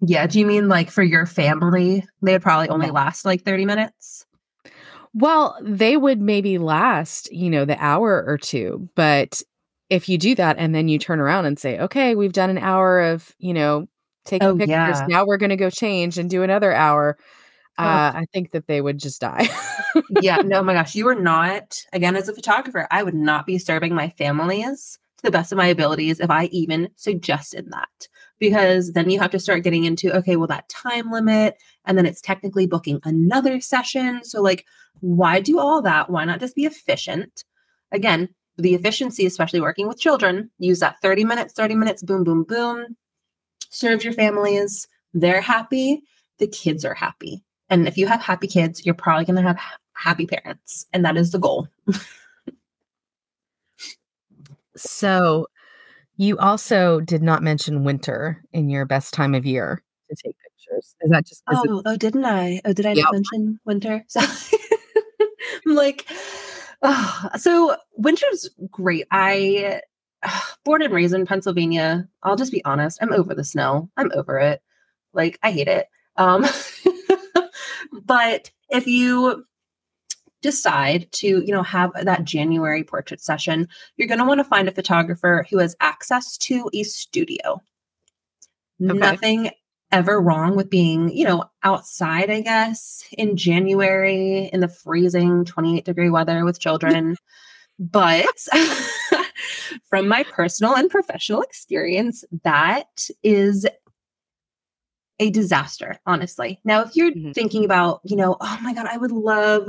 Yeah 0.00 0.26
do 0.26 0.40
you 0.40 0.46
mean 0.46 0.68
like 0.68 0.90
for 0.90 1.02
your 1.02 1.26
family 1.26 2.04
they 2.22 2.32
would 2.32 2.42
probably 2.42 2.68
only 2.68 2.90
last 2.90 3.24
like 3.24 3.44
30 3.44 3.66
minutes? 3.66 4.26
Well 5.14 5.56
they 5.62 5.96
would 5.96 6.20
maybe 6.20 6.58
last 6.58 7.30
you 7.32 7.50
know 7.50 7.64
the 7.64 7.82
hour 7.82 8.24
or 8.26 8.36
two 8.38 8.88
but 8.96 9.42
if 9.92 10.08
you 10.08 10.16
do 10.16 10.34
that 10.34 10.56
and 10.58 10.74
then 10.74 10.88
you 10.88 10.98
turn 10.98 11.20
around 11.20 11.44
and 11.44 11.58
say, 11.58 11.78
okay, 11.78 12.14
we've 12.14 12.32
done 12.32 12.48
an 12.48 12.56
hour 12.56 13.00
of, 13.00 13.34
you 13.38 13.52
know, 13.52 13.86
taking 14.24 14.48
Oh, 14.48 14.52
pictures. 14.56 14.70
yeah. 14.70 15.06
Now 15.06 15.26
we're 15.26 15.36
going 15.36 15.50
to 15.50 15.56
go 15.56 15.68
change 15.68 16.16
and 16.16 16.30
do 16.30 16.42
another 16.42 16.72
hour. 16.72 17.18
Oh. 17.78 17.84
Uh, 17.84 18.12
I 18.14 18.26
think 18.32 18.52
that 18.52 18.66
they 18.66 18.80
would 18.80 18.98
just 18.98 19.20
die. 19.20 19.48
yeah, 20.22 20.36
no, 20.44 20.60
oh 20.60 20.62
my 20.62 20.72
gosh, 20.72 20.94
you 20.94 21.06
are 21.08 21.14
not, 21.14 21.76
again, 21.92 22.16
as 22.16 22.28
a 22.28 22.34
photographer, 22.34 22.88
I 22.90 23.02
would 23.02 23.14
not 23.14 23.44
be 23.44 23.58
serving 23.58 23.94
my 23.94 24.08
families 24.08 24.98
to 25.18 25.22
the 25.24 25.30
best 25.30 25.52
of 25.52 25.58
my 25.58 25.66
abilities 25.66 26.20
if 26.20 26.30
I 26.30 26.46
even 26.46 26.88
suggested 26.96 27.66
that. 27.70 28.08
Because 28.38 28.92
then 28.92 29.10
you 29.10 29.20
have 29.20 29.30
to 29.32 29.38
start 29.38 29.62
getting 29.62 29.84
into, 29.84 30.10
okay, 30.16 30.36
well, 30.36 30.48
that 30.48 30.68
time 30.70 31.10
limit, 31.12 31.56
and 31.84 31.98
then 31.98 32.06
it's 32.06 32.20
technically 32.22 32.66
booking 32.66 32.98
another 33.04 33.60
session. 33.60 34.24
So, 34.24 34.40
like, 34.40 34.64
why 35.00 35.40
do 35.40 35.58
all 35.58 35.82
that? 35.82 36.08
Why 36.10 36.24
not 36.24 36.40
just 36.40 36.56
be 36.56 36.64
efficient? 36.64 37.44
Again, 37.92 38.30
the 38.58 38.74
efficiency, 38.74 39.26
especially 39.26 39.60
working 39.60 39.88
with 39.88 39.98
children, 39.98 40.50
use 40.58 40.80
that 40.80 40.96
30 41.02 41.24
minutes, 41.24 41.52
30 41.54 41.74
minutes, 41.74 42.02
boom, 42.02 42.24
boom, 42.24 42.44
boom. 42.44 42.96
Serve 43.70 44.04
your 44.04 44.12
families. 44.12 44.86
They're 45.14 45.40
happy. 45.40 46.02
The 46.38 46.46
kids 46.46 46.84
are 46.84 46.94
happy. 46.94 47.42
And 47.70 47.88
if 47.88 47.96
you 47.96 48.06
have 48.06 48.20
happy 48.20 48.46
kids, 48.46 48.84
you're 48.84 48.94
probably 48.94 49.24
going 49.24 49.36
to 49.36 49.42
have 49.42 49.58
happy 49.94 50.26
parents. 50.26 50.86
And 50.92 51.04
that 51.04 51.16
is 51.16 51.30
the 51.32 51.38
goal. 51.38 51.68
so 54.76 55.46
you 56.16 56.36
also 56.38 57.00
did 57.00 57.22
not 57.22 57.42
mention 57.42 57.84
winter 57.84 58.42
in 58.52 58.68
your 58.68 58.84
best 58.84 59.14
time 59.14 59.34
of 59.34 59.46
year 59.46 59.82
to 60.10 60.16
take 60.16 60.36
pictures. 60.38 60.94
Is 61.00 61.10
that 61.10 61.26
just. 61.26 61.42
it's- 61.50 61.64
Oh, 61.66 61.82
oh, 61.86 61.96
didn't 61.96 62.24
I? 62.24 62.60
Oh, 62.64 62.72
did 62.72 62.86
I 62.86 62.92
Yep. 62.92 63.04
not 63.04 63.12
mention 63.14 63.60
winter? 63.64 64.04
So 64.08 64.20
I'm 65.66 65.74
like, 65.74 66.06
oh, 66.82 67.28
so 67.36 67.76
winter's 67.96 68.48
great. 68.70 69.06
I 69.10 69.80
born 70.64 70.82
and 70.82 70.92
raised 70.92 71.14
in 71.14 71.26
Pennsylvania. 71.26 72.08
I'll 72.22 72.36
just 72.36 72.52
be 72.52 72.64
honest. 72.64 72.98
I'm 73.00 73.12
over 73.12 73.34
the 73.34 73.44
snow. 73.44 73.90
I'm 73.96 74.10
over 74.14 74.38
it. 74.38 74.62
Like 75.12 75.38
I 75.42 75.50
hate 75.50 75.68
it. 75.68 75.88
Um, 76.16 76.46
but 78.04 78.50
if 78.70 78.86
you 78.86 79.44
decide 80.42 81.10
to, 81.12 81.26
you 81.26 81.52
know, 81.52 81.62
have 81.62 81.92
that 82.02 82.24
January 82.24 82.82
portrait 82.84 83.20
session, 83.20 83.68
you're 83.96 84.08
going 84.08 84.18
to 84.18 84.26
want 84.26 84.38
to 84.38 84.44
find 84.44 84.68
a 84.68 84.72
photographer 84.72 85.46
who 85.50 85.58
has 85.58 85.76
access 85.80 86.36
to 86.38 86.68
a 86.74 86.82
studio. 86.82 87.62
Okay. 88.82 88.98
Nothing 88.98 89.50
ever 89.92 90.20
wrong 90.20 90.56
with 90.56 90.70
being, 90.70 91.10
you 91.14 91.24
know, 91.24 91.44
outside, 91.62 92.30
I 92.30 92.40
guess, 92.40 93.04
in 93.16 93.36
January 93.36 94.50
in 94.52 94.60
the 94.60 94.68
freezing 94.68 95.44
28 95.44 95.84
degree 95.84 96.10
weather 96.10 96.44
with 96.44 96.58
children. 96.60 97.16
but 97.78 98.26
from 99.84 100.08
my 100.08 100.22
personal 100.24 100.74
and 100.74 100.90
professional 100.90 101.42
experience, 101.42 102.24
that 102.44 103.08
is 103.22 103.66
a 105.18 105.30
disaster, 105.30 105.98
honestly. 106.06 106.60
Now, 106.64 106.82
if 106.82 106.96
you're 106.96 107.12
Mhm. 107.12 107.34
thinking 107.34 107.64
about, 107.64 108.00
you 108.04 108.16
know, 108.16 108.36
oh 108.40 108.58
my 108.62 108.72
God, 108.74 108.86
I 108.86 108.96
would 108.96 109.12
love 109.12 109.68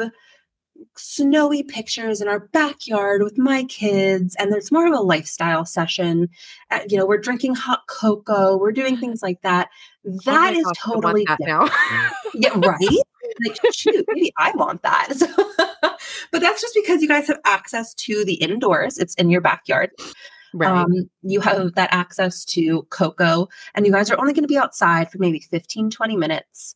snowy 0.96 1.64
pictures 1.64 2.22
in 2.22 2.28
our 2.28 2.42
backyard 2.54 3.24
with 3.24 3.38
my 3.38 3.64
kids, 3.66 4.36
and 4.40 4.54
it's 4.54 4.72
more 4.72 4.88
of 4.88 4.94
a 4.94 5.02
lifestyle 5.02 5.66
session. 5.66 6.30
Uh, 6.72 6.80
you 6.90 6.98
know, 6.98 7.06
we're 7.06 7.18
drinking 7.18 7.56
hot 7.56 7.82
cocoa, 7.88 8.58
we're 8.58 8.72
doing 8.72 8.98
things 8.98 9.22
like 9.22 9.42
that. 9.42 9.70
Oh 10.06 10.20
That 10.26 10.54
my 10.54 10.60
is 10.60 10.66
want 10.66 10.78
totally 10.78 11.24
that 11.26 11.40
now. 11.40 11.70
Yeah, 12.34 12.50
right. 12.58 12.78
like, 13.46 13.58
shoot, 13.74 14.04
maybe 14.10 14.34
I 14.38 14.52
want 14.54 14.84
that. 14.84 15.14
So, 15.16 15.28
but 16.32 16.42
that's 16.42 16.62
just 16.62 16.76
because 16.76 17.02
you 17.02 17.08
guys 17.08 17.28
have 17.28 17.40
access 17.46 17.94
to 17.94 18.26
the 18.26 18.34
indoors. 18.34 18.98
It's 18.98 19.14
in 19.14 19.30
your 19.30 19.40
backyard. 19.40 19.92
right. 20.54 20.70
Um, 20.70 21.10
you 21.22 21.40
have 21.40 21.76
that 21.76 21.88
access 21.94 22.44
to 22.46 22.84
cocoa, 22.90 23.48
and 23.76 23.86
you 23.86 23.94
guys 23.94 24.12
are 24.12 24.20
only 24.20 24.34
going 24.34 24.44
to 24.44 24.48
be 24.50 24.58
outside 24.58 25.10
for 25.10 25.20
maybe 25.20 25.40
15, 25.40 25.90
20 25.90 26.18
minutes. 26.18 26.76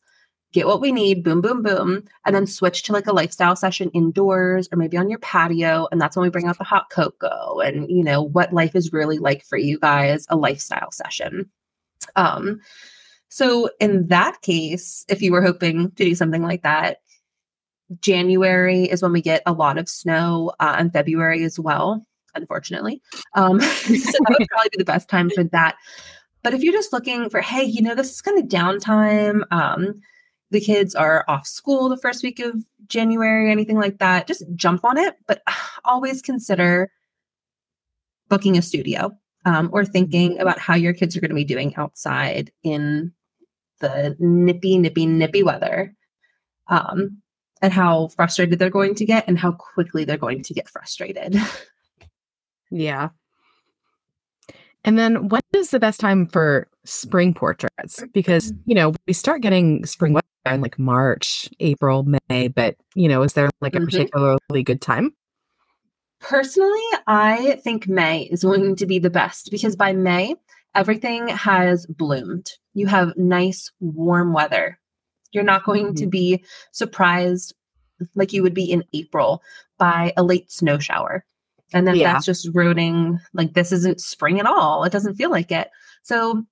Get 0.52 0.66
what 0.66 0.80
we 0.80 0.92
need, 0.92 1.22
boom, 1.22 1.42
boom, 1.42 1.62
boom, 1.62 2.04
and 2.24 2.34
then 2.34 2.46
switch 2.46 2.82
to 2.84 2.92
like 2.92 3.06
a 3.06 3.12
lifestyle 3.12 3.54
session 3.54 3.90
indoors 3.90 4.66
or 4.72 4.78
maybe 4.78 4.96
on 4.96 5.10
your 5.10 5.18
patio. 5.18 5.88
And 5.92 6.00
that's 6.00 6.16
when 6.16 6.22
we 6.22 6.30
bring 6.30 6.46
out 6.46 6.56
the 6.56 6.64
hot 6.64 6.88
cocoa 6.90 7.60
and, 7.60 7.90
you 7.90 8.02
know, 8.02 8.22
what 8.22 8.52
life 8.52 8.74
is 8.74 8.92
really 8.92 9.18
like 9.18 9.44
for 9.44 9.58
you 9.58 9.78
guys, 9.78 10.26
a 10.30 10.36
lifestyle 10.36 10.90
session. 10.90 11.50
Um, 12.16 12.60
so 13.28 13.68
in 13.78 14.06
that 14.06 14.40
case, 14.40 15.04
if 15.08 15.20
you 15.20 15.32
were 15.32 15.42
hoping 15.42 15.90
to 15.90 16.04
do 16.04 16.14
something 16.14 16.42
like 16.42 16.62
that, 16.62 17.02
January 18.00 18.84
is 18.84 19.02
when 19.02 19.12
we 19.12 19.22
get 19.22 19.42
a 19.46 19.52
lot 19.52 19.78
of 19.78 19.88
snow, 19.88 20.52
uh, 20.60 20.76
and 20.78 20.92
February 20.92 21.44
as 21.44 21.58
well, 21.58 22.04
unfortunately. 22.34 23.02
Um, 23.34 23.60
so 23.60 23.92
that 23.92 24.36
would 24.38 24.48
probably 24.50 24.70
be 24.72 24.78
the 24.78 24.84
best 24.84 25.08
time 25.08 25.30
for 25.30 25.44
that. 25.44 25.76
But 26.42 26.54
if 26.54 26.62
you're 26.62 26.72
just 26.72 26.92
looking 26.92 27.28
for, 27.30 27.40
hey, 27.40 27.64
you 27.64 27.82
know, 27.82 27.94
this 27.94 28.10
is 28.10 28.22
kind 28.22 28.38
of 28.38 28.46
downtime, 28.46 29.42
um, 29.50 30.00
the 30.50 30.60
kids 30.60 30.94
are 30.94 31.24
off 31.28 31.46
school 31.46 31.88
the 31.88 31.96
first 31.96 32.22
week 32.22 32.40
of 32.40 32.54
January, 32.86 33.50
anything 33.50 33.76
like 33.76 33.98
that, 33.98 34.26
just 34.26 34.44
jump 34.54 34.84
on 34.84 34.98
it. 34.98 35.16
But 35.26 35.42
always 35.84 36.22
consider 36.22 36.90
booking 38.28 38.58
a 38.58 38.62
studio 38.62 39.16
um, 39.44 39.70
or 39.72 39.84
thinking 39.84 40.38
about 40.38 40.58
how 40.58 40.74
your 40.74 40.92
kids 40.92 41.16
are 41.16 41.20
going 41.20 41.30
to 41.30 41.34
be 41.34 41.44
doing 41.44 41.74
outside 41.76 42.50
in 42.62 43.12
the 43.80 44.16
nippy, 44.18 44.78
nippy, 44.78 45.06
nippy 45.06 45.42
weather. 45.42 45.94
Um, 46.68 47.22
and 47.60 47.72
how 47.72 48.08
frustrated 48.08 48.58
they're 48.58 48.70
going 48.70 48.94
to 48.94 49.04
get 49.04 49.26
and 49.26 49.36
how 49.36 49.50
quickly 49.50 50.04
they're 50.04 50.16
going 50.16 50.42
to 50.44 50.54
get 50.54 50.68
frustrated. 50.68 51.34
Yeah. 52.70 53.08
And 54.84 54.98
then 54.98 55.28
when 55.28 55.42
is 55.54 55.70
the 55.70 55.80
best 55.80 56.00
time 56.00 56.26
for 56.26 56.68
spring 56.84 57.34
portraits? 57.34 58.04
Because, 58.12 58.52
you 58.64 58.74
know, 58.74 58.94
we 59.06 59.12
start 59.12 59.42
getting 59.42 59.84
spring 59.84 60.12
weather 60.12 60.26
in 60.54 60.60
like 60.60 60.78
March, 60.78 61.48
April, 61.60 62.06
May, 62.28 62.48
but, 62.48 62.76
you 62.94 63.08
know, 63.08 63.22
is 63.22 63.32
there 63.34 63.50
like 63.60 63.74
a 63.74 63.78
Mhm. 63.78 63.84
particularly 63.84 64.62
good 64.64 64.80
time? 64.80 65.14
Personally, 66.20 66.80
I 67.06 67.60
think 67.62 67.86
May 67.88 68.22
is 68.24 68.42
going 68.42 68.76
to 68.76 68.86
be 68.86 68.98
the 68.98 69.10
best 69.10 69.50
because 69.50 69.76
by 69.76 69.92
May, 69.92 70.34
everything 70.74 71.28
has 71.28 71.86
bloomed. 71.86 72.50
You 72.74 72.86
have 72.86 73.16
nice, 73.16 73.70
warm 73.80 74.32
weather. 74.32 74.78
You're 75.32 75.44
not 75.44 75.64
going 75.64 75.94
to 75.94 76.06
be 76.06 76.42
surprised 76.72 77.54
like 78.14 78.32
you 78.32 78.42
would 78.42 78.54
be 78.54 78.70
in 78.70 78.84
April 78.92 79.42
by 79.78 80.12
a 80.16 80.22
late 80.22 80.50
snow 80.50 80.78
shower. 80.78 81.24
And 81.72 81.86
then 81.86 81.96
Yeah. 81.96 82.12
that's 82.14 82.24
just 82.24 82.48
ruining, 82.54 83.20
like, 83.34 83.52
this 83.52 83.72
isn't 83.72 84.00
spring 84.00 84.40
at 84.40 84.46
all. 84.46 84.84
It 84.84 84.92
doesn't 84.92 85.16
feel 85.16 85.30
like 85.30 85.52
it. 85.52 85.68
So, 86.02 86.44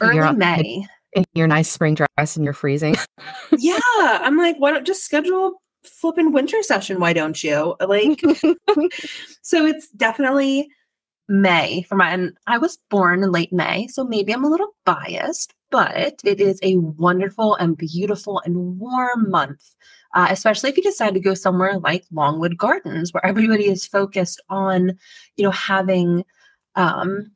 early 0.00 0.16
You're 0.16 0.32
May. 0.32 0.86
In 1.14 1.24
your 1.34 1.48
nice 1.48 1.70
spring 1.70 1.94
dress 1.94 2.36
and 2.36 2.44
you're 2.44 2.54
freezing. 2.54 2.96
yeah. 3.58 3.78
I'm 3.96 4.36
like, 4.36 4.56
why 4.58 4.70
don't 4.70 4.86
just 4.86 5.04
schedule 5.04 5.46
a 5.84 5.88
flipping 5.88 6.32
winter 6.32 6.62
session? 6.62 7.00
Why 7.00 7.12
don't 7.12 7.42
you? 7.42 7.74
Like, 7.80 8.20
so 9.42 9.66
it's 9.66 9.88
definitely 9.90 10.68
May 11.30 11.82
for 11.82 11.94
my 11.94 12.10
and 12.10 12.36
I 12.48 12.58
was 12.58 12.78
born 12.90 13.22
in 13.22 13.30
late 13.30 13.52
May, 13.52 13.86
so 13.86 14.02
maybe 14.02 14.34
I'm 14.34 14.44
a 14.44 14.50
little 14.50 14.74
biased, 14.84 15.54
but 15.70 16.20
it 16.24 16.40
is 16.40 16.58
a 16.62 16.76
wonderful 16.76 17.54
and 17.54 17.76
beautiful 17.76 18.42
and 18.44 18.80
warm 18.80 19.30
month. 19.30 19.76
Uh, 20.12 20.26
especially 20.30 20.70
if 20.70 20.76
you 20.76 20.82
decide 20.82 21.14
to 21.14 21.20
go 21.20 21.34
somewhere 21.34 21.78
like 21.78 22.04
Longwood 22.12 22.58
Gardens, 22.58 23.12
where 23.14 23.24
everybody 23.24 23.68
is 23.68 23.86
focused 23.86 24.42
on, 24.48 24.98
you 25.36 25.44
know, 25.44 25.52
having 25.52 26.24
um, 26.74 27.30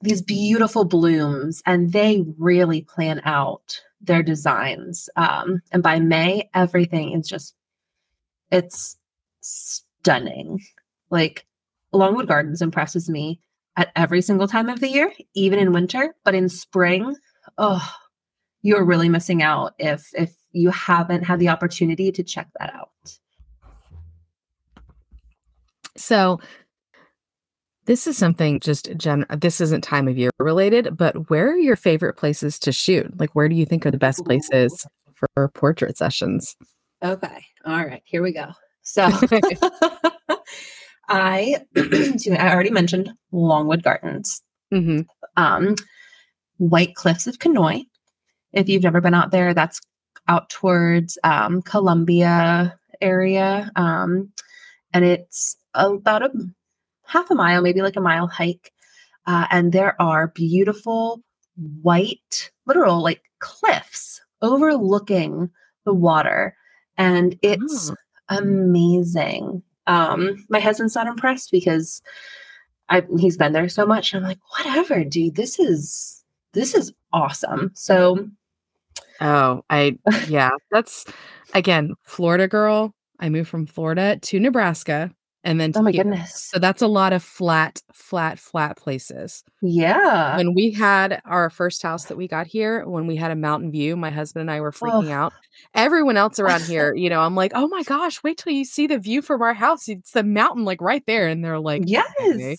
these 0.00 0.22
beautiful 0.22 0.84
blooms, 0.84 1.62
and 1.66 1.92
they 1.92 2.24
really 2.38 2.82
plan 2.82 3.20
out 3.24 3.80
their 4.00 4.22
designs. 4.22 5.08
Um, 5.16 5.60
and 5.72 5.82
by 5.82 5.98
May, 5.98 6.48
everything 6.54 7.12
is 7.12 7.28
just 7.28 7.54
it's 8.50 8.96
stunning. 9.40 10.60
Like 11.10 11.46
Longwood 11.92 12.28
Gardens 12.28 12.62
impresses 12.62 13.08
me 13.08 13.40
at 13.76 13.90
every 13.96 14.22
single 14.22 14.48
time 14.48 14.68
of 14.68 14.80
the 14.80 14.88
year, 14.88 15.12
even 15.34 15.58
in 15.58 15.72
winter. 15.72 16.14
But 16.24 16.34
in 16.34 16.48
spring, 16.48 17.16
oh, 17.56 17.86
you're 18.62 18.84
really 18.84 19.08
missing 19.08 19.42
out 19.42 19.74
if 19.78 20.08
if 20.14 20.34
you 20.52 20.70
haven't 20.70 21.24
had 21.24 21.38
the 21.38 21.48
opportunity 21.48 22.10
to 22.12 22.22
check 22.22 22.48
that 22.58 22.74
out. 22.74 23.18
So 25.96 26.40
this 27.88 28.06
is 28.06 28.18
something 28.18 28.60
just 28.60 28.94
gen 28.98 29.24
this 29.38 29.62
isn't 29.62 29.80
time 29.80 30.08
of 30.08 30.18
year 30.18 30.30
related, 30.38 30.94
but 30.94 31.30
where 31.30 31.50
are 31.50 31.56
your 31.56 31.74
favorite 31.74 32.18
places 32.18 32.58
to 32.58 32.70
shoot? 32.70 33.18
Like 33.18 33.30
where 33.30 33.48
do 33.48 33.54
you 33.54 33.64
think 33.64 33.86
are 33.86 33.90
the 33.90 33.96
best 33.96 34.22
places 34.26 34.86
for 35.14 35.48
portrait 35.48 35.96
sessions? 35.96 36.54
Okay. 37.02 37.46
All 37.64 37.82
right. 37.84 38.02
Here 38.04 38.22
we 38.22 38.32
go. 38.32 38.50
So 38.82 39.08
I 41.08 41.64
me, 41.74 42.36
I 42.36 42.52
already 42.52 42.70
mentioned 42.70 43.10
Longwood 43.32 43.82
Gardens. 43.82 44.42
hmm 44.70 45.00
Um 45.38 45.74
White 46.58 46.94
Cliffs 46.94 47.26
of 47.26 47.38
Conoy. 47.38 47.86
If 48.52 48.68
you've 48.68 48.82
never 48.82 49.00
been 49.00 49.14
out 49.14 49.30
there, 49.30 49.54
that's 49.54 49.80
out 50.28 50.50
towards 50.50 51.16
um, 51.24 51.62
Columbia 51.62 52.78
area. 53.00 53.70
Um, 53.76 54.30
and 54.92 55.06
it's 55.06 55.56
about 55.74 56.22
a 56.22 56.30
half 57.08 57.30
a 57.30 57.34
mile, 57.34 57.62
maybe 57.62 57.82
like 57.82 57.96
a 57.96 58.00
mile 58.00 58.26
hike. 58.28 58.72
Uh, 59.26 59.46
and 59.50 59.72
there 59.72 60.00
are 60.00 60.28
beautiful 60.28 61.22
white, 61.82 62.50
literal 62.66 63.02
like 63.02 63.22
cliffs 63.40 64.20
overlooking 64.42 65.50
the 65.84 65.92
water. 65.94 66.54
And 66.96 67.38
it's 67.42 67.90
Oh. 67.90 67.94
amazing. 68.38 69.62
Um, 69.86 70.44
my 70.50 70.60
husband's 70.60 70.94
not 70.94 71.06
impressed 71.06 71.50
because 71.50 72.02
I 72.90 73.02
he's 73.18 73.36
been 73.36 73.52
there 73.52 73.68
so 73.68 73.86
much. 73.86 74.12
And 74.12 74.22
I'm 74.24 74.28
like, 74.28 74.38
whatever, 74.58 75.04
dude. 75.04 75.34
This 75.36 75.58
is 75.58 76.24
this 76.52 76.74
is 76.74 76.92
awesome. 77.12 77.70
So 77.74 78.28
Oh, 79.20 79.62
I 79.70 79.98
yeah, 80.28 80.50
that's 80.70 81.04
again, 81.54 81.94
Florida 82.04 82.48
girl. 82.48 82.94
I 83.20 83.28
moved 83.30 83.48
from 83.48 83.66
Florida 83.66 84.16
to 84.22 84.38
Nebraska 84.40 85.10
and 85.48 85.58
then 85.58 85.72
oh 85.76 85.82
my 85.82 85.90
here. 85.90 86.04
goodness. 86.04 86.34
So 86.52 86.58
that's 86.58 86.82
a 86.82 86.86
lot 86.86 87.12
of 87.14 87.22
flat, 87.22 87.80
flat, 87.94 88.38
flat 88.38 88.76
places. 88.76 89.42
Yeah. 89.62 90.36
When 90.36 90.52
we 90.54 90.70
had 90.72 91.22
our 91.24 91.48
first 91.48 91.82
house 91.82 92.04
that 92.04 92.16
we 92.18 92.28
got 92.28 92.46
here, 92.46 92.84
when 92.86 93.06
we 93.06 93.16
had 93.16 93.30
a 93.30 93.34
mountain 93.36 93.70
view, 93.70 93.96
my 93.96 94.10
husband 94.10 94.42
and 94.42 94.50
I 94.50 94.60
were 94.60 94.72
freaking 94.72 95.08
Oh. 95.08 95.12
out. 95.12 95.32
Everyone 95.74 96.18
else 96.18 96.38
around 96.38 96.62
here, 96.64 96.94
you 96.94 97.08
know, 97.08 97.20
I'm 97.20 97.34
like, 97.34 97.52
oh 97.54 97.66
my 97.68 97.82
gosh, 97.82 98.22
wait 98.22 98.36
till 98.36 98.52
you 98.52 98.66
see 98.66 98.86
the 98.86 98.98
view 98.98 99.22
from 99.22 99.40
our 99.40 99.54
house. 99.54 99.88
It's 99.88 100.12
the 100.12 100.22
mountain 100.22 100.64
like 100.66 100.82
right 100.82 101.04
there. 101.06 101.26
And 101.28 101.42
they're 101.42 101.58
like, 101.58 101.82
yes. 101.86 102.04
okay. 102.20 102.56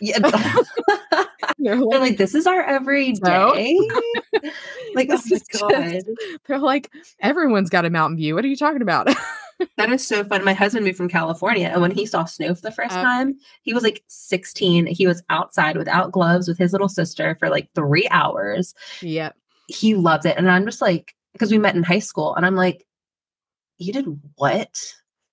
Yeah. 0.00 0.18
They're 0.20 0.56
They're 1.58 1.76
like, 1.76 2.00
like, 2.00 2.16
this 2.16 2.34
is 2.34 2.46
our 2.46 2.62
everyday. 2.62 3.20
No. 3.22 3.48
like, 4.94 5.08
oh 5.08 5.12
my 5.12 5.14
is 5.14 5.24
just- 5.24 5.50
god. 5.52 6.02
they're 6.48 6.58
like, 6.58 6.90
everyone's 7.20 7.70
got 7.70 7.84
a 7.84 7.90
mountain 7.90 8.16
view. 8.16 8.34
What 8.34 8.44
are 8.44 8.48
you 8.48 8.56
talking 8.56 8.82
about? 8.82 9.08
That 9.76 9.90
is 9.90 10.06
so 10.06 10.24
fun. 10.24 10.44
My 10.44 10.52
husband 10.54 10.84
moved 10.84 10.96
from 10.96 11.08
California, 11.08 11.68
and 11.68 11.80
when 11.80 11.90
he 11.90 12.06
saw 12.06 12.24
snow 12.24 12.54
for 12.54 12.60
the 12.62 12.70
first 12.72 12.94
Uh. 12.94 13.02
time, 13.02 13.34
he 13.62 13.72
was 13.72 13.82
like 13.82 14.02
16. 14.08 14.86
He 14.86 15.06
was 15.06 15.22
outside 15.30 15.76
without 15.76 16.12
gloves 16.12 16.48
with 16.48 16.58
his 16.58 16.72
little 16.72 16.88
sister 16.88 17.36
for 17.38 17.48
like 17.48 17.68
three 17.74 18.06
hours. 18.10 18.74
yep. 19.00 19.36
He 19.68 19.94
loved 19.94 20.26
it. 20.26 20.36
And 20.36 20.50
I'm 20.50 20.64
just 20.66 20.82
like, 20.82 21.14
because 21.32 21.50
we 21.50 21.58
met 21.58 21.74
in 21.76 21.82
high 21.82 21.98
school, 22.00 22.34
and 22.34 22.44
I'm 22.44 22.56
like, 22.56 22.86
you 23.78 23.92
did 23.92 24.06
what? 24.36 24.78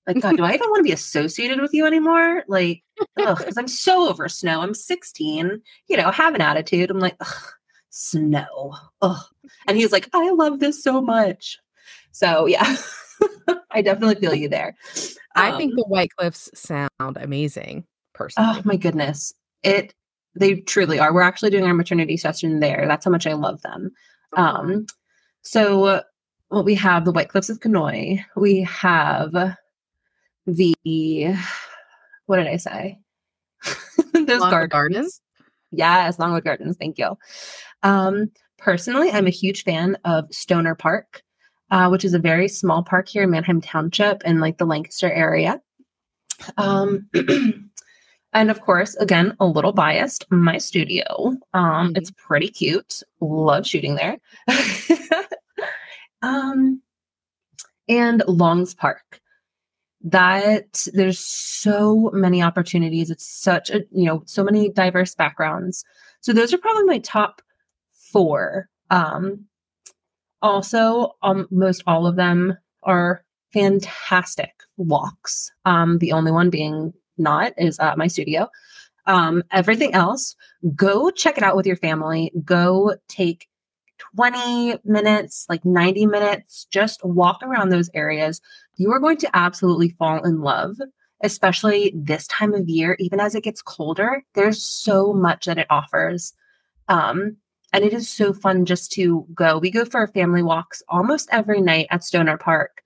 Like, 0.08 0.22
God, 0.22 0.38
do 0.38 0.44
I 0.44 0.54
even 0.54 0.70
want 0.70 0.80
to 0.80 0.84
be 0.84 0.92
associated 0.92 1.60
with 1.62 1.74
you 1.74 1.86
anymore? 1.86 2.44
Like, 2.48 2.84
because 3.16 3.58
I'm 3.58 3.68
so 3.68 4.10
over 4.10 4.28
snow. 4.28 4.62
I'm 4.62 4.74
16, 4.74 5.62
you 5.88 5.98
know, 5.98 6.10
have 6.10 6.34
an 6.36 6.42
attitude. 6.42 6.90
I'm 6.90 7.00
like, 7.00 7.16
ugh, 7.20 7.52
snow. 7.90 8.76
Ugh. 9.02 9.24
And 9.68 9.78
he's 9.78 9.92
like, 9.92 10.10
I 10.14 10.32
love 10.32 10.60
this 10.60 10.84
so 10.84 11.02
much. 11.02 11.60
So 12.12 12.46
yeah, 12.48 12.76
I 13.72 13.82
definitely 13.82 14.16
feel 14.16 14.34
you 14.34 14.50
there. 14.50 14.76
I 15.36 15.56
think 15.58 15.72
Um, 15.72 15.78
the 15.78 15.86
White 15.88 16.12
Cliffs 16.18 16.50
sound 16.56 16.90
amazing, 17.02 17.86
personally. 18.14 18.50
Oh 18.56 18.62
my 18.66 18.76
goodness. 18.76 19.34
It 19.64 19.94
they 20.36 20.56
truly 20.62 21.00
are. 21.00 21.14
We're 21.14 21.22
actually 21.22 21.50
doing 21.50 21.66
our 21.66 21.74
maternity 21.74 22.16
session 22.18 22.60
there. 22.60 22.86
That's 22.88 23.06
how 23.06 23.12
much 23.12 23.28
I 23.28 23.34
love 23.34 23.62
them. 23.62 23.92
Um 24.36 24.86
so 25.42 25.84
uh, 25.86 26.02
well, 26.50 26.64
we 26.64 26.76
have 26.76 27.06
the 27.06 27.12
White 27.12 27.30
Cliffs 27.30 27.50
of 27.50 27.60
Conoy. 27.60 28.24
We 28.36 28.62
have 28.62 29.32
the 30.46 31.36
what 32.26 32.38
did 32.38 32.48
I 32.48 32.58
say? 32.58 33.00
Those 34.14 34.40
Longwood 34.42 34.70
gardens. 34.70 34.72
Gardens? 34.72 35.22
Yes, 35.72 36.20
Longwood 36.20 36.44
Gardens. 36.44 36.78
Thank 36.78 36.98
you. 36.98 37.18
Um, 37.84 38.32
personally, 38.58 39.12
I'm 39.12 39.28
a 39.28 39.32
huge 39.32 39.64
fan 39.64 39.98
of 40.06 40.26
Stoner 40.34 40.76
Park, 40.76 41.24
uh, 41.72 41.88
which 41.90 42.06
is 42.06 42.14
a 42.14 42.20
very 42.20 42.48
small 42.48 42.84
park 42.84 43.08
here 43.08 43.24
in 43.24 43.32
Manheim 43.32 43.62
Township 43.62 44.24
in 44.24 44.40
like 44.40 44.58
the 44.58 44.66
Lancaster 44.66 45.12
area. 45.12 45.62
Um, 46.58 47.10
and 48.34 48.52
of 48.52 48.62
course, 48.62 48.96
again, 48.96 49.36
a 49.40 49.46
little 49.46 49.74
biased, 49.74 50.26
my 50.32 50.58
studio. 50.58 51.36
Um, 51.54 51.94
it's 51.96 52.12
pretty 52.12 52.50
cute. 52.50 53.02
Love 53.22 53.68
shooting 53.68 53.96
there. 53.96 54.18
um, 56.22 56.82
and 57.88 58.24
Longs 58.28 58.74
Park. 58.74 59.22
That 60.02 60.88
there's 60.94 61.20
so 61.20 62.10
many 62.14 62.42
opportunities. 62.42 63.12
It's 63.12 63.26
such 63.26 63.70
a 63.70 63.84
you 63.92 64.06
know 64.06 64.24
so 64.26 64.46
many 64.46 64.70
diverse 64.70 65.14
backgrounds. 65.14 65.84
So 66.22 66.32
those 66.32 66.54
are 66.54 66.58
probably 66.58 66.86
my 66.86 67.00
top 67.00 67.42
four. 67.92 68.70
Um, 68.92 69.49
also, 70.42 71.16
almost 71.22 71.84
all 71.86 72.08
of 72.08 72.16
them 72.16 72.58
are 72.84 73.24
fantastic 73.54 74.54
walks. 74.78 75.52
Um, 75.66 75.98
the 75.98 76.12
only 76.12 76.32
one 76.32 76.50
being 76.50 76.94
not 77.18 77.54
is 77.58 77.80
uh, 77.80 77.94
my 77.98 78.08
studio. 78.08 78.50
Um, 79.06 79.44
everything 79.52 79.94
else, 79.94 80.36
go 80.76 81.10
check 81.10 81.38
it 81.38 81.44
out 81.44 81.56
with 81.56 81.66
your 81.66 81.76
family. 81.76 82.32
Go 82.46 82.96
take 83.08 83.48
20 84.16 84.78
minutes, 84.86 85.46
like 85.50 85.66
90 85.66 86.06
minutes, 86.06 86.66
just 86.72 87.04
walk 87.04 87.42
around 87.44 87.70
those 87.70 87.90
areas. 87.94 88.42
You 88.78 88.92
are 88.92 89.00
going 89.00 89.18
to 89.18 89.36
absolutely 89.36 89.90
fall 89.90 90.24
in 90.24 90.42
love, 90.42 90.78
especially 91.22 91.94
this 91.96 92.28
time 92.28 92.54
of 92.54 92.70
year, 92.70 92.96
even 93.00 93.20
as 93.20 93.36
it 93.36 93.44
gets 93.44 93.62
colder. 93.62 94.24
There's 94.36 94.64
so 94.64 95.14
much 95.14 95.46
that 95.46 95.58
it 95.58 95.68
offers. 95.70 96.34
Um, 96.88 97.38
and 97.74 97.84
it 97.84 97.94
is 97.94 98.10
so 98.10 98.34
fun 98.34 98.66
just 98.66 98.92
to 98.94 99.26
go. 99.34 99.58
We 99.58 99.72
go 99.72 99.86
for 99.86 100.08
family 100.08 100.44
walks 100.44 100.82
almost 100.88 101.30
every 101.32 101.62
night 101.62 101.88
at 101.92 102.04
Stoner 102.04 102.38
Park. 102.38 102.82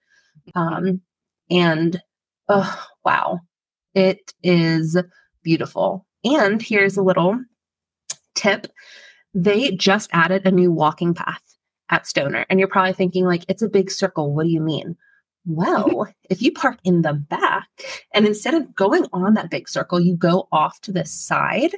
Um, 0.55 1.01
and 1.49 2.01
oh, 2.49 2.87
wow, 3.05 3.39
it 3.93 4.33
is 4.43 4.97
beautiful. 5.43 6.05
And 6.23 6.61
here's 6.61 6.97
a 6.97 7.03
little 7.03 7.39
tip 8.35 8.67
they 9.33 9.71
just 9.71 10.09
added 10.13 10.45
a 10.45 10.51
new 10.51 10.71
walking 10.71 11.13
path 11.13 11.41
at 11.89 12.07
Stoner. 12.07 12.45
And 12.49 12.59
you're 12.59 12.67
probably 12.67 12.93
thinking, 12.93 13.25
like, 13.25 13.43
it's 13.47 13.61
a 13.61 13.69
big 13.69 13.89
circle. 13.89 14.33
What 14.33 14.43
do 14.43 14.49
you 14.49 14.61
mean? 14.61 14.95
Well, 15.45 16.07
if 16.29 16.41
you 16.41 16.51
park 16.51 16.77
in 16.83 17.01
the 17.01 17.13
back 17.13 17.67
and 18.13 18.25
instead 18.25 18.53
of 18.53 18.75
going 18.75 19.05
on 19.13 19.33
that 19.33 19.49
big 19.49 19.67
circle, 19.67 19.99
you 19.99 20.15
go 20.15 20.47
off 20.51 20.79
to 20.81 20.91
the 20.91 21.05
side, 21.05 21.75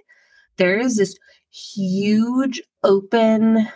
there 0.57 0.77
is 0.77 0.97
this 0.97 1.17
huge 1.55 2.61
open, 2.83 3.67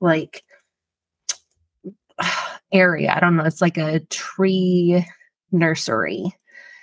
like, 0.00 0.42
area. 2.72 3.12
I 3.14 3.20
don't 3.20 3.36
know. 3.36 3.44
It's 3.44 3.60
like 3.60 3.78
a 3.78 4.00
tree 4.10 5.04
nursery 5.52 6.32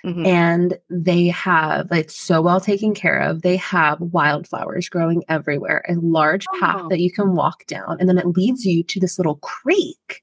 Mhm. 0.04 0.26
and 0.26 0.78
they 0.90 1.26
have 1.28 1.88
it's 1.90 2.14
so 2.14 2.40
well 2.42 2.60
taken 2.60 2.94
care 2.94 3.18
of 3.20 3.42
they 3.42 3.56
have 3.56 4.00
wildflowers 4.00 4.88
growing 4.88 5.24
everywhere 5.28 5.84
a 5.88 5.94
large 5.94 6.46
path 6.60 6.82
Oh. 6.84 6.88
that 6.90 7.00
you 7.00 7.10
can 7.12 7.34
walk 7.34 7.66
down 7.66 7.96
and 7.98 8.08
then 8.08 8.18
it 8.18 8.26
leads 8.26 8.64
you 8.64 8.84
to 8.84 9.00
this 9.00 9.18
little 9.18 9.36
creek 9.36 10.22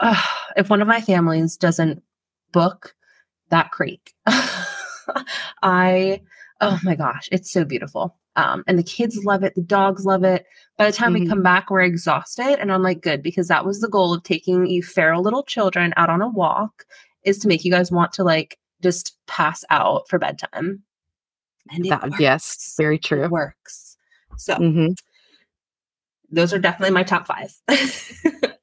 Ugh, 0.00 0.24
if 0.56 0.70
one 0.70 0.80
of 0.80 0.88
my 0.88 1.00
families 1.02 1.56
doesn't 1.58 2.02
book 2.52 2.94
that 3.50 3.70
creek 3.72 4.12
i 5.62 6.20
oh 6.60 6.78
my 6.82 6.94
gosh 6.94 7.28
it's 7.32 7.50
so 7.50 7.64
beautiful 7.64 8.16
um, 8.38 8.64
and 8.66 8.78
the 8.78 8.82
kids 8.82 9.22
love 9.24 9.42
it 9.44 9.54
the 9.54 9.60
dogs 9.62 10.06
love 10.06 10.24
it 10.24 10.46
by 10.78 10.86
the 10.86 10.92
time 10.96 11.12
we 11.12 11.20
Mhm. 11.20 11.28
come 11.28 11.42
back 11.42 11.70
we're 11.70 11.82
exhausted 11.82 12.58
and 12.60 12.72
i'm 12.72 12.82
like 12.82 13.00
good 13.02 13.22
because 13.22 13.48
that 13.48 13.64
was 13.64 13.80
the 13.80 13.88
goal 13.88 14.14
of 14.14 14.22
taking 14.22 14.66
you 14.66 14.82
feral 14.82 15.22
little 15.22 15.42
children 15.42 15.92
out 15.96 16.08
on 16.10 16.22
a 16.22 16.28
walk 16.28 16.84
is 17.24 17.38
to 17.38 17.48
make 17.48 17.64
you 17.64 17.70
guys 17.70 17.90
want 17.92 18.12
to 18.12 18.24
like 18.24 18.58
just 18.82 19.16
pass 19.26 19.64
out 19.70 20.08
for 20.08 20.18
bedtime. 20.20 20.82
And 21.70 21.84
it 21.84 21.88
That- 21.90 22.12
yes, 22.20 22.44
works. 22.56 22.74
very 22.78 22.94
It 22.96 23.02
true. 23.02 23.28
works. 23.28 23.96
So 24.36 24.54
Mhm. 24.54 24.96
those 26.30 26.54
are 26.54 26.58
definitely 26.60 26.94
my 26.94 27.02
top 27.02 27.26
five. 27.26 27.52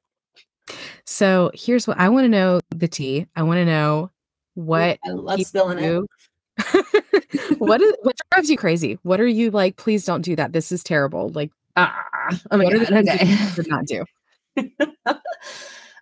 So 1.07 1.51
here's 1.53 1.87
what 1.87 1.99
I 1.99 2.09
want 2.09 2.25
to 2.25 2.29
know 2.29 2.59
the 2.71 2.87
tea. 2.87 3.27
I 3.35 3.43
want 3.43 3.57
to 3.57 3.65
know 3.65 4.09
what 4.55 4.97
I 5.05 5.09
love 5.11 5.39
spilling 5.43 5.77
it. 5.77 6.03
What 7.65 7.81
is 7.81 7.93
what 8.03 8.15
drives 8.31 8.49
you 8.49 8.57
crazy? 8.57 8.97
What 9.03 9.19
are 9.21 9.27
you 9.27 9.51
like? 9.51 9.77
Please 9.77 10.05
don't 10.05 10.21
do 10.21 10.35
that. 10.35 10.53
This 10.53 10.71
is 10.71 10.83
terrible. 10.83 11.29
Like, 11.29 11.51
Ah, 11.75 12.03
oh 12.51 12.57
what 12.57 12.73
are 12.73 12.79
the 12.79 12.85
god. 12.85 13.05
things 13.05 13.09
Okay. 13.09 13.25
you 13.25 13.37
should 13.49 13.67
not 13.67 13.85
do? 13.85 14.05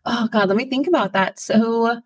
oh 0.05 0.27
god, 0.31 0.47
let 0.49 0.55
me 0.57 0.65
think 0.65 0.87
about 0.87 1.13
that. 1.13 1.39
So 1.39 1.99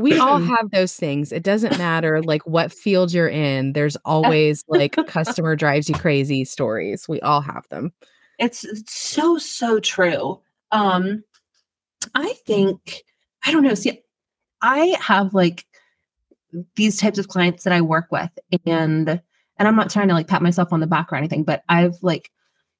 We 0.00 0.18
all 0.18 0.38
have 0.56 0.70
those 0.72 0.94
things. 0.96 1.32
It 1.32 1.42
doesn't 1.42 1.78
matter 1.78 2.22
like 2.22 2.42
what 2.46 2.72
field 2.72 3.12
you're 3.12 3.28
in. 3.28 3.72
There's 3.72 3.96
always 4.04 4.64
like 4.68 4.96
customer 5.06 5.56
drives 5.56 5.88
you 5.88 5.94
crazy 5.94 6.44
stories. 6.44 7.08
We 7.08 7.20
all 7.20 7.40
have 7.40 7.68
them. 7.68 7.92
it's, 8.38 8.64
it's 8.64 8.92
so 8.92 9.38
so 9.38 9.78
true 9.78 10.40
um 10.72 11.22
i 12.16 12.32
think 12.46 13.04
i 13.44 13.52
don't 13.52 13.62
know 13.62 13.74
see 13.74 14.02
i 14.60 14.96
have 15.00 15.32
like 15.34 15.64
these 16.76 16.98
types 16.98 17.18
of 17.18 17.28
clients 17.28 17.64
that 17.64 17.72
i 17.72 17.80
work 17.80 18.06
with 18.10 18.30
and 18.66 19.08
and 19.58 19.68
i'm 19.68 19.76
not 19.76 19.90
trying 19.90 20.08
to 20.08 20.14
like 20.14 20.28
pat 20.28 20.42
myself 20.42 20.72
on 20.72 20.80
the 20.80 20.86
back 20.86 21.12
or 21.12 21.16
anything 21.16 21.44
but 21.44 21.62
i've 21.68 21.96
like 22.02 22.30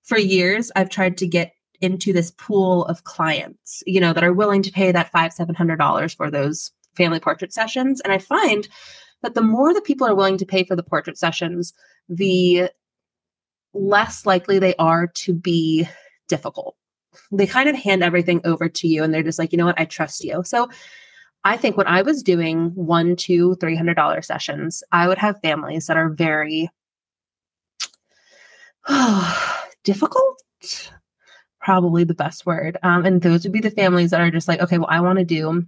for 0.02 0.18
years 0.18 0.70
i've 0.76 0.90
tried 0.90 1.16
to 1.16 1.26
get 1.26 1.52
into 1.80 2.12
this 2.12 2.30
pool 2.32 2.84
of 2.86 3.04
clients 3.04 3.82
you 3.86 4.00
know 4.00 4.12
that 4.12 4.24
are 4.24 4.32
willing 4.32 4.62
to 4.62 4.70
pay 4.70 4.92
that 4.92 5.10
five 5.10 5.32
seven 5.32 5.54
hundred 5.54 5.76
dollars 5.76 6.14
for 6.14 6.30
those 6.30 6.70
family 6.96 7.20
portrait 7.20 7.52
sessions 7.52 8.00
and 8.02 8.12
i 8.12 8.18
find 8.18 8.68
that 9.24 9.34
the 9.34 9.42
more 9.42 9.74
that 9.74 9.84
people 9.84 10.06
are 10.06 10.14
willing 10.14 10.38
to 10.38 10.46
pay 10.46 10.62
for 10.62 10.76
the 10.76 10.82
portrait 10.82 11.18
sessions, 11.18 11.72
the 12.08 12.68
less 13.72 14.24
likely 14.26 14.58
they 14.58 14.74
are 14.76 15.08
to 15.08 15.32
be 15.32 15.88
difficult. 16.28 16.76
They 17.32 17.46
kind 17.46 17.68
of 17.68 17.74
hand 17.74 18.04
everything 18.04 18.40
over 18.44 18.68
to 18.68 18.86
you 18.86 19.02
and 19.02 19.12
they're 19.12 19.22
just 19.22 19.38
like, 19.38 19.50
you 19.50 19.58
know 19.58 19.64
what, 19.64 19.80
I 19.80 19.86
trust 19.86 20.22
you. 20.22 20.42
So 20.44 20.68
I 21.44 21.56
think 21.56 21.76
when 21.76 21.86
I 21.86 22.02
was 22.02 22.22
doing 22.22 22.70
one, 22.74 23.16
two, 23.16 23.54
three 23.56 23.76
hundred 23.76 23.94
dollar 23.94 24.22
sessions, 24.22 24.82
I 24.92 25.08
would 25.08 25.18
have 25.18 25.40
families 25.40 25.86
that 25.86 25.96
are 25.96 26.08
very 26.08 26.70
difficult. 29.84 30.42
Probably 31.60 32.04
the 32.04 32.14
best 32.14 32.46
word. 32.46 32.76
Um, 32.82 33.04
and 33.04 33.22
those 33.22 33.44
would 33.44 33.52
be 33.52 33.60
the 33.60 33.70
families 33.70 34.10
that 34.10 34.20
are 34.20 34.30
just 34.30 34.48
like, 34.48 34.60
okay, 34.60 34.78
well, 34.78 34.88
I 34.90 35.00
want 35.00 35.18
to 35.18 35.24
do 35.24 35.66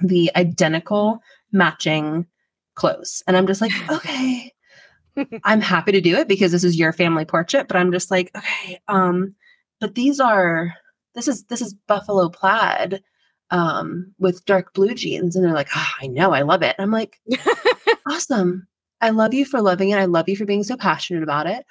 the 0.00 0.30
identical 0.36 1.20
matching 1.52 2.26
clothes. 2.74 3.22
And 3.26 3.36
I'm 3.36 3.46
just 3.46 3.60
like, 3.60 3.72
okay, 3.90 4.52
I'm 5.44 5.60
happy 5.60 5.92
to 5.92 6.00
do 6.00 6.16
it 6.16 6.28
because 6.28 6.52
this 6.52 6.64
is 6.64 6.78
your 6.78 6.92
family 6.92 7.24
portrait, 7.24 7.68
but 7.68 7.76
I'm 7.76 7.92
just 7.92 8.10
like, 8.10 8.30
okay, 8.36 8.80
um, 8.88 9.34
but 9.80 9.94
these 9.94 10.20
are 10.20 10.74
this 11.14 11.28
is 11.28 11.44
this 11.44 11.62
is 11.62 11.74
buffalo 11.86 12.28
plaid 12.28 13.02
um 13.50 14.12
with 14.18 14.44
dark 14.44 14.74
blue 14.74 14.94
jeans. 14.94 15.36
And 15.36 15.44
they're 15.44 15.52
like, 15.52 15.68
oh, 15.74 15.88
I 16.00 16.06
know, 16.06 16.32
I 16.32 16.42
love 16.42 16.62
it. 16.62 16.74
And 16.78 16.84
I'm 16.84 16.90
like, 16.90 17.20
awesome. 18.08 18.66
I 19.00 19.10
love 19.10 19.34
you 19.34 19.44
for 19.44 19.60
loving 19.60 19.90
it. 19.90 19.98
I 19.98 20.06
love 20.06 20.28
you 20.28 20.36
for 20.36 20.46
being 20.46 20.64
so 20.64 20.76
passionate 20.76 21.22
about 21.22 21.46
it. 21.46 21.64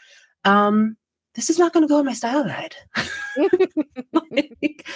Um, 0.43 0.95
this 1.33 1.49
is 1.49 1.59
not 1.59 1.73
going 1.73 1.83
to 1.83 1.87
go 1.87 1.99
on 1.99 2.05
my 2.05 2.13
style 2.13 2.43
guide. 2.43 2.75
like, 4.31 4.87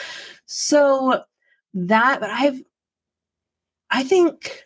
so 0.46 1.24
that, 1.74 2.20
but 2.20 2.30
I've, 2.30 2.62
I 3.92 4.04
think, 4.04 4.64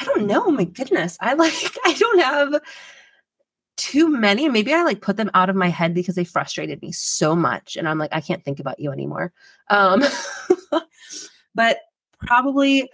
I 0.00 0.04
don't 0.04 0.26
know. 0.26 0.50
My 0.50 0.64
goodness, 0.64 1.16
I 1.20 1.34
like, 1.34 1.54
I 1.84 1.92
don't 1.92 2.20
have 2.20 2.60
too 3.78 4.08
many. 4.08 4.48
Maybe 4.48 4.74
I 4.74 4.82
like 4.82 5.00
put 5.00 5.16
them 5.16 5.30
out 5.32 5.48
of 5.48 5.56
my 5.56 5.68
head 5.68 5.94
because 5.94 6.16
they 6.16 6.24
frustrated 6.24 6.82
me 6.82 6.92
so 6.92 7.34
much. 7.34 7.76
And 7.76 7.88
I'm 7.88 7.96
like, 7.96 8.12
I 8.12 8.20
can't 8.20 8.44
think 8.44 8.60
about 8.60 8.78
you 8.78 8.90
anymore. 8.90 9.32
Um, 9.70 10.02
but 11.54 11.78
probably 12.18 12.90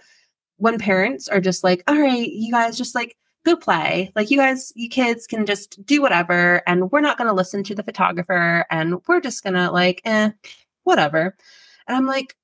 when 0.57 0.77
parents 0.77 1.27
are 1.27 1.41
just 1.41 1.63
like, 1.63 1.83
all 1.87 1.99
right, 1.99 2.29
you 2.29 2.51
guys 2.51 2.77
just 2.77 2.95
like 2.95 3.17
go 3.45 3.55
play. 3.55 4.11
Like 4.15 4.31
you 4.31 4.37
guys, 4.37 4.71
you 4.75 4.87
kids 4.87 5.27
can 5.27 5.45
just 5.45 5.83
do 5.85 6.01
whatever. 6.01 6.61
And 6.67 6.91
we're 6.91 7.01
not 7.01 7.17
going 7.17 7.27
to 7.27 7.33
listen 7.33 7.63
to 7.63 7.75
the 7.75 7.83
photographer 7.83 8.65
and 8.69 9.01
we're 9.07 9.21
just 9.21 9.43
going 9.43 9.55
to 9.55 9.71
like, 9.71 10.01
eh, 10.05 10.31
whatever. 10.83 11.35
And 11.87 11.97
I'm 11.97 12.05
like, 12.05 12.35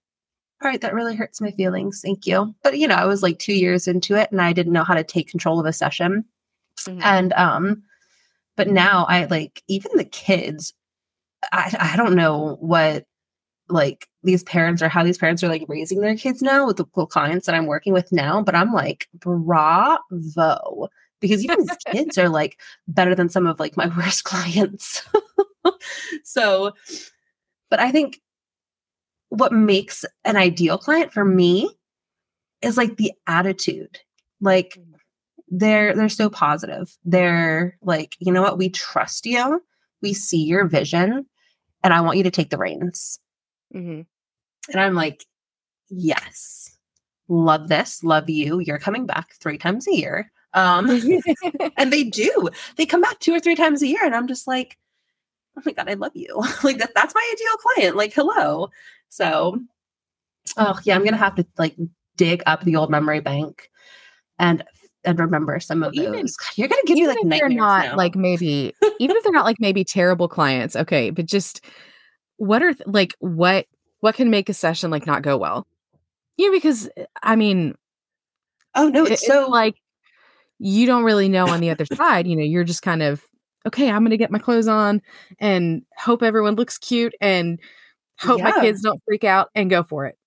all 0.64 0.70
right, 0.70 0.82
that 0.82 0.94
really 0.94 1.16
hurts 1.16 1.42
my 1.42 1.52
feelings. 1.52 2.02
Thank 2.04 2.28
you. 2.28 2.54
But 2.64 2.78
you 2.78 2.88
know, 2.88 2.96
I 2.96 3.06
was 3.06 3.24
like 3.24 3.39
two 3.39 3.54
years 3.54 3.88
into 3.88 4.16
it 4.16 4.32
and 4.32 4.42
I 4.42 4.54
didn't 4.54 4.74
know 4.74 4.84
how 4.84 4.94
to 4.94 5.04
take 5.04 5.30
control 5.30 5.60
of 5.60 5.66
a 5.66 5.74
session. 5.74 6.26
Mm-hmm. 6.82 7.00
And 7.04 7.34
um, 7.34 7.84
but 8.62 8.68
now 8.68 9.07
I 9.09 9.26
like 9.26 9.64
even 9.68 9.89
the 9.95 10.05
kids, 10.05 10.72
I 11.51 11.76
I 11.93 11.97
don't 11.97 12.14
know 12.14 12.57
what 12.59 13.05
like 13.70 14.07
these 14.22 14.43
parents 14.43 14.84
or 14.84 14.88
how 14.88 15.03
these 15.03 15.18
parents 15.18 15.43
are 15.43 15.47
like 15.47 15.66
raising 15.68 15.99
their 15.99 16.16
kids 16.16 16.43
now 16.43 16.68
with 16.68 16.78
the 16.78 16.86
clients 16.86 17.47
that 17.47 17.55
I'm 17.55 17.66
working 17.66 17.91
with 17.91 18.12
now, 18.12 18.43
but 18.43 18.53
I'm 18.53 18.72
like, 18.72 19.07
bravo. 19.16 20.89
Because 21.20 21.43
even 21.43 21.62
these 21.62 21.78
kids 21.88 22.20
are 22.20 22.30
like 22.30 22.59
better 22.88 23.16
than 23.16 23.30
some 23.30 23.47
of 23.47 23.59
like 23.59 23.76
my 23.76 23.88
worst 23.97 24.26
clients. 24.26 25.01
so, 26.24 26.74
but 27.72 27.80
I 27.80 27.91
think 27.91 28.22
what 29.30 29.51
makes 29.51 30.05
an 30.24 30.38
ideal 30.38 30.78
client 30.78 31.12
for 31.12 31.26
me 31.26 31.68
is 32.62 32.78
like 32.78 32.97
the 32.97 33.12
attitude. 33.26 33.97
Like 34.39 34.78
mm. 34.78 34.91
They're 35.52 35.93
they're 35.93 36.10
so 36.10 36.30
positive. 36.30 36.97
They're 37.04 37.78
like, 37.82 38.16
you 38.20 38.32
know 38.32 38.41
what, 38.41 38.58
we 38.58 38.70
trust 38.70 39.26
you. 39.26 39.62
We 40.02 40.14
see 40.14 40.43
your 40.43 40.68
vision 40.68 41.28
and 41.84 41.93
I 41.93 42.02
want 42.02 42.18
you 42.18 42.24
to 42.24 42.32
take 42.32 42.49
the 42.49 42.58
reins. 42.58 43.20
Mm-hmm. 43.76 44.02
And 44.72 44.82
I'm 44.82 44.95
like, 44.95 45.26
yes, 45.89 46.78
love 47.28 47.68
this, 47.68 48.04
love 48.04 48.30
you. 48.30 48.60
You're 48.60 48.80
coming 48.80 49.06
back 49.06 49.34
three 49.36 49.58
times 49.58 49.88
a 49.88 49.95
year. 49.95 50.32
Um, 50.54 50.89
and 51.78 51.91
they 51.91 52.04
do. 52.04 52.49
They 52.78 52.86
come 52.86 53.02
back 53.02 53.20
two 53.20 53.34
or 53.34 53.39
three 53.39 53.56
times 53.56 53.82
a 53.82 53.88
year, 53.88 54.04
and 54.04 54.16
I'm 54.16 54.28
just 54.28 54.47
like, 54.47 54.78
oh 55.58 55.62
my 55.66 55.72
god, 55.72 55.89
I 55.89 55.93
love 55.93 56.12
you. 56.16 56.36
like 56.64 56.78
that, 56.78 56.91
that's 56.95 57.16
my 57.16 57.34
ideal 57.34 57.58
client. 57.58 57.97
Like, 57.97 58.14
hello. 58.14 58.70
So, 59.10 59.60
oh 60.58 60.80
yeah, 60.84 60.95
I'm 60.95 61.04
gonna 61.04 61.18
have 61.18 61.36
to 61.36 61.45
like 61.58 61.76
dig 62.18 62.43
up 62.45 62.64
the 62.64 62.76
old 62.76 62.89
memory 62.89 63.22
bank 63.22 63.70
and 64.38 64.64
and 65.04 65.20
remember 65.20 65.60
some 65.60 65.84
of 65.84 65.93
even, 65.93 66.14
those. 66.14 66.36
You're 66.56 66.68
gonna 66.68 66.82
give 66.86 66.97
me 66.97 67.08
like 67.08 67.18
they're 67.26 67.49
not 67.49 67.86
now. 67.86 67.95
like 67.97 68.16
maybe 68.16 68.74
even 68.99 69.16
if 69.16 69.24
they're 69.24 69.32
not 69.32 69.45
like 69.45 69.60
maybe 69.60 69.84
terrible 69.84 70.28
clients, 70.28 70.76
okay, 70.76 71.10
but 71.10 71.26
just 71.26 71.62
what 72.38 72.62
are 72.62 72.74
like 72.86 73.16
what 73.20 73.66
what 73.99 74.16
can 74.16 74.30
make 74.30 74.49
a 74.49 74.54
session 74.54 74.91
like 74.91 75.06
not 75.06 75.22
go 75.22 75.38
well? 75.38 75.68
Yeah, 76.38 76.49
because 76.52 76.89
eh, 76.97 77.06
I 77.24 77.36
mean, 77.36 77.76
oh 78.76 78.89
no, 78.89 79.06
it's, 79.06 79.26
so 79.26 79.47
like 79.47 79.76
you 80.60 80.86
don't 80.86 81.04
really 81.04 81.30
know 81.30 81.47
on 81.47 81.60
the 81.60 81.70
other 81.70 81.86
side. 81.86 82.28
You 82.28 82.36
know, 82.36 82.43
you're 82.43 82.64
just 82.64 82.82
kind 82.82 83.02
of 83.02 83.24
okay. 83.66 83.89
I'm 83.89 84.04
gonna 84.04 84.18
get 84.18 84.32
my 84.32 84.39
clothes 84.39 84.68
on 84.68 85.02
and 85.39 85.84
hope 85.97 86.24
everyone 86.24 86.56
looks 86.56 86.78
cute 86.78 87.14
and 87.22 87.60
hope 88.20 88.39
yeah. 88.39 88.45
my 88.45 88.62
kids 88.62 88.82
don't 88.82 89.02
freak 89.06 89.24
out 89.24 89.49
and 89.56 89.70
go 89.70 89.84
for 89.84 90.06
it. 90.06 90.18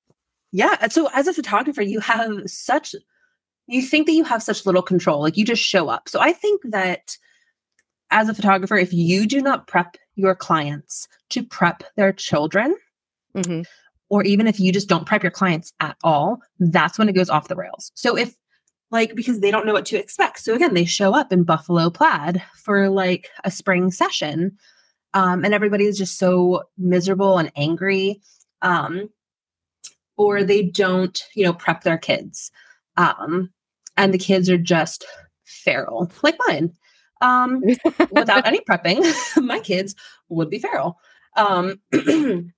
Yeah. 0.52 0.88
So 0.88 1.08
as 1.12 1.26
a 1.26 1.34
photographer, 1.34 1.82
you 1.82 2.00
have 2.00 2.42
such 2.46 2.94
you 3.66 3.82
think 3.82 4.06
that 4.06 4.12
you 4.12 4.24
have 4.24 4.42
such 4.42 4.66
little 4.66 4.82
control. 4.82 5.20
Like 5.20 5.36
you 5.36 5.44
just 5.44 5.62
show 5.62 5.88
up. 5.88 6.08
So 6.08 6.20
I 6.20 6.32
think 6.32 6.62
that 6.64 7.16
as 8.10 8.28
a 8.28 8.34
photographer, 8.34 8.76
if 8.76 8.92
you 8.92 9.26
do 9.26 9.40
not 9.40 9.66
prep 9.66 9.96
your 10.14 10.34
clients 10.34 11.08
to 11.30 11.42
prep 11.42 11.82
their 11.96 12.12
children, 12.12 12.76
mm-hmm. 13.34 13.62
or 14.08 14.22
even 14.24 14.46
if 14.46 14.60
you 14.60 14.72
just 14.72 14.88
don't 14.88 15.06
prep 15.06 15.22
your 15.22 15.32
clients 15.32 15.72
at 15.80 15.96
all, 16.04 16.40
that's 16.58 16.98
when 16.98 17.08
it 17.08 17.14
goes 17.14 17.30
off 17.30 17.48
the 17.48 17.56
rails. 17.56 17.90
So 17.94 18.16
if 18.16 18.34
like 18.90 19.14
because 19.14 19.40
they 19.40 19.50
don't 19.50 19.66
know 19.66 19.72
what 19.72 19.86
to 19.86 19.98
expect. 19.98 20.38
So 20.38 20.54
again, 20.54 20.74
they 20.74 20.84
show 20.84 21.14
up 21.14 21.32
in 21.32 21.42
buffalo 21.42 21.90
plaid 21.90 22.42
for 22.62 22.88
like 22.88 23.28
a 23.42 23.50
spring 23.50 23.90
session. 23.90 24.56
Um, 25.14 25.44
and 25.44 25.54
everybody 25.54 25.84
is 25.84 25.98
just 25.98 26.18
so 26.18 26.64
miserable 26.78 27.38
and 27.38 27.50
angry. 27.56 28.20
Um, 28.62 29.10
or 30.16 30.44
they 30.44 30.62
don't, 30.62 31.20
you 31.34 31.44
know, 31.44 31.52
prep 31.52 31.82
their 31.82 31.98
kids. 31.98 32.52
Um, 32.96 33.50
and 33.96 34.12
the 34.12 34.18
kids 34.18 34.50
are 34.50 34.58
just 34.58 35.04
feral, 35.44 36.10
like 36.22 36.36
mine 36.46 36.72
um, 37.20 37.62
without 38.12 38.46
any 38.46 38.60
prepping, 38.60 39.02
my 39.42 39.58
kids 39.60 39.94
would 40.28 40.50
be 40.50 40.58
feral. 40.58 40.98
Um, 41.36 41.80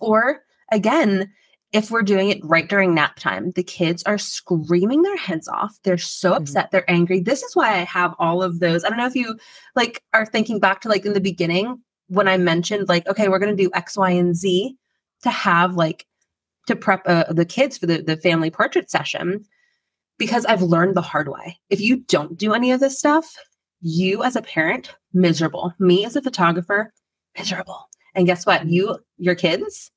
or 0.00 0.40
again, 0.72 1.32
if 1.72 1.90
we're 1.90 2.02
doing 2.02 2.30
it 2.30 2.38
right 2.42 2.68
during 2.68 2.94
nap 2.94 3.16
time, 3.18 3.50
the 3.50 3.62
kids 3.62 4.02
are 4.04 4.16
screaming 4.18 5.02
their 5.02 5.16
heads 5.16 5.48
off. 5.48 5.76
They're 5.82 5.98
so 5.98 6.30
mm-hmm. 6.30 6.42
upset. 6.42 6.70
They're 6.70 6.90
angry. 6.90 7.20
This 7.20 7.42
is 7.42 7.54
why 7.54 7.72
I 7.72 7.84
have 7.84 8.14
all 8.18 8.42
of 8.42 8.60
those. 8.60 8.84
I 8.84 8.88
don't 8.88 8.98
know 8.98 9.06
if 9.06 9.16
you 9.16 9.36
like 9.74 10.02
are 10.14 10.24
thinking 10.24 10.60
back 10.60 10.80
to 10.82 10.88
like 10.88 11.04
in 11.04 11.12
the 11.12 11.20
beginning 11.20 11.82
when 12.08 12.28
I 12.28 12.38
mentioned 12.38 12.88
like, 12.88 13.06
okay, 13.08 13.28
we're 13.28 13.40
going 13.40 13.54
to 13.54 13.62
do 13.62 13.70
X, 13.74 13.96
Y, 13.96 14.10
and 14.10 14.34
Z 14.34 14.76
to 15.22 15.30
have 15.30 15.74
like 15.74 16.06
to 16.68 16.76
prep 16.76 17.02
uh, 17.06 17.32
the 17.32 17.44
kids 17.44 17.76
for 17.76 17.86
the, 17.86 18.00
the 18.00 18.16
family 18.16 18.50
portrait 18.50 18.90
session 18.90 19.44
because 20.18 20.44
I've 20.46 20.62
learned 20.62 20.96
the 20.96 21.02
hard 21.02 21.28
way. 21.28 21.58
If 21.70 21.80
you 21.80 21.98
don't 21.98 22.36
do 22.36 22.54
any 22.54 22.72
of 22.72 22.80
this 22.80 22.98
stuff, 22.98 23.36
you 23.80 24.22
as 24.22 24.36
a 24.36 24.42
parent, 24.42 24.94
miserable. 25.12 25.72
Me 25.78 26.04
as 26.04 26.16
a 26.16 26.22
photographer, 26.22 26.92
miserable. 27.36 27.88
And 28.14 28.26
guess 28.26 28.46
what? 28.46 28.66
You, 28.66 28.98
your 29.18 29.34
kids, 29.34 29.90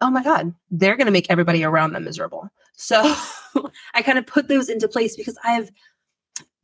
oh 0.00 0.10
my 0.10 0.22
God, 0.22 0.54
they're 0.70 0.96
going 0.96 1.06
to 1.06 1.12
make 1.12 1.30
everybody 1.30 1.64
around 1.64 1.92
them 1.92 2.04
miserable. 2.04 2.48
So 2.76 3.14
I 3.94 4.02
kind 4.02 4.18
of 4.18 4.26
put 4.26 4.48
those 4.48 4.68
into 4.68 4.88
place 4.88 5.16
because 5.16 5.36
I've 5.44 5.70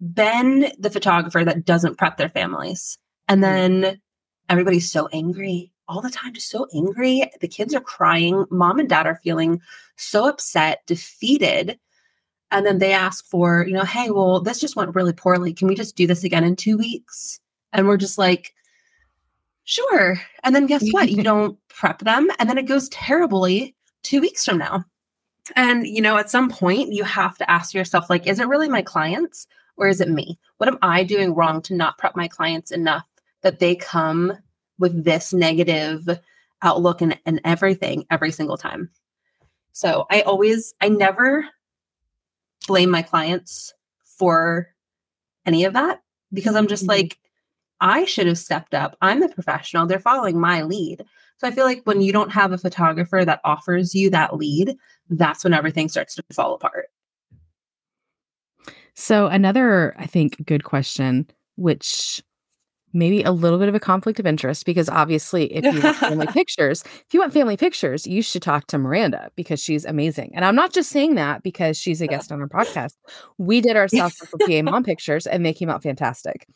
been 0.00 0.72
the 0.78 0.90
photographer 0.90 1.44
that 1.44 1.64
doesn't 1.64 1.98
prep 1.98 2.16
their 2.16 2.28
families. 2.28 2.98
And 3.28 3.38
mm. 3.38 3.42
then 3.42 4.00
everybody's 4.48 4.90
so 4.90 5.09
angry 5.12 5.72
all 5.88 6.00
the 6.00 6.11
time, 6.11 6.32
just 6.32 6.50
so 6.50 6.66
angry. 6.74 7.30
The 7.40 7.48
kids 7.48 7.74
are 7.74 7.80
crying. 7.80 8.46
Mom 8.50 8.78
and 8.78 8.88
dad 8.88 9.07
are 9.07 9.20
feeling 9.22 9.61
so 9.96 10.28
upset, 10.28 10.82
defeated 10.86 11.78
and 12.55 12.64
then 12.64 12.78
they 12.78 12.92
ask 12.92 13.26
for, 13.26 13.66
you 13.66 13.74
know, 13.74 13.82
hey, 13.82 14.11
well, 14.11 14.40
this 14.40 14.61
just 14.61 14.76
went 14.76 14.94
really 14.94 15.12
poorly. 15.12 15.52
Can 15.52 15.66
we 15.66 15.74
just 15.74 15.96
do 15.96 16.07
this 16.07 16.22
again 16.22 16.44
in 16.44 16.55
two 16.55 16.78
weeks? 16.78 17.40
And 17.72 17.88
we're 17.88 17.96
just 17.96 18.16
like, 18.16 18.55
sure. 19.64 20.20
And 20.44 20.55
then 20.55 20.66
guess 20.66 20.88
what? 20.92 21.11
you 21.11 21.22
don't 21.24 21.59
prep 21.68 21.98
them. 21.98 22.28
And 22.38 22.48
then 22.48 22.57
it 22.57 22.68
goes 22.68 22.88
terribly 22.90 23.74
two 24.05 24.20
weeks 24.20 24.44
from 24.44 24.59
now. 24.59 24.84
And, 25.57 25.84
you 25.84 26.00
know, 26.00 26.16
at 26.16 26.30
some 26.30 26.48
point, 26.48 26.92
you 26.92 27.02
have 27.02 27.36
to 27.38 27.50
ask 27.50 27.74
yourself, 27.74 28.09
like, 28.09 28.24
is 28.28 28.38
it 28.38 28.46
really 28.46 28.68
my 28.68 28.82
clients 28.82 29.48
or 29.76 29.88
is 29.88 30.00
it 30.00 30.09
me? 30.09 30.38
What 30.59 30.68
am 30.68 30.78
I 30.80 31.02
doing 31.02 31.34
wrong 31.34 31.61
to 31.62 31.74
not 31.74 31.98
prep 31.98 32.14
my 32.14 32.28
clients 32.28 32.70
enough 32.70 33.05
that 33.42 33.59
they 33.59 33.74
come 33.74 34.32
with 34.78 35.02
this 35.02 35.32
negative 35.32 36.09
outlook 36.62 37.02
and, 37.02 37.18
and 37.26 37.40
everything 37.44 38.07
every 38.12 38.30
single 38.30 38.57
time? 38.57 38.90
So 39.72 40.07
I 40.09 40.20
always, 40.20 40.72
I 40.80 40.88
never 40.88 41.48
blame 42.66 42.90
my 42.90 43.02
clients 43.02 43.72
for 44.04 44.68
any 45.46 45.64
of 45.64 45.72
that 45.74 46.02
because 46.32 46.54
I'm 46.56 46.66
just 46.68 46.84
Mhm. 46.84 46.88
like, 46.88 47.18
I 47.80 48.04
should 48.04 48.26
have 48.26 48.38
stepped 48.38 48.74
up. 48.74 48.96
I'm 49.02 49.20
the 49.20 49.28
professional. 49.28 49.86
They're 49.86 49.98
following 49.98 50.40
my 50.40 50.62
lead. 50.62 51.04
So 51.36 51.46
I 51.46 51.50
feel 51.50 51.64
like 51.64 51.82
when 51.84 52.00
you 52.00 52.12
don't 52.12 52.32
have 52.32 52.52
a 52.52 52.58
photographer 52.58 53.24
that 53.24 53.40
offers 53.44 53.94
you 53.94 54.08
that 54.10 54.36
lead, 54.36 54.76
that's 55.10 55.44
when 55.44 55.52
everything 55.52 55.88
starts 55.88 56.14
to 56.14 56.24
fall 56.32 56.54
apart. 56.54 56.86
So 58.94 59.26
another, 59.26 59.94
I 59.98 60.06
think, 60.06 60.46
good 60.46 60.64
question, 60.64 61.28
which 61.56 62.22
maybe 62.95 63.22
a 63.22 63.32
little 63.32 63.59
bit 63.59 63.68
of 63.68 63.74
a 63.74 63.80
conflict 63.80 64.18
of 64.18 64.26
interest, 64.26 64.64
because 64.64 64.88
obviously, 64.88 65.53
if 65.53 65.64
you 65.64 65.82
want 65.82 65.97
family 65.99 66.26
pictures, 66.28 66.82
if 66.84 67.12
you 67.12 67.20
want 67.20 67.32
family 67.32 67.57
pictures, 67.57 68.07
you 68.07 68.22
should 68.22 68.42
talk 68.42 68.66
to 68.68 68.78
Miranda 68.78 69.30
because 69.36 69.61
she's 69.61 69.84
amazing. 69.84 70.30
And 70.34 70.45
I'm 70.45 70.55
not 70.55 70.72
just 70.72 70.90
saying 70.90 71.16
that 71.16 71.42
because 71.42 71.76
she's 71.76 72.01
a 72.01 72.07
guest 72.07 72.32
on 72.32 72.40
our 72.40 72.49
podcast. 72.49 72.95
We 73.38 73.61
did 73.61 73.76
our 73.76 73.88
South 73.88 74.14
Central 74.14 74.38
PA 74.47 74.62
mom 74.62 74.84
pictures, 74.84 75.26
and 75.26 75.45
they 75.45 75.53
came 75.53 75.68
out 75.68 75.82
fantastic. 75.82 76.47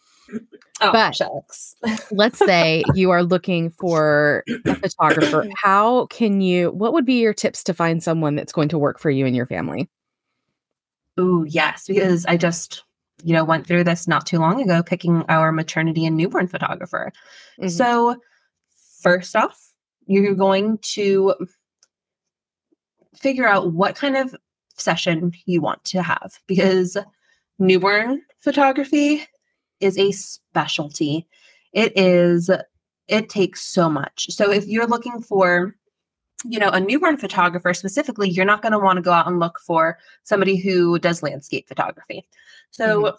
Oh, 0.80 0.92
But- 0.92 1.16
shucks. 1.16 1.74
Let's 2.10 2.38
say 2.38 2.84
you 2.94 3.10
are 3.10 3.22
looking 3.22 3.70
for 3.70 4.44
a 4.64 4.74
photographer. 4.76 5.46
How 5.62 6.06
can 6.06 6.40
you? 6.40 6.70
What 6.70 6.92
would 6.92 7.04
be 7.04 7.20
your 7.20 7.34
tips 7.34 7.64
to 7.64 7.74
find 7.74 8.02
someone 8.02 8.36
that's 8.36 8.52
going 8.52 8.68
to 8.68 8.78
work 8.78 8.98
for 8.98 9.10
you 9.10 9.26
and 9.26 9.34
your 9.34 9.46
family? 9.46 9.88
oh 11.20 11.42
yes, 11.44 11.84
because 11.88 12.24
I 12.26 12.36
just, 12.36 12.84
you 13.22 13.32
know, 13.34 13.44
went 13.44 13.66
through 13.66 13.84
this 13.84 14.06
not 14.06 14.26
too 14.26 14.38
long 14.38 14.60
ago 14.60 14.82
picking 14.82 15.24
our 15.28 15.52
maternity 15.52 16.06
and 16.06 16.16
newborn 16.16 16.46
photographer. 16.46 17.12
Mhm. 17.60 17.70
So, 17.70 18.16
first 19.00 19.34
off, 19.34 19.72
you're 20.06 20.34
going 20.34 20.78
to 20.78 21.34
figure 23.14 23.46
out 23.46 23.72
what 23.72 23.96
kind 23.96 24.16
of 24.16 24.34
session 24.76 25.32
you 25.46 25.60
want 25.60 25.84
to 25.84 26.02
have 26.02 26.38
because 26.46 26.96
newborn 27.58 28.22
photography 28.38 29.24
is 29.80 29.98
a 29.98 30.12
specialty. 30.12 31.26
It 31.72 31.92
is, 31.96 32.50
it 33.08 33.28
takes 33.28 33.62
so 33.62 33.88
much. 33.90 34.26
So, 34.30 34.50
if 34.50 34.66
you're 34.66 34.86
looking 34.86 35.20
for, 35.20 35.74
you 36.44 36.58
know, 36.58 36.70
a 36.70 36.80
newborn 36.80 37.16
photographer 37.16 37.74
specifically, 37.74 38.28
you're 38.28 38.44
not 38.44 38.62
going 38.62 38.72
to 38.72 38.78
want 38.78 38.96
to 38.96 39.02
go 39.02 39.12
out 39.12 39.26
and 39.26 39.40
look 39.40 39.58
for 39.66 39.98
somebody 40.22 40.56
who 40.56 40.98
does 40.98 41.22
landscape 41.22 41.68
photography. 41.68 42.26
So, 42.70 43.16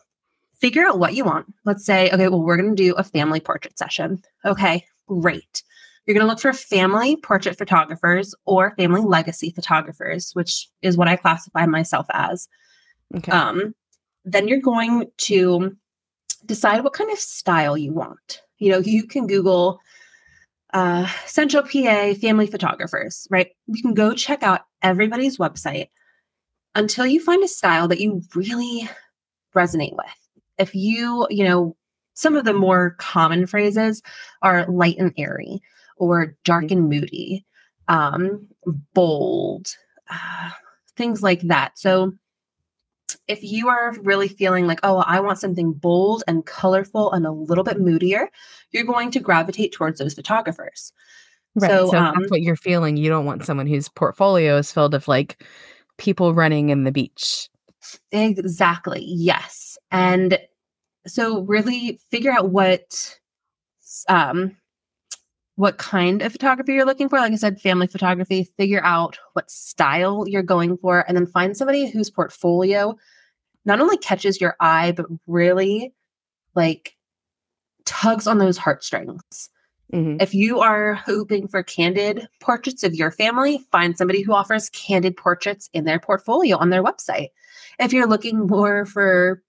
figure 0.60 0.86
out 0.86 1.00
what 1.00 1.16
you 1.16 1.24
want. 1.24 1.48
Let's 1.66 1.86
say, 1.86 2.10
okay, 2.12 2.28
well, 2.28 2.42
we're 2.42 2.58
going 2.58 2.76
to 2.76 2.84
do 2.84 2.94
a 2.96 3.04
family 3.04 3.40
portrait 3.40 3.78
session. 3.78 4.22
Okay, 4.46 4.86
great. 5.08 5.64
You're 6.06 6.16
going 6.16 6.26
to 6.26 6.30
look 6.30 6.40
for 6.40 6.54
family 6.54 7.18
portrait 7.18 7.58
photographers 7.58 8.34
or 8.46 8.74
family 8.78 9.02
legacy 9.02 9.52
photographers, 9.52 10.32
which 10.34 10.68
is 10.82 10.98
what 10.98 11.08
I 11.08 11.16
classify 11.16 11.66
myself 11.66 12.08
as. 12.12 12.48
Okay. 13.16 13.32
Um, 13.32 13.76
then 14.26 14.48
you're 14.48 14.60
going 14.60 15.12
to 15.18 15.76
decide 16.46 16.84
what 16.84 16.94
kind 16.94 17.12
of 17.12 17.20
style 17.20 17.78
you 17.78 17.94
want. 17.94 18.42
You 18.58 18.72
know, 18.72 18.80
you 18.80 19.06
can 19.06 19.28
Google 19.28 19.80
uh, 20.74 21.08
Central 21.26 21.64
PA 21.64 22.14
family 22.22 22.48
photographers, 22.48 23.28
right? 23.30 23.52
You 23.68 23.82
can 23.82 23.94
go 23.94 24.14
check 24.14 24.44
out 24.44 24.62
everybody's 24.82 25.38
website 25.38 25.90
until 26.76 27.06
you 27.06 27.20
find 27.20 27.44
a 27.44 27.48
style 27.48 27.88
that 27.88 28.00
you 28.00 28.22
really 28.36 28.90
resonate 29.56 29.96
with. 29.96 30.06
If 30.58 30.76
you, 30.76 31.28
you 31.30 31.44
know, 31.44 31.76
some 32.14 32.36
of 32.36 32.46
the 32.46 32.54
more 32.54 32.92
common 33.00 33.48
phrases 33.48 34.02
are 34.42 34.68
light 34.68 34.98
and 34.98 35.14
airy 35.18 35.62
or 35.98 36.36
dark 36.44 36.70
and 36.72 36.90
moody, 36.90 37.46
um, 37.88 38.48
bold, 38.94 39.68
uh, 40.10 40.52
things 40.96 41.24
like 41.24 41.42
that. 41.42 41.80
So, 41.80 42.14
if 43.28 43.44
you 43.44 43.70
are 43.70 43.94
really 44.02 44.28
feeling 44.28 44.68
like, 44.68 44.80
oh, 44.84 44.98
I 45.00 45.20
want 45.20 45.40
something 45.40 45.74
bold 45.74 46.24
and 46.28 46.46
colorful 46.46 47.12
and 47.12 47.26
a 47.26 47.32
little 47.32 47.64
bit 47.64 47.80
moodier, 47.80 48.30
you're 48.72 48.84
going 48.84 49.12
to 49.12 49.20
gravitate 49.20 49.72
towards 49.72 50.00
those 50.00 50.14
photographers. 50.14 50.94
Right. 51.56 51.70
So, 51.70 51.92
So, 51.92 51.98
um, 51.98 52.16
that's 52.18 52.32
what 52.32 52.42
you're 52.42 52.56
feeling. 52.56 52.98
You 52.98 53.10
don't 53.10 53.26
want 53.26 53.46
someone 53.46 53.68
whose 53.68 53.90
portfolio 53.90 54.58
is 54.58 54.72
filled 54.72 54.94
of 54.94 55.08
like 55.08 55.44
people 55.98 56.34
running 56.34 56.70
in 56.70 56.84
the 56.84 56.92
beach. 56.92 57.50
Exactly. 58.12 59.04
Yes. 59.06 59.78
And 59.92 60.38
so 61.08 61.42
really 61.42 62.00
figure 62.12 62.32
out 62.32 62.50
what 62.50 63.18
um 64.08 64.56
what 65.60 65.78
kind 65.78 66.22
of 66.22 66.32
photography 66.32 66.72
you're 66.72 66.86
looking 66.86 67.10
for. 67.10 67.20
Like 67.20 67.34
I 67.34 67.36
said, 67.36 67.60
family 67.60 67.86
photography, 67.86 68.46
figure 68.56 68.82
out 68.82 69.20
what 69.34 69.52
style 69.52 70.24
you're 70.26 70.42
going 70.42 70.78
for 70.78 71.04
and 71.06 71.18
then 71.18 71.28
find 71.28 71.58
somebody 71.58 71.90
whose 71.90 72.10
portfolio 72.10 72.96
not 73.66 73.82
only 73.82 73.98
catches 73.98 74.40
your 74.40 74.56
eye 74.62 74.94
but 74.94 75.06
really 75.28 75.94
like 76.56 76.96
tugs 77.84 78.26
on 78.26 78.38
those 78.38 78.58
heartstrings. 78.58 79.50
Mhm. 79.92 80.22
If 80.22 80.34
you 80.34 80.62
are 80.62 80.94
hoping 80.94 81.46
for 81.50 81.62
candid 81.62 82.30
portraits 82.40 82.86
of 82.86 82.96
your 82.96 83.12
family, 83.12 83.60
find 83.70 83.98
somebody 83.98 84.22
who 84.22 84.32
offers 84.32 84.70
candid 84.70 85.18
portraits 85.18 85.70
in 85.74 85.84
their 85.84 86.00
portfolio 86.00 86.56
on 86.56 86.70
their 86.70 86.84
website. 86.84 87.32
If 87.80 87.92
you're 87.92 88.08
looking 88.08 88.48
more 88.48 88.86
for, 88.86 89.44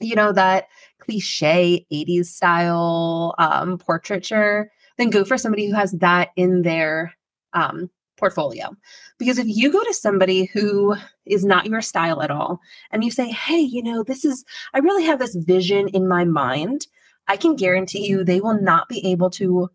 you 0.00 0.16
know, 0.16 0.32
that 0.32 0.68
cliche 1.00 1.84
80s 1.92 2.30
style 2.30 3.34
um, 3.36 3.76
portraiture, 3.76 4.70
then 4.98 5.10
go 5.10 5.24
for 5.24 5.38
somebody 5.38 5.66
who 5.66 5.74
has 5.74 5.92
that 5.92 6.30
in 6.36 6.62
their 6.62 7.14
um, 7.52 7.90
portfolio. 8.16 8.74
Because 9.18 9.38
if 9.38 9.46
you 9.48 9.72
go 9.72 9.82
to 9.82 9.94
somebody 9.94 10.44
who 10.46 10.96
is 11.26 11.44
not 11.44 11.66
your 11.66 11.80
style 11.80 12.22
at 12.22 12.30
all 12.30 12.60
and 12.90 13.04
you 13.04 13.10
say, 13.10 13.28
hey, 13.28 13.58
you 13.58 13.82
know, 13.82 14.02
this 14.02 14.24
is, 14.24 14.44
I 14.72 14.78
really 14.78 15.04
have 15.04 15.18
this 15.18 15.34
vision 15.34 15.88
in 15.88 16.08
my 16.08 16.24
mind, 16.24 16.86
I 17.28 17.36
can 17.36 17.56
guarantee 17.56 18.06
you 18.06 18.22
they 18.22 18.40
will 18.40 18.60
not 18.60 18.88
be 18.88 19.04
able 19.06 19.30
to 19.30 19.70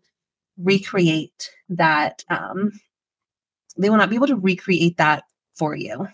recreate 0.56 1.50
that. 1.68 2.24
Um, 2.28 2.72
they 3.76 3.90
will 3.90 3.96
not 3.96 4.10
be 4.10 4.16
able 4.16 4.26
to 4.28 4.36
recreate 4.36 4.96
that 4.98 5.24
for 5.54 5.74
you. 5.74 6.08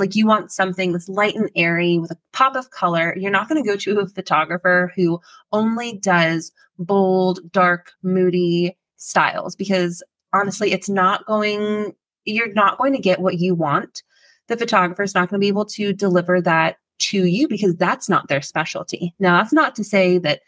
Like 0.00 0.16
you 0.16 0.26
want 0.26 0.50
something 0.50 0.92
that's 0.92 1.08
light 1.08 1.36
and 1.36 1.50
airy 1.54 1.98
with 1.98 2.10
a 2.10 2.18
pop 2.32 2.56
of 2.56 2.70
color. 2.70 3.14
You're 3.16 3.30
not 3.30 3.48
going 3.48 3.62
to 3.62 3.68
go 3.68 3.76
to 3.76 4.00
a 4.00 4.08
photographer 4.08 4.92
who 4.96 5.20
only 5.52 5.98
does 5.98 6.50
bold, 6.78 7.40
dark, 7.52 7.92
moody 8.02 8.76
styles 8.96 9.54
because 9.54 10.02
honestly, 10.32 10.72
it's 10.72 10.88
not 10.88 11.26
going, 11.26 11.92
you're 12.24 12.52
not 12.52 12.78
going 12.78 12.92
to 12.92 12.98
get 12.98 13.20
what 13.20 13.38
you 13.38 13.54
want. 13.54 14.02
The 14.48 14.56
photographer 14.56 15.02
is 15.02 15.14
not 15.14 15.28
going 15.28 15.38
to 15.38 15.44
be 15.44 15.48
able 15.48 15.66
to 15.66 15.92
deliver 15.92 16.40
that 16.40 16.76
to 16.98 17.24
you 17.24 17.48
because 17.48 17.76
that's 17.76 18.08
not 18.08 18.28
their 18.28 18.42
specialty. 18.42 19.14
Now, 19.18 19.38
that's 19.38 19.52
not 19.52 19.74
to 19.76 19.84
say 19.84 20.18
that 20.18 20.40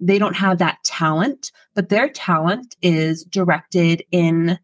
they 0.00 0.18
don't 0.18 0.36
have 0.36 0.58
that 0.58 0.78
talent, 0.84 1.52
but 1.74 1.88
their 1.88 2.08
talent 2.08 2.76
is 2.82 3.24
directed 3.24 4.02
in 4.10 4.58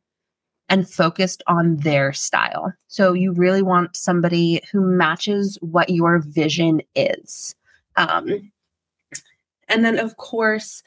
and 0.70 0.88
focused 0.88 1.42
on 1.48 1.76
their 1.78 2.12
style. 2.12 2.72
So 2.86 3.12
you 3.12 3.32
really 3.32 3.60
want 3.60 3.96
somebody 3.96 4.62
who 4.72 4.80
matches 4.80 5.58
what 5.60 5.90
your 5.90 6.20
vision 6.20 6.80
is. 6.94 7.56
Um, 7.96 8.52
and 9.68 9.84
then, 9.84 9.98
of 9.98 10.16
course, 10.16 10.82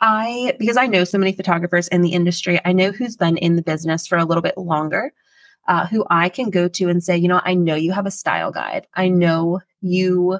I, 0.00 0.54
because 0.58 0.78
I 0.78 0.86
know 0.86 1.04
so 1.04 1.18
many 1.18 1.32
photographers 1.32 1.86
in 1.88 2.00
the 2.00 2.12
industry, 2.12 2.58
I 2.64 2.72
know 2.72 2.90
who's 2.90 3.16
been 3.16 3.36
in 3.36 3.56
the 3.56 3.62
business 3.62 4.06
for 4.06 4.16
a 4.18 4.24
little 4.24 4.42
bit 4.42 4.56
longer, 4.58 5.12
uh, 5.68 5.86
who 5.86 6.06
I 6.10 6.30
can 6.30 6.50
go 6.50 6.66
to 6.68 6.88
and 6.88 7.04
say, 7.04 7.16
you 7.16 7.28
know, 7.28 7.42
I 7.44 7.54
know 7.54 7.74
you 7.74 7.92
have 7.92 8.06
a 8.06 8.10
style 8.10 8.50
guide. 8.50 8.86
I 8.94 9.08
know 9.08 9.60
you 9.82 10.38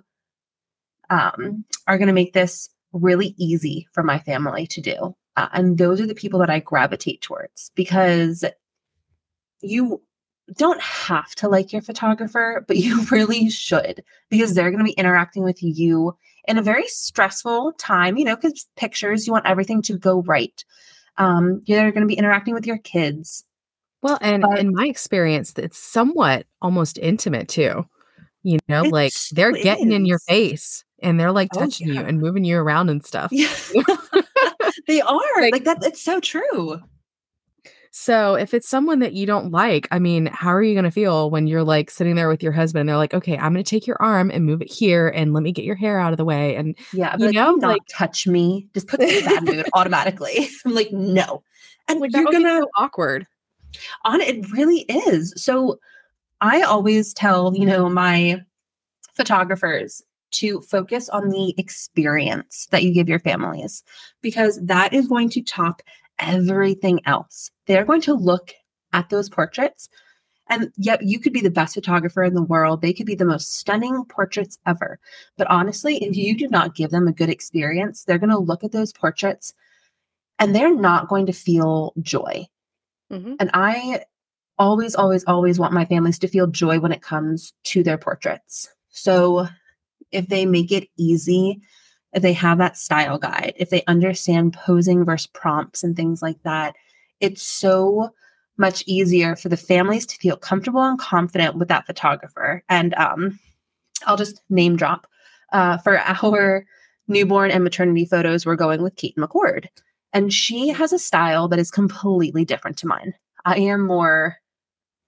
um, 1.10 1.64
are 1.86 1.98
going 1.98 2.08
to 2.08 2.14
make 2.14 2.32
this 2.32 2.70
really 2.92 3.34
easy 3.36 3.88
for 3.92 4.02
my 4.02 4.18
family 4.18 4.66
to 4.68 4.80
do. 4.80 5.14
Uh, 5.36 5.48
and 5.52 5.76
those 5.76 6.00
are 6.00 6.06
the 6.06 6.14
people 6.14 6.40
that 6.40 6.50
I 6.50 6.60
gravitate 6.60 7.20
towards 7.20 7.70
because 7.74 8.42
you 9.62 10.02
don't 10.56 10.80
have 10.80 11.34
to 11.36 11.48
like 11.48 11.72
your 11.72 11.82
photographer, 11.82 12.64
but 12.68 12.76
you 12.76 13.02
really 13.10 13.50
should 13.50 14.02
because 14.30 14.54
they're 14.54 14.70
going 14.70 14.78
to 14.78 14.84
be 14.84 14.92
interacting 14.92 15.42
with 15.42 15.62
you 15.62 16.16
in 16.46 16.58
a 16.58 16.62
very 16.62 16.86
stressful 16.86 17.72
time, 17.72 18.16
you 18.16 18.24
know, 18.24 18.36
because 18.36 18.66
pictures, 18.76 19.26
you 19.26 19.32
want 19.32 19.46
everything 19.46 19.82
to 19.82 19.98
go 19.98 20.22
right. 20.22 20.64
Um, 21.18 21.60
you're 21.66 21.90
going 21.90 22.02
to 22.02 22.06
be 22.06 22.14
interacting 22.18 22.54
with 22.54 22.66
your 22.66 22.78
kids. 22.78 23.44
Well, 24.02 24.18
and 24.20 24.42
But- 24.42 24.58
in 24.58 24.72
my 24.74 24.86
experience, 24.86 25.52
it's 25.56 25.78
somewhat 25.78 26.46
almost 26.62 26.98
intimate 26.98 27.48
too. 27.48 27.84
You 28.44 28.58
know, 28.68 28.82
like 28.82 29.12
they're 29.32 29.50
getting 29.50 29.90
in 29.90 30.06
your 30.06 30.20
face 30.20 30.84
and 31.02 31.18
they're 31.18 31.32
like 31.32 31.48
Oh, 31.56 31.60
touching 31.60 31.88
you 31.88 31.98
and 32.00 32.20
moving 32.20 32.44
you 32.44 32.58
around 32.58 32.90
and 32.90 33.04
stuff. 33.04 33.32
Yeah. 33.32 33.52
they 34.86 35.00
are 35.00 35.40
Like- 35.40 35.52
like 35.52 35.64
that. 35.64 35.78
It's 35.82 36.02
so 36.02 36.20
true. 36.20 36.80
So 37.98 38.34
if 38.34 38.52
it's 38.52 38.68
someone 38.68 38.98
that 38.98 39.14
you 39.14 39.24
don't 39.24 39.50
like, 39.52 39.88
I 39.90 39.98
mean, 39.98 40.26
how 40.26 40.50
are 40.50 40.62
you 40.62 40.74
going 40.74 40.84
to 40.84 40.90
feel 40.90 41.30
when 41.30 41.46
you're 41.46 41.64
like 41.64 41.90
sitting 41.90 42.14
there 42.14 42.28
with 42.28 42.42
your 42.42 42.52
husband 42.52 42.80
and 42.80 42.88
they're 42.90 42.98
like, 42.98 43.14
okay, 43.14 43.38
I'm 43.38 43.54
going 43.54 43.64
to 43.64 43.68
take 43.68 43.86
your 43.86 43.96
arm 44.00 44.30
and 44.30 44.44
move 44.44 44.60
it 44.60 44.70
here 44.70 45.08
and 45.08 45.32
let 45.32 45.42
me 45.42 45.50
get 45.50 45.64
your 45.64 45.76
hair 45.76 45.98
out 45.98 46.12
of 46.12 46.18
the 46.18 46.24
way. 46.26 46.56
And 46.56 46.76
Yeah, 46.92 47.16
You 47.18 47.24
like, 47.26 47.34
know, 47.34 47.52
not 47.54 47.68
like- 47.68 47.82
touch 47.90 48.26
me. 48.26 48.68
Just 48.74 48.86
put 48.86 49.00
me 49.00 49.16
in 49.18 49.24
a 49.24 49.26
bad 49.26 49.44
mood 49.46 49.66
automatically. 49.72 50.46
I'm 50.66 50.74
like, 50.74 50.92
no. 50.92 51.42
And 51.88 51.98
like, 52.00 52.12
you're 52.14 52.24
gonna 52.30 52.60
so 52.60 52.68
awkward. 52.76 53.26
on 54.04 54.20
it 54.20 54.46
really 54.52 54.80
is. 54.90 55.32
So 55.42 55.78
I 56.42 56.60
always 56.60 57.14
tell, 57.14 57.54
you 57.56 57.64
know, 57.64 57.88
my 57.88 58.42
photographers 59.14 60.02
to 60.32 60.60
focus 60.60 61.08
on 61.08 61.30
the 61.30 61.54
experience 61.56 62.68
that 62.72 62.82
you 62.82 62.92
give 62.92 63.08
your 63.08 63.20
families 63.20 63.82
because 64.20 64.60
that 64.62 64.92
is 64.92 65.08
going 65.08 65.30
to 65.30 65.40
top 65.40 65.80
everything 66.18 67.00
else. 67.06 67.50
They're 67.66 67.84
going 67.84 68.02
to 68.02 68.14
look 68.14 68.52
at 68.92 69.10
those 69.10 69.28
portraits 69.28 69.88
and 70.48 70.72
yet 70.76 71.02
you 71.02 71.18
could 71.18 71.32
be 71.32 71.40
the 71.40 71.50
best 71.50 71.74
photographer 71.74 72.22
in 72.22 72.34
the 72.34 72.42
world. 72.42 72.80
They 72.80 72.92
could 72.92 73.06
be 73.06 73.16
the 73.16 73.24
most 73.24 73.56
stunning 73.56 74.04
portraits 74.04 74.58
ever. 74.64 74.98
But 75.36 75.50
honestly, 75.50 75.96
if 76.04 76.16
you 76.16 76.36
do 76.36 76.48
not 76.48 76.76
give 76.76 76.90
them 76.90 77.08
a 77.08 77.12
good 77.12 77.28
experience, 77.28 78.04
they're 78.04 78.18
going 78.18 78.30
to 78.30 78.38
look 78.38 78.62
at 78.62 78.72
those 78.72 78.92
portraits 78.92 79.54
and 80.38 80.54
they're 80.54 80.74
not 80.74 81.08
going 81.08 81.26
to 81.26 81.32
feel 81.32 81.92
joy. 82.00 82.46
Mm-hmm. 83.10 83.34
And 83.40 83.50
I 83.54 84.04
always, 84.58 84.94
always, 84.94 85.24
always 85.24 85.58
want 85.58 85.72
my 85.72 85.84
families 85.84 86.18
to 86.20 86.28
feel 86.28 86.46
joy 86.46 86.78
when 86.78 86.92
it 86.92 87.02
comes 87.02 87.52
to 87.64 87.82
their 87.82 87.98
portraits. 87.98 88.68
So 88.90 89.48
if 90.12 90.28
they 90.28 90.46
make 90.46 90.70
it 90.70 90.88
easy, 90.96 91.60
if 92.12 92.22
they 92.22 92.32
have 92.32 92.58
that 92.58 92.76
style 92.76 93.18
guide, 93.18 93.54
if 93.56 93.70
they 93.70 93.82
understand 93.86 94.54
posing 94.54 95.04
versus 95.04 95.26
prompts 95.26 95.84
and 95.84 95.96
things 95.96 96.22
like 96.22 96.42
that, 96.44 96.74
it's 97.20 97.42
so 97.42 98.10
much 98.58 98.82
easier 98.86 99.36
for 99.36 99.48
the 99.48 99.56
families 99.56 100.06
to 100.06 100.16
feel 100.16 100.36
comfortable 100.36 100.82
and 100.82 100.98
confident 100.98 101.56
with 101.56 101.68
that 101.68 101.86
photographer. 101.86 102.62
And 102.68 102.94
um, 102.94 103.38
I'll 104.06 104.16
just 104.16 104.40
name 104.48 104.76
drop 104.76 105.06
uh, 105.52 105.78
for 105.78 105.98
our 105.98 106.64
newborn 107.08 107.50
and 107.50 107.62
maternity 107.62 108.04
photos, 108.04 108.46
we're 108.46 108.56
going 108.56 108.82
with 108.82 108.96
Kate 108.96 109.16
McCord. 109.16 109.66
And 110.12 110.32
she 110.32 110.68
has 110.68 110.92
a 110.92 110.98
style 110.98 111.48
that 111.48 111.58
is 111.58 111.70
completely 111.70 112.44
different 112.44 112.78
to 112.78 112.86
mine. 112.86 113.14
I 113.44 113.58
am 113.58 113.86
more 113.86 114.36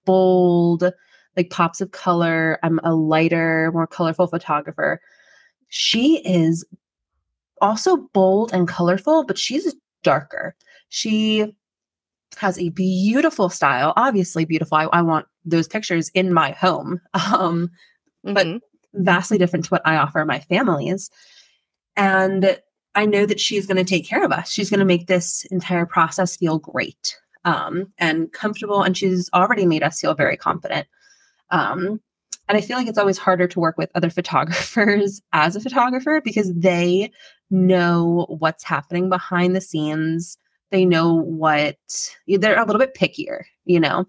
bold, 0.05 0.93
like 1.37 1.51
pops 1.51 1.81
of 1.81 1.93
color. 1.93 2.59
I'm 2.63 2.79
a 2.85 2.95
lighter, 2.95 3.71
more 3.73 3.87
colorful 3.87 4.27
photographer. 4.27 5.01
She 5.69 6.19
is 6.25 6.65
also 7.61 8.09
bold 8.13 8.53
and 8.53 8.69
colorful, 8.69 9.25
but 9.25 9.39
she's 9.39 9.75
darker. 10.03 10.55
She 10.89 11.55
has 12.37 12.59
a 12.59 12.69
beautiful 12.71 13.49
style, 13.49 13.93
obviously 13.97 14.45
beautiful. 14.45 14.77
I, 14.77 14.85
I 14.93 15.03
want 15.03 15.27
those 15.45 15.69
pictures 15.69 16.11
in 16.11 16.33
my 16.33 16.53
home, 16.53 17.01
um, 17.15 17.71
mm-hmm. 18.27 18.35
but 18.35 18.47
vastly 18.95 19.39
different 19.39 19.65
to 19.67 19.71
what 19.71 19.83
I 19.85 19.97
offer 19.97 20.25
my 20.25 20.41
families. 20.41 21.11
And 21.97 22.59
I 22.95 23.07
know 23.07 23.27
that 23.27 23.41
she's 23.41 23.67
going 23.67 23.77
to 23.77 23.85
take 23.85 24.07
care 24.07 24.25
of 24.25 24.33
us. 24.33 24.51
She's 24.51 24.71
going 24.71 24.81
to 24.81 24.87
make 24.87 25.07
this 25.07 25.45
entire 25.51 25.87
process 25.87 26.37
feel 26.37 26.59
great 26.59 27.17
um, 27.45 27.93
and 27.99 28.33
comfortable. 28.33 28.83
And 28.83 28.97
she's 28.97 29.31
already 29.35 29.67
made 29.67 29.83
us 29.83 30.01
feel 30.01 30.15
very 30.15 30.37
confident. 30.37 30.87
Um, 31.51 32.01
and 32.49 32.57
I 32.57 32.61
feel 32.61 32.77
like 32.77 32.87
it's 32.87 32.99
always 32.99 33.19
harder 33.19 33.47
to 33.49 33.61
work 33.61 33.77
with 33.79 33.91
other 33.95 34.11
photographers 34.19 35.21
as 35.33 35.57
a 35.57 35.61
photographer 35.61 36.21
because 36.25 36.53
they 36.55 37.11
know 37.51 38.27
what's 38.29 38.65
happening 38.65 39.09
behind 39.09 39.57
the 39.57 39.61
scenes 39.61 40.39
they 40.71 40.85
know 40.85 41.15
what 41.15 41.77
they're 42.27 42.61
a 42.61 42.65
little 42.65 42.81
bit 42.81 42.95
pickier, 42.95 43.43
you 43.65 43.81
know. 43.81 44.07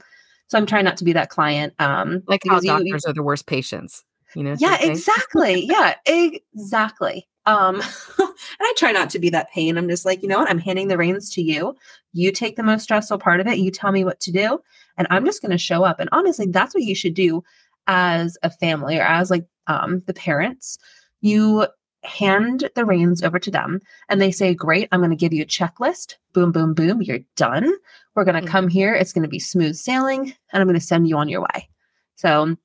So 0.47 0.57
I'm 0.57 0.65
trying 0.65 0.85
not 0.85 0.97
to 0.97 1.03
be 1.03 1.13
that 1.13 1.29
client. 1.29 1.73
Um, 1.79 2.23
like 2.27 2.41
how 2.47 2.59
doctors 2.59 3.03
you, 3.05 3.09
are 3.11 3.13
the 3.13 3.23
worst 3.23 3.45
patients, 3.45 4.03
you 4.35 4.43
know. 4.43 4.55
Yeah, 4.59 4.77
exactly. 4.81 5.65
yeah, 5.65 5.95
exactly. 6.05 7.27
Um, 7.45 7.75
and 8.19 8.29
I 8.61 8.73
try 8.77 8.91
not 8.91 9.09
to 9.11 9.19
be 9.19 9.29
that 9.29 9.49
pain. 9.51 9.77
I'm 9.77 9.87
just 9.87 10.05
like, 10.05 10.21
you 10.21 10.27
know 10.27 10.39
what? 10.39 10.49
I'm 10.49 10.59
handing 10.59 10.87
the 10.87 10.97
reins 10.97 11.29
to 11.31 11.41
you. 11.41 11.75
You 12.13 12.31
take 12.31 12.55
the 12.55 12.63
most 12.63 12.83
stressful 12.83 13.19
part 13.19 13.39
of 13.39 13.47
it. 13.47 13.59
You 13.59 13.71
tell 13.71 13.91
me 13.91 14.03
what 14.03 14.19
to 14.21 14.31
do, 14.31 14.59
and 14.97 15.07
I'm 15.09 15.25
just 15.25 15.41
going 15.41 15.51
to 15.51 15.57
show 15.57 15.83
up. 15.83 15.99
And 15.99 16.09
honestly, 16.11 16.47
that's 16.47 16.73
what 16.73 16.83
you 16.83 16.95
should 16.95 17.13
do 17.13 17.43
as 17.87 18.37
a 18.43 18.49
family 18.49 18.97
or 18.97 19.03
as 19.03 19.29
like 19.29 19.45
um, 19.67 20.01
the 20.07 20.13
parents. 20.13 20.77
You 21.21 21.67
hand 22.03 22.69
the 22.75 22.85
reins 22.85 23.23
over 23.23 23.39
to 23.39 23.51
them 23.51 23.79
and 24.07 24.21
they 24.21 24.31
say, 24.31 24.53
Great, 24.53 24.87
I'm 24.91 24.99
going 24.99 25.09
to 25.11 25.15
give 25.15 25.33
you 25.33 25.43
a 25.43 25.47
checklist. 25.47 26.15
Boom, 26.33 26.51
boom, 26.51 26.73
boom, 26.73 27.01
you're 27.01 27.19
done. 27.35 27.71
We're 28.15 28.25
going 28.25 28.35
to 28.35 28.41
mm-hmm. 28.41 28.51
come 28.51 28.67
here. 28.67 28.93
It's 28.93 29.13
going 29.13 29.23
to 29.23 29.29
be 29.29 29.39
smooth 29.39 29.75
sailing 29.75 30.33
and 30.51 30.61
I'm 30.61 30.67
going 30.67 30.79
to 30.79 30.85
send 30.85 31.07
you 31.07 31.17
on 31.17 31.29
your 31.29 31.41
way. 31.41 31.69
So 32.15 32.55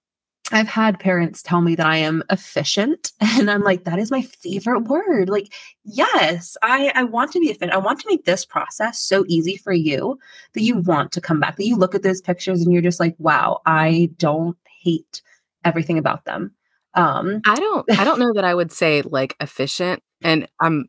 I've 0.52 0.68
had 0.68 1.00
parents 1.00 1.42
tell 1.42 1.62
me 1.62 1.74
that 1.74 1.86
I 1.86 1.96
am 1.96 2.22
efficient 2.30 3.12
and 3.20 3.50
I'm 3.50 3.62
like 3.62 3.84
that 3.84 3.98
is 3.98 4.10
my 4.10 4.22
favorite 4.22 4.84
word. 4.84 5.28
Like 5.28 5.52
yes, 5.84 6.56
I 6.62 6.92
I 6.94 7.04
want 7.04 7.32
to 7.32 7.40
be 7.40 7.46
efficient. 7.46 7.72
I 7.72 7.78
want 7.78 8.00
to 8.00 8.08
make 8.08 8.24
this 8.24 8.44
process 8.44 9.00
so 9.00 9.24
easy 9.26 9.56
for 9.56 9.72
you 9.72 10.18
that 10.52 10.62
you 10.62 10.76
want 10.76 11.12
to 11.12 11.20
come 11.20 11.40
back. 11.40 11.56
That 11.56 11.66
you 11.66 11.76
look 11.76 11.94
at 11.94 12.02
those 12.02 12.20
pictures 12.20 12.60
and 12.60 12.72
you're 12.72 12.82
just 12.82 13.00
like, 13.00 13.16
"Wow, 13.18 13.62
I 13.66 14.10
don't 14.18 14.56
hate 14.84 15.22
everything 15.64 15.98
about 15.98 16.24
them." 16.24 16.54
Um, 16.94 17.40
I 17.46 17.56
don't 17.56 17.90
I 17.98 18.04
don't 18.04 18.18
know 18.20 18.32
that 18.34 18.44
I 18.44 18.54
would 18.54 18.70
say 18.70 19.02
like 19.02 19.36
efficient 19.40 20.02
and 20.22 20.46
I'm 20.60 20.86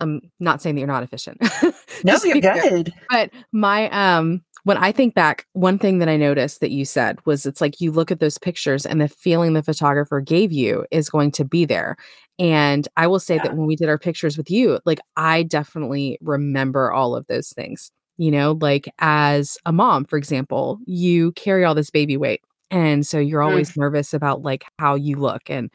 I'm 0.00 0.20
not 0.40 0.62
saying 0.62 0.74
that 0.74 0.80
you're 0.80 0.88
not 0.88 1.02
efficient. 1.02 1.40
no, 2.04 2.18
you're 2.24 2.40
good. 2.40 2.92
But 3.10 3.30
my 3.52 3.88
um 3.90 4.42
when 4.64 4.78
I 4.78 4.92
think 4.92 5.14
back, 5.14 5.46
one 5.52 5.78
thing 5.78 5.98
that 5.98 6.08
I 6.08 6.16
noticed 6.16 6.60
that 6.60 6.70
you 6.70 6.86
said 6.86 7.18
was 7.26 7.44
it's 7.44 7.60
like 7.60 7.82
you 7.82 7.92
look 7.92 8.10
at 8.10 8.20
those 8.20 8.38
pictures 8.38 8.86
and 8.86 9.00
the 9.00 9.08
feeling 9.08 9.52
the 9.52 9.62
photographer 9.62 10.20
gave 10.22 10.52
you 10.52 10.86
is 10.90 11.10
going 11.10 11.32
to 11.32 11.44
be 11.44 11.66
there. 11.66 11.96
And 12.38 12.88
I 12.96 13.06
will 13.06 13.20
say 13.20 13.36
yeah. 13.36 13.42
that 13.44 13.56
when 13.56 13.66
we 13.66 13.76
did 13.76 13.90
our 13.90 13.98
pictures 13.98 14.38
with 14.38 14.50
you, 14.50 14.80
like 14.86 15.00
I 15.16 15.42
definitely 15.42 16.18
remember 16.22 16.90
all 16.90 17.14
of 17.14 17.26
those 17.26 17.50
things. 17.50 17.90
You 18.16 18.30
know, 18.30 18.56
like 18.60 18.88
as 19.00 19.58
a 19.66 19.72
mom, 19.72 20.04
for 20.04 20.16
example, 20.16 20.78
you 20.86 21.32
carry 21.32 21.64
all 21.64 21.74
this 21.74 21.90
baby 21.90 22.16
weight 22.16 22.40
and 22.70 23.06
so 23.06 23.18
you're 23.18 23.42
always 23.42 23.72
mm. 23.72 23.78
nervous 23.78 24.14
about 24.14 24.42
like 24.42 24.64
how 24.78 24.94
you 24.94 25.16
look 25.16 25.48
and, 25.48 25.70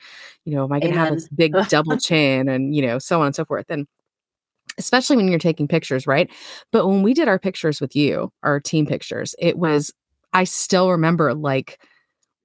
you 0.46 0.56
know, 0.56 0.64
am 0.64 0.72
I 0.72 0.80
going 0.80 0.94
to 0.94 1.00
have 1.00 1.14
this 1.14 1.30
big 1.30 1.54
double 1.70 1.98
chin 1.98 2.50
and, 2.50 2.76
you 2.76 2.82
know, 2.82 3.00
so 3.00 3.22
on 3.22 3.28
and 3.28 3.36
so 3.36 3.46
forth. 3.46 3.66
And 3.70 3.88
especially 4.78 5.18
when 5.18 5.28
you're 5.28 5.40
taking 5.40 5.68
pictures, 5.68 6.08
right? 6.08 6.30
But 6.72 6.88
when 6.88 7.04
we 7.04 7.14
did 7.14 7.28
our 7.28 7.40
pictures 7.40 7.80
with 7.80 7.96
you, 7.96 8.32
our 8.44 8.60
team 8.60 8.86
pictures, 8.86 9.36
it 9.40 9.58
was, 9.58 9.94
I 10.34 10.44
still 10.44 10.92
remember 10.92 11.34
like, 11.34 11.80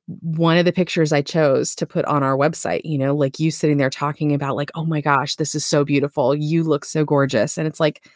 one 0.06 0.58
of 0.58 0.66
the 0.66 0.72
pictures 0.72 1.12
I 1.12 1.22
chose 1.22 1.74
to 1.76 1.86
put 1.86 2.04
on 2.04 2.22
our 2.22 2.36
website, 2.36 2.82
you 2.84 2.98
know, 2.98 3.14
like 3.14 3.40
you 3.40 3.50
sitting 3.50 3.78
there 3.78 3.88
talking 3.88 4.34
about 4.34 4.54
like, 4.56 4.70
oh 4.74 4.84
my 4.84 5.00
gosh, 5.00 5.36
this 5.36 5.54
is 5.54 5.64
so 5.64 5.82
beautiful. 5.84 6.34
You 6.34 6.62
look 6.62 6.84
so 6.84 7.04
gorgeous. 7.04 7.56
And 7.56 7.66
it's 7.66 7.80
like 7.80 8.06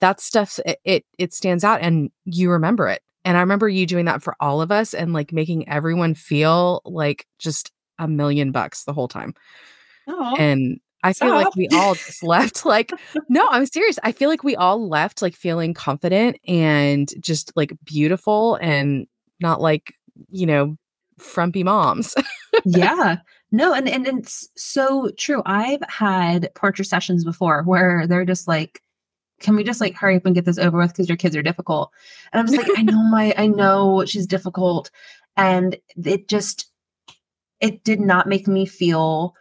that 0.00 0.20
stuff 0.20 0.58
it 0.66 0.80
it, 0.84 1.04
it 1.18 1.32
stands 1.32 1.64
out 1.64 1.80
and 1.82 2.10
you 2.24 2.50
remember 2.50 2.88
it. 2.88 3.00
And 3.26 3.36
I 3.36 3.40
remember 3.40 3.68
you 3.68 3.86
doing 3.86 4.04
that 4.04 4.22
for 4.22 4.36
all 4.38 4.62
of 4.62 4.70
us 4.70 4.94
and 4.94 5.12
like 5.12 5.32
making 5.32 5.68
everyone 5.68 6.14
feel 6.14 6.80
like 6.84 7.26
just 7.40 7.72
a 7.98 8.06
million 8.06 8.52
bucks 8.52 8.84
the 8.84 8.92
whole 8.92 9.08
time. 9.08 9.34
Oh, 10.06 10.36
and 10.38 10.78
I 11.02 11.12
feel 11.12 11.28
stop. 11.28 11.44
like 11.44 11.56
we 11.56 11.68
all 11.72 11.94
just 11.94 12.22
left 12.22 12.64
like, 12.64 12.92
no, 13.28 13.46
I'm 13.50 13.66
serious. 13.66 13.98
I 14.04 14.12
feel 14.12 14.28
like 14.28 14.44
we 14.44 14.54
all 14.54 14.88
left 14.88 15.22
like 15.22 15.34
feeling 15.34 15.74
confident 15.74 16.38
and 16.46 17.10
just 17.18 17.52
like 17.56 17.72
beautiful 17.84 18.54
and 18.62 19.08
not 19.40 19.60
like, 19.60 19.92
you 20.30 20.46
know, 20.46 20.76
frumpy 21.18 21.64
moms. 21.64 22.14
yeah. 22.64 23.16
No, 23.50 23.74
and, 23.74 23.88
and 23.88 24.06
it's 24.06 24.48
so 24.56 25.10
true. 25.18 25.42
I've 25.46 25.82
had 25.88 26.48
portrait 26.54 26.86
sessions 26.86 27.24
before 27.24 27.64
where 27.64 28.06
they're 28.06 28.24
just 28.24 28.46
like, 28.46 28.82
can 29.40 29.56
we 29.56 29.64
just 29.64 29.80
like 29.80 29.94
hurry 29.94 30.16
up 30.16 30.26
and 30.26 30.34
get 30.34 30.44
this 30.44 30.58
over 30.58 30.78
with 30.78 30.92
because 30.92 31.08
your 31.08 31.16
kids 31.16 31.36
are 31.36 31.42
difficult? 31.42 31.92
And 32.32 32.40
i'm 32.40 32.46
just 32.46 32.58
like 32.58 32.78
i 32.78 32.82
know 32.82 33.02
my 33.10 33.34
i 33.36 33.46
know 33.46 34.04
she's 34.06 34.26
difficult. 34.26 34.90
And 35.36 35.76
it 35.96 36.28
just 36.28 36.70
it 37.60 37.84
did 37.84 38.00
not 38.00 38.26
make 38.26 38.46
me 38.46 38.66
feel 38.66 39.34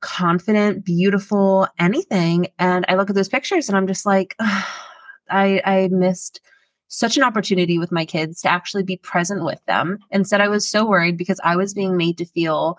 confident 0.00 0.84
beautiful 0.84 1.68
anything. 1.78 2.48
And 2.58 2.84
i 2.88 2.94
look 2.94 3.10
at 3.10 3.16
those 3.16 3.28
pictures 3.28 3.68
and 3.68 3.76
i'm 3.76 3.86
just 3.86 4.06
like 4.06 4.34
oh, 4.38 4.68
i 5.30 5.60
i 5.64 5.88
missed 5.90 6.40
such 6.88 7.16
an 7.16 7.24
opportunity 7.24 7.78
with 7.78 7.90
my 7.90 8.04
kids 8.04 8.40
to 8.40 8.48
actually 8.48 8.84
be 8.84 8.96
present 8.98 9.44
with 9.44 9.60
them. 9.66 9.98
Instead 10.10 10.40
i 10.40 10.48
was 10.48 10.68
so 10.68 10.86
worried 10.86 11.16
because 11.16 11.40
i 11.44 11.56
was 11.56 11.74
being 11.74 11.96
made 11.96 12.16
to 12.18 12.24
feel 12.24 12.78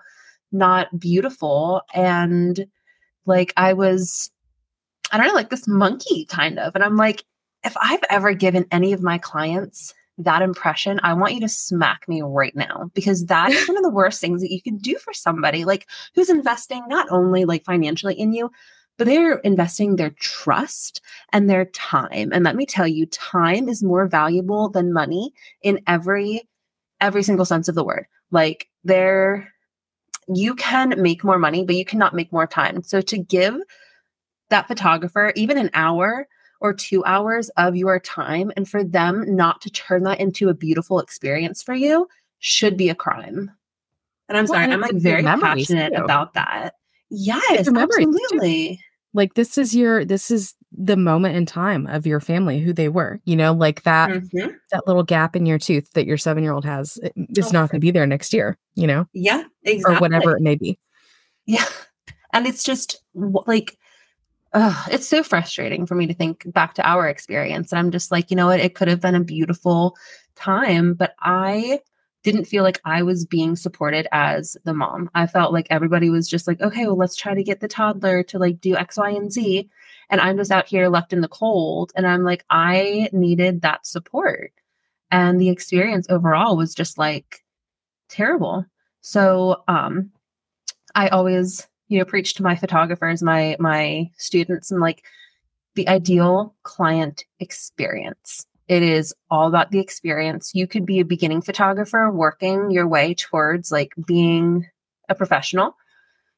not 0.50 0.98
beautiful 0.98 1.82
and 1.94 2.66
like 3.26 3.52
i 3.58 3.74
was 3.74 4.30
I 5.10 5.16
don't 5.16 5.26
know, 5.26 5.34
like 5.34 5.50
this 5.50 5.68
monkey 5.68 6.24
kind 6.26 6.58
of. 6.58 6.74
And 6.74 6.84
I'm 6.84 6.96
like, 6.96 7.24
if 7.64 7.76
I've 7.80 8.04
ever 8.10 8.34
given 8.34 8.66
any 8.70 8.92
of 8.92 9.02
my 9.02 9.18
clients 9.18 9.94
that 10.18 10.42
impression, 10.42 11.00
I 11.02 11.14
want 11.14 11.34
you 11.34 11.40
to 11.40 11.48
smack 11.48 12.08
me 12.08 12.22
right 12.22 12.54
now 12.54 12.90
because 12.94 13.26
that 13.26 13.50
is 13.50 13.68
one 13.68 13.76
of 13.76 13.82
the 13.82 13.90
worst 13.90 14.20
things 14.20 14.42
that 14.42 14.52
you 14.52 14.60
can 14.60 14.76
do 14.76 14.96
for 14.96 15.12
somebody 15.12 15.64
like 15.64 15.86
who's 16.14 16.28
investing 16.28 16.82
not 16.88 17.06
only 17.10 17.44
like 17.44 17.64
financially 17.64 18.14
in 18.14 18.32
you, 18.32 18.50
but 18.96 19.06
they're 19.06 19.38
investing 19.38 19.94
their 19.94 20.10
trust 20.10 21.00
and 21.32 21.48
their 21.48 21.66
time. 21.66 22.32
And 22.32 22.44
let 22.44 22.56
me 22.56 22.66
tell 22.66 22.86
you, 22.86 23.06
time 23.06 23.68
is 23.68 23.82
more 23.82 24.08
valuable 24.08 24.68
than 24.68 24.92
money 24.92 25.32
in 25.62 25.80
every 25.86 26.42
every 27.00 27.22
single 27.22 27.44
sense 27.44 27.68
of 27.68 27.76
the 27.76 27.84
word. 27.84 28.06
Like 28.32 28.68
there 28.82 29.52
you 30.26 30.54
can 30.56 31.00
make 31.00 31.24
more 31.24 31.38
money, 31.38 31.64
but 31.64 31.76
you 31.76 31.84
cannot 31.84 32.14
make 32.14 32.32
more 32.32 32.46
time. 32.46 32.82
So 32.82 33.00
to 33.00 33.16
give 33.16 33.54
that 34.50 34.68
photographer 34.68 35.32
even 35.36 35.58
an 35.58 35.70
hour 35.74 36.26
or 36.60 36.74
two 36.74 37.04
hours 37.04 37.48
of 37.50 37.76
your 37.76 38.00
time 38.00 38.50
and 38.56 38.68
for 38.68 38.82
them 38.82 39.24
not 39.36 39.60
to 39.60 39.70
turn 39.70 40.02
that 40.04 40.18
into 40.20 40.48
a 40.48 40.54
beautiful 40.54 40.98
experience 40.98 41.62
for 41.62 41.74
you 41.74 42.08
should 42.40 42.76
be 42.76 42.88
a 42.88 42.94
crime. 42.94 43.50
And 44.28 44.36
I'm 44.36 44.44
Well, 44.44 44.54
sorry, 44.54 44.64
and 44.64 44.72
I'm 44.74 44.80
like 44.80 44.92
very 44.96 45.22
passionate 45.22 45.94
too. 45.94 46.02
about 46.02 46.34
that. 46.34 46.74
Yes, 47.10 47.64
your 47.66 47.72
memories, 47.74 48.06
too. 48.06 48.18
absolutely. 48.24 48.80
like 49.14 49.34
this 49.34 49.56
is 49.56 49.74
your 49.74 50.04
this 50.04 50.30
is 50.30 50.54
the 50.70 50.96
moment 50.96 51.34
in 51.34 51.46
time 51.46 51.86
of 51.86 52.06
your 52.06 52.20
family 52.20 52.60
who 52.60 52.74
they 52.74 52.90
were 52.90 53.18
you 53.24 53.34
know 53.34 53.54
like 53.54 53.82
that 53.84 54.10
Mhm. 54.10 54.54
that 54.70 54.86
little 54.86 55.02
gap 55.02 55.34
in 55.34 55.46
your 55.46 55.58
tooth 55.58 55.90
that 55.94 56.04
your 56.04 56.18
seven 56.18 56.42
year 56.42 56.52
old 56.52 56.66
has 56.66 56.98
is 57.16 57.46
Oh. 57.46 57.50
not 57.52 57.70
going 57.70 57.80
to 57.80 57.84
be 57.84 57.90
there 57.90 58.06
next 58.06 58.34
year 58.34 58.58
you 58.74 58.86
know 58.86 59.06
Yeah, 59.14 59.44
exactly. 59.62 59.96
or 59.96 59.98
whatever 60.00 60.36
it 60.36 60.42
may 60.42 60.56
be 60.56 60.78
Yeah. 61.46 61.64
And 62.34 62.46
it's 62.46 62.62
just 62.62 63.02
like, 63.14 63.77
ugh, 64.52 64.88
it's 64.90 65.06
so 65.06 65.22
frustrating 65.22 65.86
for 65.86 65.94
me 65.94 66.06
to 66.06 66.14
think 66.14 66.50
back 66.52 66.74
to 66.74 66.88
our 66.88 67.08
experience. 67.08 67.72
And 67.72 67.78
I'm 67.78 67.90
just 67.90 68.10
like, 68.10 68.30
you 68.30 68.36
know 68.36 68.46
what? 68.46 68.60
It 68.60 68.74
could 68.74 68.88
have 68.88 69.00
been 69.00 69.14
a 69.14 69.24
beautiful 69.24 69.96
time, 70.34 70.94
but 70.94 71.14
I 71.20 71.80
didn't 72.24 72.46
feel 72.46 72.62
like 72.62 72.80
I 72.84 73.02
was 73.02 73.24
being 73.24 73.56
supported 73.56 74.08
as 74.12 74.56
the 74.64 74.74
mom. 74.74 75.08
I 75.14 75.26
felt 75.26 75.52
like 75.52 75.66
everybody 75.70 76.10
was 76.10 76.28
just 76.28 76.46
like, 76.46 76.60
okay, 76.60 76.86
well, 76.86 76.96
let's 76.96 77.16
try 77.16 77.34
to 77.34 77.44
get 77.44 77.60
the 77.60 77.68
toddler 77.68 78.22
to 78.24 78.38
like 78.38 78.60
do 78.60 78.76
X, 78.76 78.96
Y, 78.96 79.10
and 79.10 79.32
Z. 79.32 79.68
And 80.10 80.20
I'm 80.20 80.36
just 80.36 80.50
out 80.50 80.66
here 80.66 80.88
left 80.88 81.12
in 81.12 81.20
the 81.20 81.28
cold. 81.28 81.92
And 81.94 82.06
I'm 82.06 82.24
like, 82.24 82.44
I 82.50 83.08
needed 83.12 83.62
that 83.62 83.86
support. 83.86 84.52
And 85.10 85.40
the 85.40 85.48
experience 85.48 86.06
overall 86.10 86.56
was 86.56 86.74
just 86.74 86.98
like 86.98 87.44
terrible. 88.08 88.66
So, 89.00 89.62
um, 89.68 90.10
I 90.94 91.08
always, 91.08 91.68
you 91.88 91.98
know, 91.98 92.04
preach 92.04 92.34
to 92.34 92.42
my 92.42 92.56
photographers, 92.56 93.22
my 93.22 93.56
my 93.58 94.10
students, 94.16 94.70
and 94.70 94.80
like 94.80 95.04
the 95.74 95.88
ideal 95.88 96.54
client 96.62 97.24
experience. 97.40 98.46
It 98.68 98.82
is 98.82 99.14
all 99.30 99.48
about 99.48 99.70
the 99.70 99.78
experience. 99.78 100.52
You 100.54 100.66
could 100.66 100.84
be 100.84 101.00
a 101.00 101.04
beginning 101.04 101.40
photographer 101.40 102.10
working 102.10 102.70
your 102.70 102.86
way 102.86 103.14
towards 103.14 103.72
like 103.72 103.94
being 104.06 104.66
a 105.08 105.14
professional, 105.14 105.76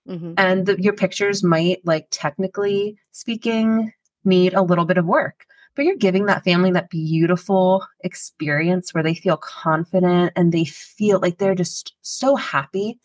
mm-hmm. 0.08 0.34
and 0.36 0.66
the, 0.66 0.80
your 0.80 0.92
pictures 0.92 1.42
might, 1.42 1.84
like 1.84 2.06
technically 2.10 2.98
speaking, 3.10 3.92
need 4.24 4.54
a 4.54 4.62
little 4.62 4.84
bit 4.84 4.98
of 4.98 5.06
work. 5.06 5.46
But 5.74 5.84
you're 5.84 5.96
giving 5.96 6.26
that 6.26 6.44
family 6.44 6.72
that 6.72 6.90
beautiful 6.90 7.86
experience 8.00 8.92
where 8.92 9.04
they 9.04 9.14
feel 9.14 9.36
confident 9.36 10.32
and 10.36 10.52
they 10.52 10.64
feel 10.64 11.20
like 11.20 11.38
they're 11.38 11.54
just 11.54 11.94
so 12.02 12.36
happy 12.36 12.98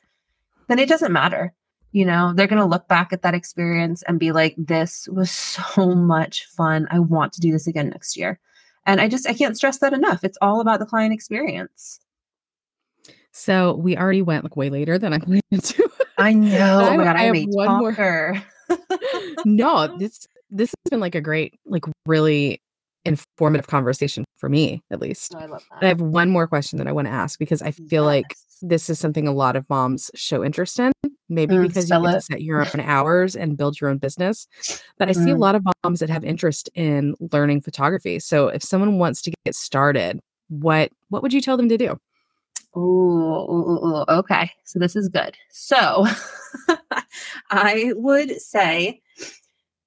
then 0.67 0.79
it 0.79 0.89
doesn't 0.89 1.11
matter. 1.11 1.53
You 1.95 2.03
know, 2.03 2.33
they're 2.35 2.45
going 2.47 2.61
to 2.61 2.65
look 2.67 2.89
back 2.89 3.13
at 3.13 3.21
that 3.21 3.33
experience 3.33 4.03
and 4.03 4.19
be 4.19 4.33
like, 4.33 4.53
this 4.57 5.07
was 5.07 5.31
so 5.31 5.95
much 5.95 6.45
fun. 6.47 6.87
I 6.91 6.99
want 6.99 7.31
to 7.33 7.39
do 7.39 7.53
this 7.53 7.67
again 7.67 7.87
next 7.87 8.17
year. 8.17 8.37
And 8.85 8.99
I 8.99 9.07
just, 9.07 9.25
I 9.29 9.33
can't 9.33 9.55
stress 9.55 9.77
that 9.79 9.93
enough. 9.93 10.25
It's 10.25 10.37
all 10.41 10.59
about 10.59 10.79
the 10.79 10.85
client 10.85 11.13
experience. 11.13 12.01
so 13.31 13.75
we 13.75 13.95
already 13.97 14.21
went 14.21 14.43
like 14.43 14.57
way 14.57 14.69
later 14.69 14.97
than 14.99 15.13
i 15.13 15.19
planned 15.27 15.63
to 15.63 15.89
I 16.17 16.33
know. 16.33 16.79
I- 16.79 16.93
oh 16.93 16.97
my 16.97 17.03
God. 17.05 17.15
I 17.15 17.23
a 17.33 17.45
one 17.45 17.77
more- 17.79 17.91
talker. 17.93 18.43
no 19.45 19.95
this 19.97 20.27
this 20.49 20.69
has 20.71 20.89
been 20.89 20.99
like 20.99 21.15
a 21.15 21.21
great 21.21 21.59
like 21.65 21.85
really 22.05 22.61
informative 23.05 23.67
conversation 23.67 24.23
for 24.37 24.49
me 24.49 24.81
at 24.91 24.99
least 24.99 25.35
Oh, 25.35 25.39
I 25.43 25.45
love 25.45 25.63
that. 25.71 25.83
i 25.85 25.87
have 25.87 26.01
one 26.01 26.29
more 26.29 26.47
question 26.47 26.77
that 26.77 26.87
i 26.87 26.91
want 26.91 27.07
to 27.07 27.13
ask 27.13 27.39
because 27.39 27.61
i 27.61 27.71
feel 27.71 28.03
like 28.03 28.35
this 28.61 28.89
is 28.89 28.99
something 28.99 29.27
a 29.27 29.31
lot 29.33 29.55
of 29.55 29.69
moms 29.69 30.09
show 30.15 30.43
interest 30.43 30.79
in 30.79 30.91
maybe 31.29 31.55
Mm, 31.55 31.67
because 31.67 31.89
you 31.89 31.99
get 32.01 32.11
to 32.11 32.21
set 32.21 32.41
your 32.41 32.61
own 32.73 32.81
hours 32.81 33.35
and 33.35 33.57
build 33.57 33.79
your 33.79 33.89
own 33.89 33.97
business 33.97 34.47
but 34.97 35.09
i 35.09 35.11
see 35.11 35.31
a 35.31 35.35
Mm. 35.35 35.39
lot 35.39 35.55
of 35.55 35.63
moms 35.83 35.99
that 35.99 36.09
have 36.09 36.23
interest 36.23 36.69
in 36.75 37.15
learning 37.31 37.61
photography 37.61 38.19
so 38.19 38.47
if 38.47 38.63
someone 38.63 38.97
wants 38.97 39.21
to 39.21 39.31
get 39.45 39.55
started 39.55 40.19
what 40.49 40.91
what 41.09 41.21
would 41.21 41.33
you 41.33 41.41
tell 41.41 41.57
them 41.57 41.69
to 41.69 41.77
do 41.77 41.97
ooh, 42.77 44.03
okay. 44.09 44.51
So 44.65 44.79
this 44.79 44.95
is 44.97 45.07
good. 45.07 45.35
So 45.49 46.05
I 47.49 47.93
would 47.95 48.31
say 48.41 49.01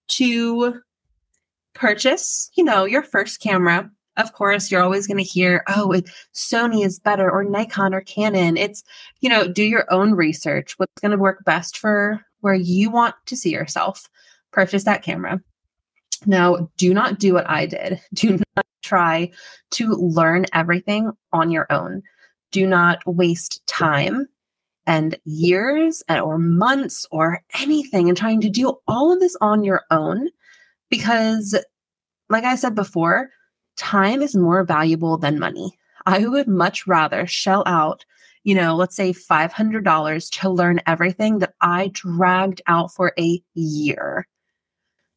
to 0.09 0.81
purchase, 1.79 2.51
you 2.55 2.65
know, 2.65 2.85
your 2.85 3.03
first 3.03 3.41
camera. 3.41 3.91
Of 4.17 4.33
course, 4.33 4.71
you're 4.71 4.83
always 4.83 5.07
going 5.07 5.19
to 5.19 5.23
hear, 5.23 5.63
oh, 5.69 5.93
it, 5.93 6.11
Sony 6.35 6.85
is 6.85 6.99
better 6.99 7.31
or 7.31 7.45
Nikon 7.45 7.95
or 7.95 8.01
Canon. 8.01 8.57
It's, 8.57 8.83
you 9.21 9.29
know, 9.29 9.47
do 9.47 9.63
your 9.63 9.87
own 9.93 10.15
research. 10.15 10.75
What's 10.77 11.01
going 11.01 11.13
to 11.13 11.19
work 11.19 11.45
best 11.45 11.79
for 11.79 12.21
where 12.41 12.55
you 12.55 12.91
want 12.91 13.15
to 13.27 13.37
see 13.37 13.51
yourself? 13.51 14.09
Purchase 14.51 14.85
that 14.85 15.05
camera. 15.05 15.41
Now, 16.27 16.69
do 16.77 16.93
not 16.93 17.21
do 17.21 17.33
what 17.33 17.49
I 17.49 17.67
did. 17.67 18.01
Do 18.13 18.41
not 18.57 18.67
try 18.83 19.31
to 19.73 19.91
learn 19.93 20.47
everything 20.53 21.13
on 21.33 21.51
your 21.51 21.67
own 21.71 22.03
do 22.51 22.67
not 22.67 23.05
waste 23.07 23.67
time 23.67 24.27
and 24.87 25.19
years 25.25 26.03
or 26.09 26.39
months 26.39 27.07
or 27.11 27.43
anything 27.61 28.09
in 28.09 28.15
trying 28.15 28.41
to 28.41 28.49
do 28.49 28.79
all 28.87 29.13
of 29.13 29.21
this 29.21 29.37
on 29.41 29.65
your 29.65 29.83
own 29.91 30.29
because 30.91 31.55
like 32.29 32.45
i 32.45 32.55
said 32.55 32.75
before 32.75 33.31
time 33.79 34.21
is 34.21 34.35
more 34.35 34.65
valuable 34.65 35.17
than 35.17 35.39
money. 35.39 35.73
I 36.05 36.27
would 36.27 36.49
much 36.49 36.87
rather 36.87 37.27
shell 37.27 37.63
out 37.67 38.05
you 38.45 38.55
know 38.55 38.75
let's 38.75 38.97
say 38.97 39.13
$500 39.13 40.41
to 40.41 40.51
learn 40.51 40.81
everything 40.87 41.39
that 41.39 41.55
i 41.61 41.91
dragged 41.93 42.63
out 42.67 42.93
for 42.93 43.13
a 43.19 43.43
year. 43.55 44.27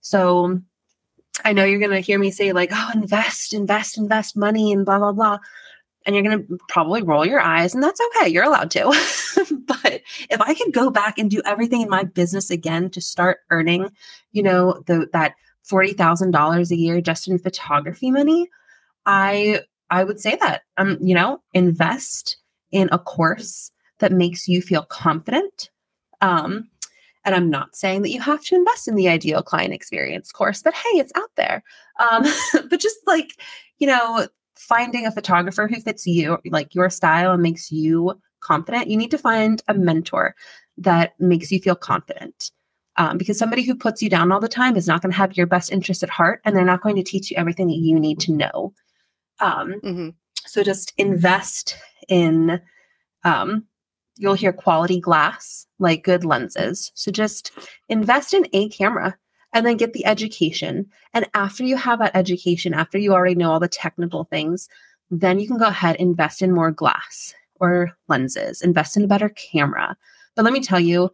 So 0.01 0.59
i 1.43 1.53
know 1.53 1.63
you're 1.63 1.79
going 1.79 1.91
to 1.91 1.99
hear 1.99 2.19
me 2.19 2.31
say 2.31 2.51
like 2.53 2.69
oh 2.73 2.89
invest 2.93 3.53
invest 3.53 3.97
invest 3.97 4.37
money 4.37 4.71
and 4.71 4.85
blah 4.85 4.99
blah 4.99 5.11
blah 5.11 5.39
and 6.05 6.15
you're 6.15 6.23
going 6.23 6.45
to 6.47 6.57
probably 6.67 7.03
roll 7.03 7.25
your 7.25 7.39
eyes 7.39 7.73
and 7.73 7.83
that's 7.83 8.01
okay 8.17 8.27
you're 8.29 8.43
allowed 8.43 8.71
to. 8.71 8.91
But 9.83 10.01
if 10.29 10.41
i 10.41 10.53
could 10.53 10.73
go 10.73 10.89
back 10.89 11.17
and 11.17 11.31
do 11.31 11.41
everything 11.45 11.81
in 11.81 11.89
my 11.89 12.03
business 12.03 12.51
again 12.51 12.89
to 12.91 13.01
start 13.01 13.39
earning 13.49 13.89
you 14.31 14.43
know 14.43 14.83
the 14.85 15.07
that 15.13 15.35
$40,000 15.69 16.71
a 16.71 16.75
year 16.75 17.01
just 17.01 17.27
in 17.27 17.39
photography 17.39 18.11
money 18.11 18.47
i 19.05 19.61
i 19.89 20.03
would 20.03 20.19
say 20.19 20.35
that 20.37 20.61
um 20.77 20.97
you 21.01 21.15
know 21.15 21.41
invest 21.53 22.37
in 22.71 22.89
a 22.91 22.99
course 22.99 23.71
that 23.99 24.11
makes 24.11 24.47
you 24.47 24.61
feel 24.61 24.83
confident 24.83 25.69
um 26.21 26.67
and 27.25 27.35
i'm 27.35 27.49
not 27.49 27.75
saying 27.75 28.01
that 28.01 28.11
you 28.11 28.19
have 28.19 28.43
to 28.43 28.55
invest 28.55 28.87
in 28.87 28.95
the 28.95 29.07
ideal 29.07 29.41
client 29.41 29.73
experience 29.73 30.31
course 30.31 30.61
but 30.61 30.73
hey 30.73 30.99
it's 30.99 31.13
out 31.15 31.31
there 31.35 31.63
um 31.99 32.23
but 32.69 32.79
just 32.79 32.97
like 33.07 33.31
you 33.79 33.87
know 33.87 34.27
finding 34.61 35.07
a 35.07 35.11
photographer 35.11 35.67
who 35.67 35.81
fits 35.81 36.05
you, 36.05 36.37
like 36.45 36.75
your 36.75 36.89
style 36.89 37.31
and 37.33 37.41
makes 37.41 37.71
you 37.71 38.13
confident, 38.41 38.87
you 38.87 38.95
need 38.95 39.11
to 39.11 39.17
find 39.17 39.63
a 39.67 39.73
mentor 39.73 40.35
that 40.77 41.13
makes 41.19 41.51
you 41.51 41.59
feel 41.59 41.75
confident. 41.75 42.51
Um, 42.97 43.17
because 43.17 43.37
somebody 43.37 43.63
who 43.63 43.73
puts 43.73 44.01
you 44.01 44.09
down 44.09 44.31
all 44.31 44.41
the 44.41 44.49
time 44.49 44.75
is 44.75 44.87
not 44.87 45.01
going 45.01 45.11
to 45.11 45.17
have 45.17 45.37
your 45.37 45.47
best 45.47 45.71
interest 45.71 46.03
at 46.03 46.09
heart 46.09 46.41
and 46.43 46.55
they're 46.55 46.65
not 46.65 46.81
going 46.81 46.97
to 46.97 47.03
teach 47.03 47.31
you 47.31 47.37
everything 47.37 47.67
that 47.67 47.77
you 47.77 47.97
need 47.99 48.19
to 48.21 48.33
know. 48.33 48.73
Um, 49.39 49.79
so 50.45 50.61
just 50.61 50.93
invest 50.97 51.77
in, 52.09 52.61
um, 53.23 53.65
you'll 54.17 54.33
hear 54.33 54.51
quality 54.51 54.99
glass, 54.99 55.65
like 55.79 56.03
good 56.03 56.25
lenses. 56.25 56.91
So 56.93 57.11
just 57.11 57.51
invest 57.87 58.33
in 58.33 58.45
a 58.51 58.67
camera 58.69 59.17
and 59.53 59.65
then 59.65 59.77
get 59.77 59.93
the 59.93 60.05
education. 60.05 60.87
And 61.13 61.27
after 61.33 61.63
you 61.63 61.77
have 61.77 61.99
that 61.99 62.15
education, 62.15 62.73
after 62.73 62.97
you 62.97 63.13
already 63.13 63.35
know 63.35 63.51
all 63.51 63.59
the 63.59 63.67
technical 63.67 64.25
things, 64.25 64.67
then 65.09 65.39
you 65.39 65.47
can 65.47 65.57
go 65.57 65.67
ahead 65.67 65.97
invest 65.97 66.41
in 66.41 66.53
more 66.53 66.71
glass 66.71 67.33
or 67.59 67.91
lenses, 68.07 68.61
invest 68.61 68.97
in 68.97 69.03
a 69.03 69.07
better 69.07 69.29
camera. 69.29 69.95
But 70.35 70.45
let 70.45 70.53
me 70.53 70.61
tell 70.61 70.79
you, 70.79 71.11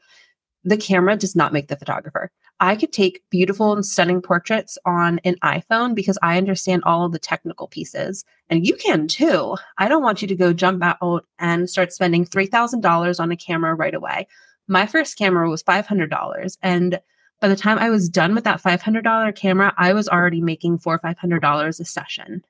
the 0.67 0.75
camera 0.75 1.15
does 1.15 1.33
not 1.33 1.53
make 1.53 1.69
the 1.69 1.77
photographer. 1.77 2.29
I 2.59 2.75
could 2.75 2.91
take 2.91 3.23
beautiful 3.29 3.71
and 3.71 3.85
stunning 3.85 4.21
portraits 4.21 4.77
on 4.85 5.19
an 5.23 5.35
iPhone 5.41 5.95
because 5.95 6.17
I 6.21 6.37
understand 6.37 6.83
all 6.83 7.05
of 7.05 7.13
the 7.13 7.19
technical 7.19 7.69
pieces. 7.69 8.25
And 8.49 8.67
you 8.67 8.75
can 8.75 9.07
too. 9.07 9.55
I 9.77 9.87
don't 9.87 10.03
want 10.03 10.21
you 10.21 10.27
to 10.27 10.35
go 10.35 10.51
jump 10.51 10.83
out 10.83 11.25
and 11.39 11.69
start 11.69 11.93
spending 11.93 12.25
$3,000 12.25 13.19
on 13.19 13.31
a 13.31 13.37
camera 13.37 13.75
right 13.75 13.93
away. 13.93 14.27
My 14.67 14.85
first 14.85 15.17
camera 15.17 15.49
was 15.49 15.63
$500. 15.63 16.57
And 16.61 16.99
by 17.39 17.47
the 17.47 17.55
time 17.55 17.77
I 17.79 17.89
was 17.89 18.09
done 18.09 18.35
with 18.35 18.43
that 18.43 18.61
$500 18.61 19.35
camera, 19.37 19.73
I 19.77 19.93
was 19.93 20.09
already 20.09 20.41
making 20.41 20.79
four 20.79 20.95
or 20.95 20.99
$500 20.99 21.79
a 21.79 21.85
session. 21.85 22.43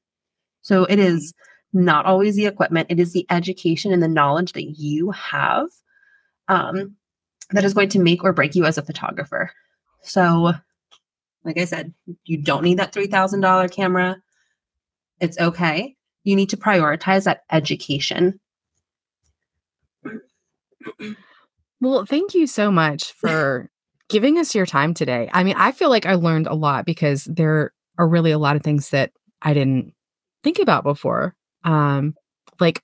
So 0.63 0.85
it 0.85 0.97
is 0.97 1.35
not 1.71 2.07
always 2.07 2.35
the 2.35 2.47
equipment, 2.47 2.87
it 2.89 2.99
is 2.99 3.13
the 3.13 3.27
education 3.29 3.93
and 3.93 4.01
the 4.01 4.07
knowledge 4.07 4.53
that 4.53 4.79
you 4.79 5.11
have 5.11 5.67
um, 6.47 6.95
that 7.51 7.63
is 7.63 7.73
going 7.73 7.89
to 7.89 7.99
make 7.99 8.23
or 8.23 8.33
break 8.33 8.55
you 8.55 8.65
as 8.65 8.77
a 8.77 8.83
photographer. 8.83 9.51
So, 10.03 10.53
like 11.43 11.57
I 11.57 11.65
said, 11.65 11.93
you 12.25 12.41
don't 12.41 12.63
need 12.63 12.79
that 12.79 12.93
$3,000 12.93 13.71
camera. 13.71 14.17
It's 15.19 15.39
okay. 15.39 15.95
You 16.23 16.35
need 16.35 16.49
to 16.49 16.57
prioritize 16.57 17.23
that 17.23 17.43
education. 17.51 18.39
Well, 21.79 22.05
thank 22.05 22.33
you 22.33 22.47
so 22.47 22.71
much 22.71 23.13
for 23.13 23.69
giving 24.09 24.37
us 24.37 24.55
your 24.55 24.65
time 24.65 24.93
today. 24.93 25.29
I 25.31 25.43
mean, 25.43 25.55
I 25.57 25.71
feel 25.71 25.89
like 25.89 26.05
I 26.05 26.15
learned 26.15 26.47
a 26.47 26.55
lot 26.55 26.85
because 26.85 27.25
there 27.25 27.71
are 27.97 28.07
really 28.07 28.31
a 28.31 28.39
lot 28.39 28.55
of 28.55 28.63
things 28.63 28.89
that 28.89 29.11
I 29.41 29.53
didn't 29.53 29.93
think 30.43 30.59
about 30.59 30.83
before. 30.83 31.35
Um, 31.63 32.15
like 32.59 32.81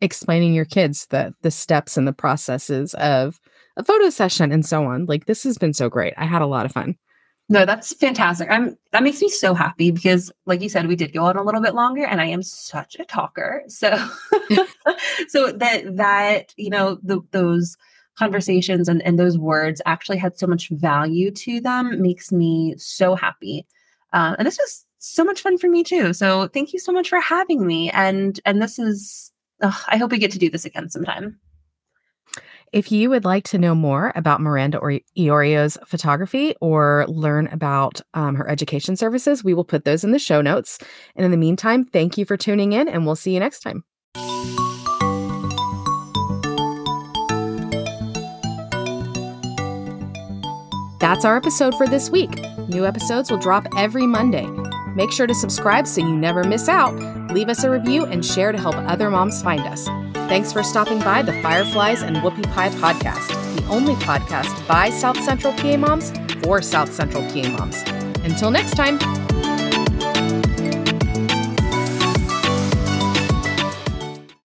explaining 0.00 0.54
your 0.54 0.64
kids 0.64 1.06
the 1.10 1.34
the 1.42 1.50
steps 1.50 1.96
and 1.96 2.08
the 2.08 2.12
processes 2.12 2.94
of 2.94 3.38
a 3.80 3.84
photo 3.84 4.10
session 4.10 4.52
and 4.52 4.64
so 4.64 4.84
on. 4.84 5.06
Like 5.06 5.26
this 5.26 5.42
has 5.44 5.58
been 5.58 5.74
so 5.74 5.88
great. 5.88 6.14
I 6.16 6.26
had 6.26 6.42
a 6.42 6.46
lot 6.46 6.66
of 6.66 6.72
fun. 6.72 6.96
No, 7.48 7.64
that's 7.64 7.92
fantastic. 7.94 8.48
I'm 8.48 8.78
that 8.92 9.02
makes 9.02 9.20
me 9.20 9.28
so 9.28 9.54
happy 9.54 9.90
because 9.90 10.30
like 10.46 10.60
you 10.60 10.68
said, 10.68 10.86
we 10.86 10.94
did 10.94 11.12
go 11.12 11.24
on 11.24 11.36
a 11.36 11.42
little 11.42 11.60
bit 11.60 11.74
longer 11.74 12.04
and 12.04 12.20
I 12.20 12.26
am 12.26 12.42
such 12.42 12.96
a 13.00 13.04
talker. 13.04 13.64
So 13.66 13.90
so 15.28 15.50
that 15.52 15.96
that, 15.96 16.54
you 16.56 16.70
know, 16.70 16.98
the, 17.02 17.20
those 17.32 17.76
conversations 18.16 18.88
and, 18.88 19.02
and 19.02 19.18
those 19.18 19.38
words 19.38 19.82
actually 19.86 20.18
had 20.18 20.38
so 20.38 20.46
much 20.46 20.68
value 20.68 21.30
to 21.30 21.60
them 21.60 22.00
makes 22.00 22.30
me 22.30 22.74
so 22.76 23.16
happy. 23.16 23.66
Uh, 24.12 24.36
and 24.38 24.46
this 24.46 24.58
was 24.58 24.86
so 24.98 25.24
much 25.24 25.40
fun 25.40 25.58
for 25.58 25.68
me 25.68 25.82
too. 25.82 26.12
So 26.12 26.46
thank 26.48 26.72
you 26.72 26.78
so 26.78 26.92
much 26.92 27.08
for 27.08 27.20
having 27.20 27.66
me. 27.66 27.90
And 27.90 28.38
and 28.44 28.62
this 28.62 28.78
is 28.78 29.32
I 29.60 29.96
hope 29.96 30.12
we 30.12 30.18
get 30.18 30.30
to 30.32 30.38
do 30.38 30.50
this 30.50 30.64
again 30.64 30.88
sometime. 30.88 31.38
If 32.72 32.92
you 32.92 33.10
would 33.10 33.24
like 33.24 33.42
to 33.48 33.58
know 33.58 33.74
more 33.74 34.12
about 34.14 34.40
Miranda 34.40 34.78
or- 34.78 35.00
Eorio's 35.18 35.76
photography 35.86 36.54
or 36.60 37.04
learn 37.08 37.48
about 37.48 38.00
um, 38.14 38.36
her 38.36 38.48
education 38.48 38.94
services, 38.94 39.42
we 39.42 39.54
will 39.54 39.64
put 39.64 39.84
those 39.84 40.04
in 40.04 40.12
the 40.12 40.20
show 40.20 40.40
notes. 40.40 40.78
And 41.16 41.24
in 41.24 41.32
the 41.32 41.36
meantime, 41.36 41.84
thank 41.84 42.16
you 42.16 42.24
for 42.24 42.36
tuning 42.36 42.72
in, 42.72 42.86
and 42.86 43.06
we'll 43.06 43.16
see 43.16 43.34
you 43.34 43.40
next 43.40 43.60
time. 43.60 43.82
That's 51.00 51.24
our 51.24 51.36
episode 51.36 51.74
for 51.74 51.88
this 51.88 52.08
week. 52.08 52.30
New 52.68 52.86
episodes 52.86 53.32
will 53.32 53.38
drop 53.38 53.66
every 53.76 54.06
Monday. 54.06 54.46
Make 54.94 55.12
sure 55.12 55.26
to 55.26 55.34
subscribe 55.34 55.86
so 55.86 56.00
you 56.00 56.16
never 56.16 56.44
miss 56.44 56.68
out. 56.68 56.94
Leave 57.32 57.48
us 57.48 57.64
a 57.64 57.70
review 57.70 58.04
and 58.06 58.24
share 58.24 58.52
to 58.52 58.58
help 58.58 58.76
other 58.76 59.10
moms 59.10 59.42
find 59.42 59.60
us. 59.62 59.86
Thanks 60.28 60.52
for 60.52 60.62
stopping 60.62 61.00
by 61.00 61.22
the 61.22 61.32
Fireflies 61.42 62.02
and 62.02 62.16
Whoopie 62.18 62.50
Pie 62.52 62.70
podcast, 62.70 63.28
the 63.56 63.66
only 63.66 63.94
podcast 63.96 64.66
by 64.68 64.90
South 64.90 65.20
Central 65.22 65.52
PA 65.54 65.76
moms 65.76 66.12
for 66.42 66.62
South 66.62 66.92
Central 66.92 67.22
PA 67.30 67.48
moms. 67.48 67.82
Until 68.22 68.50
next 68.50 68.76
time. 68.76 69.39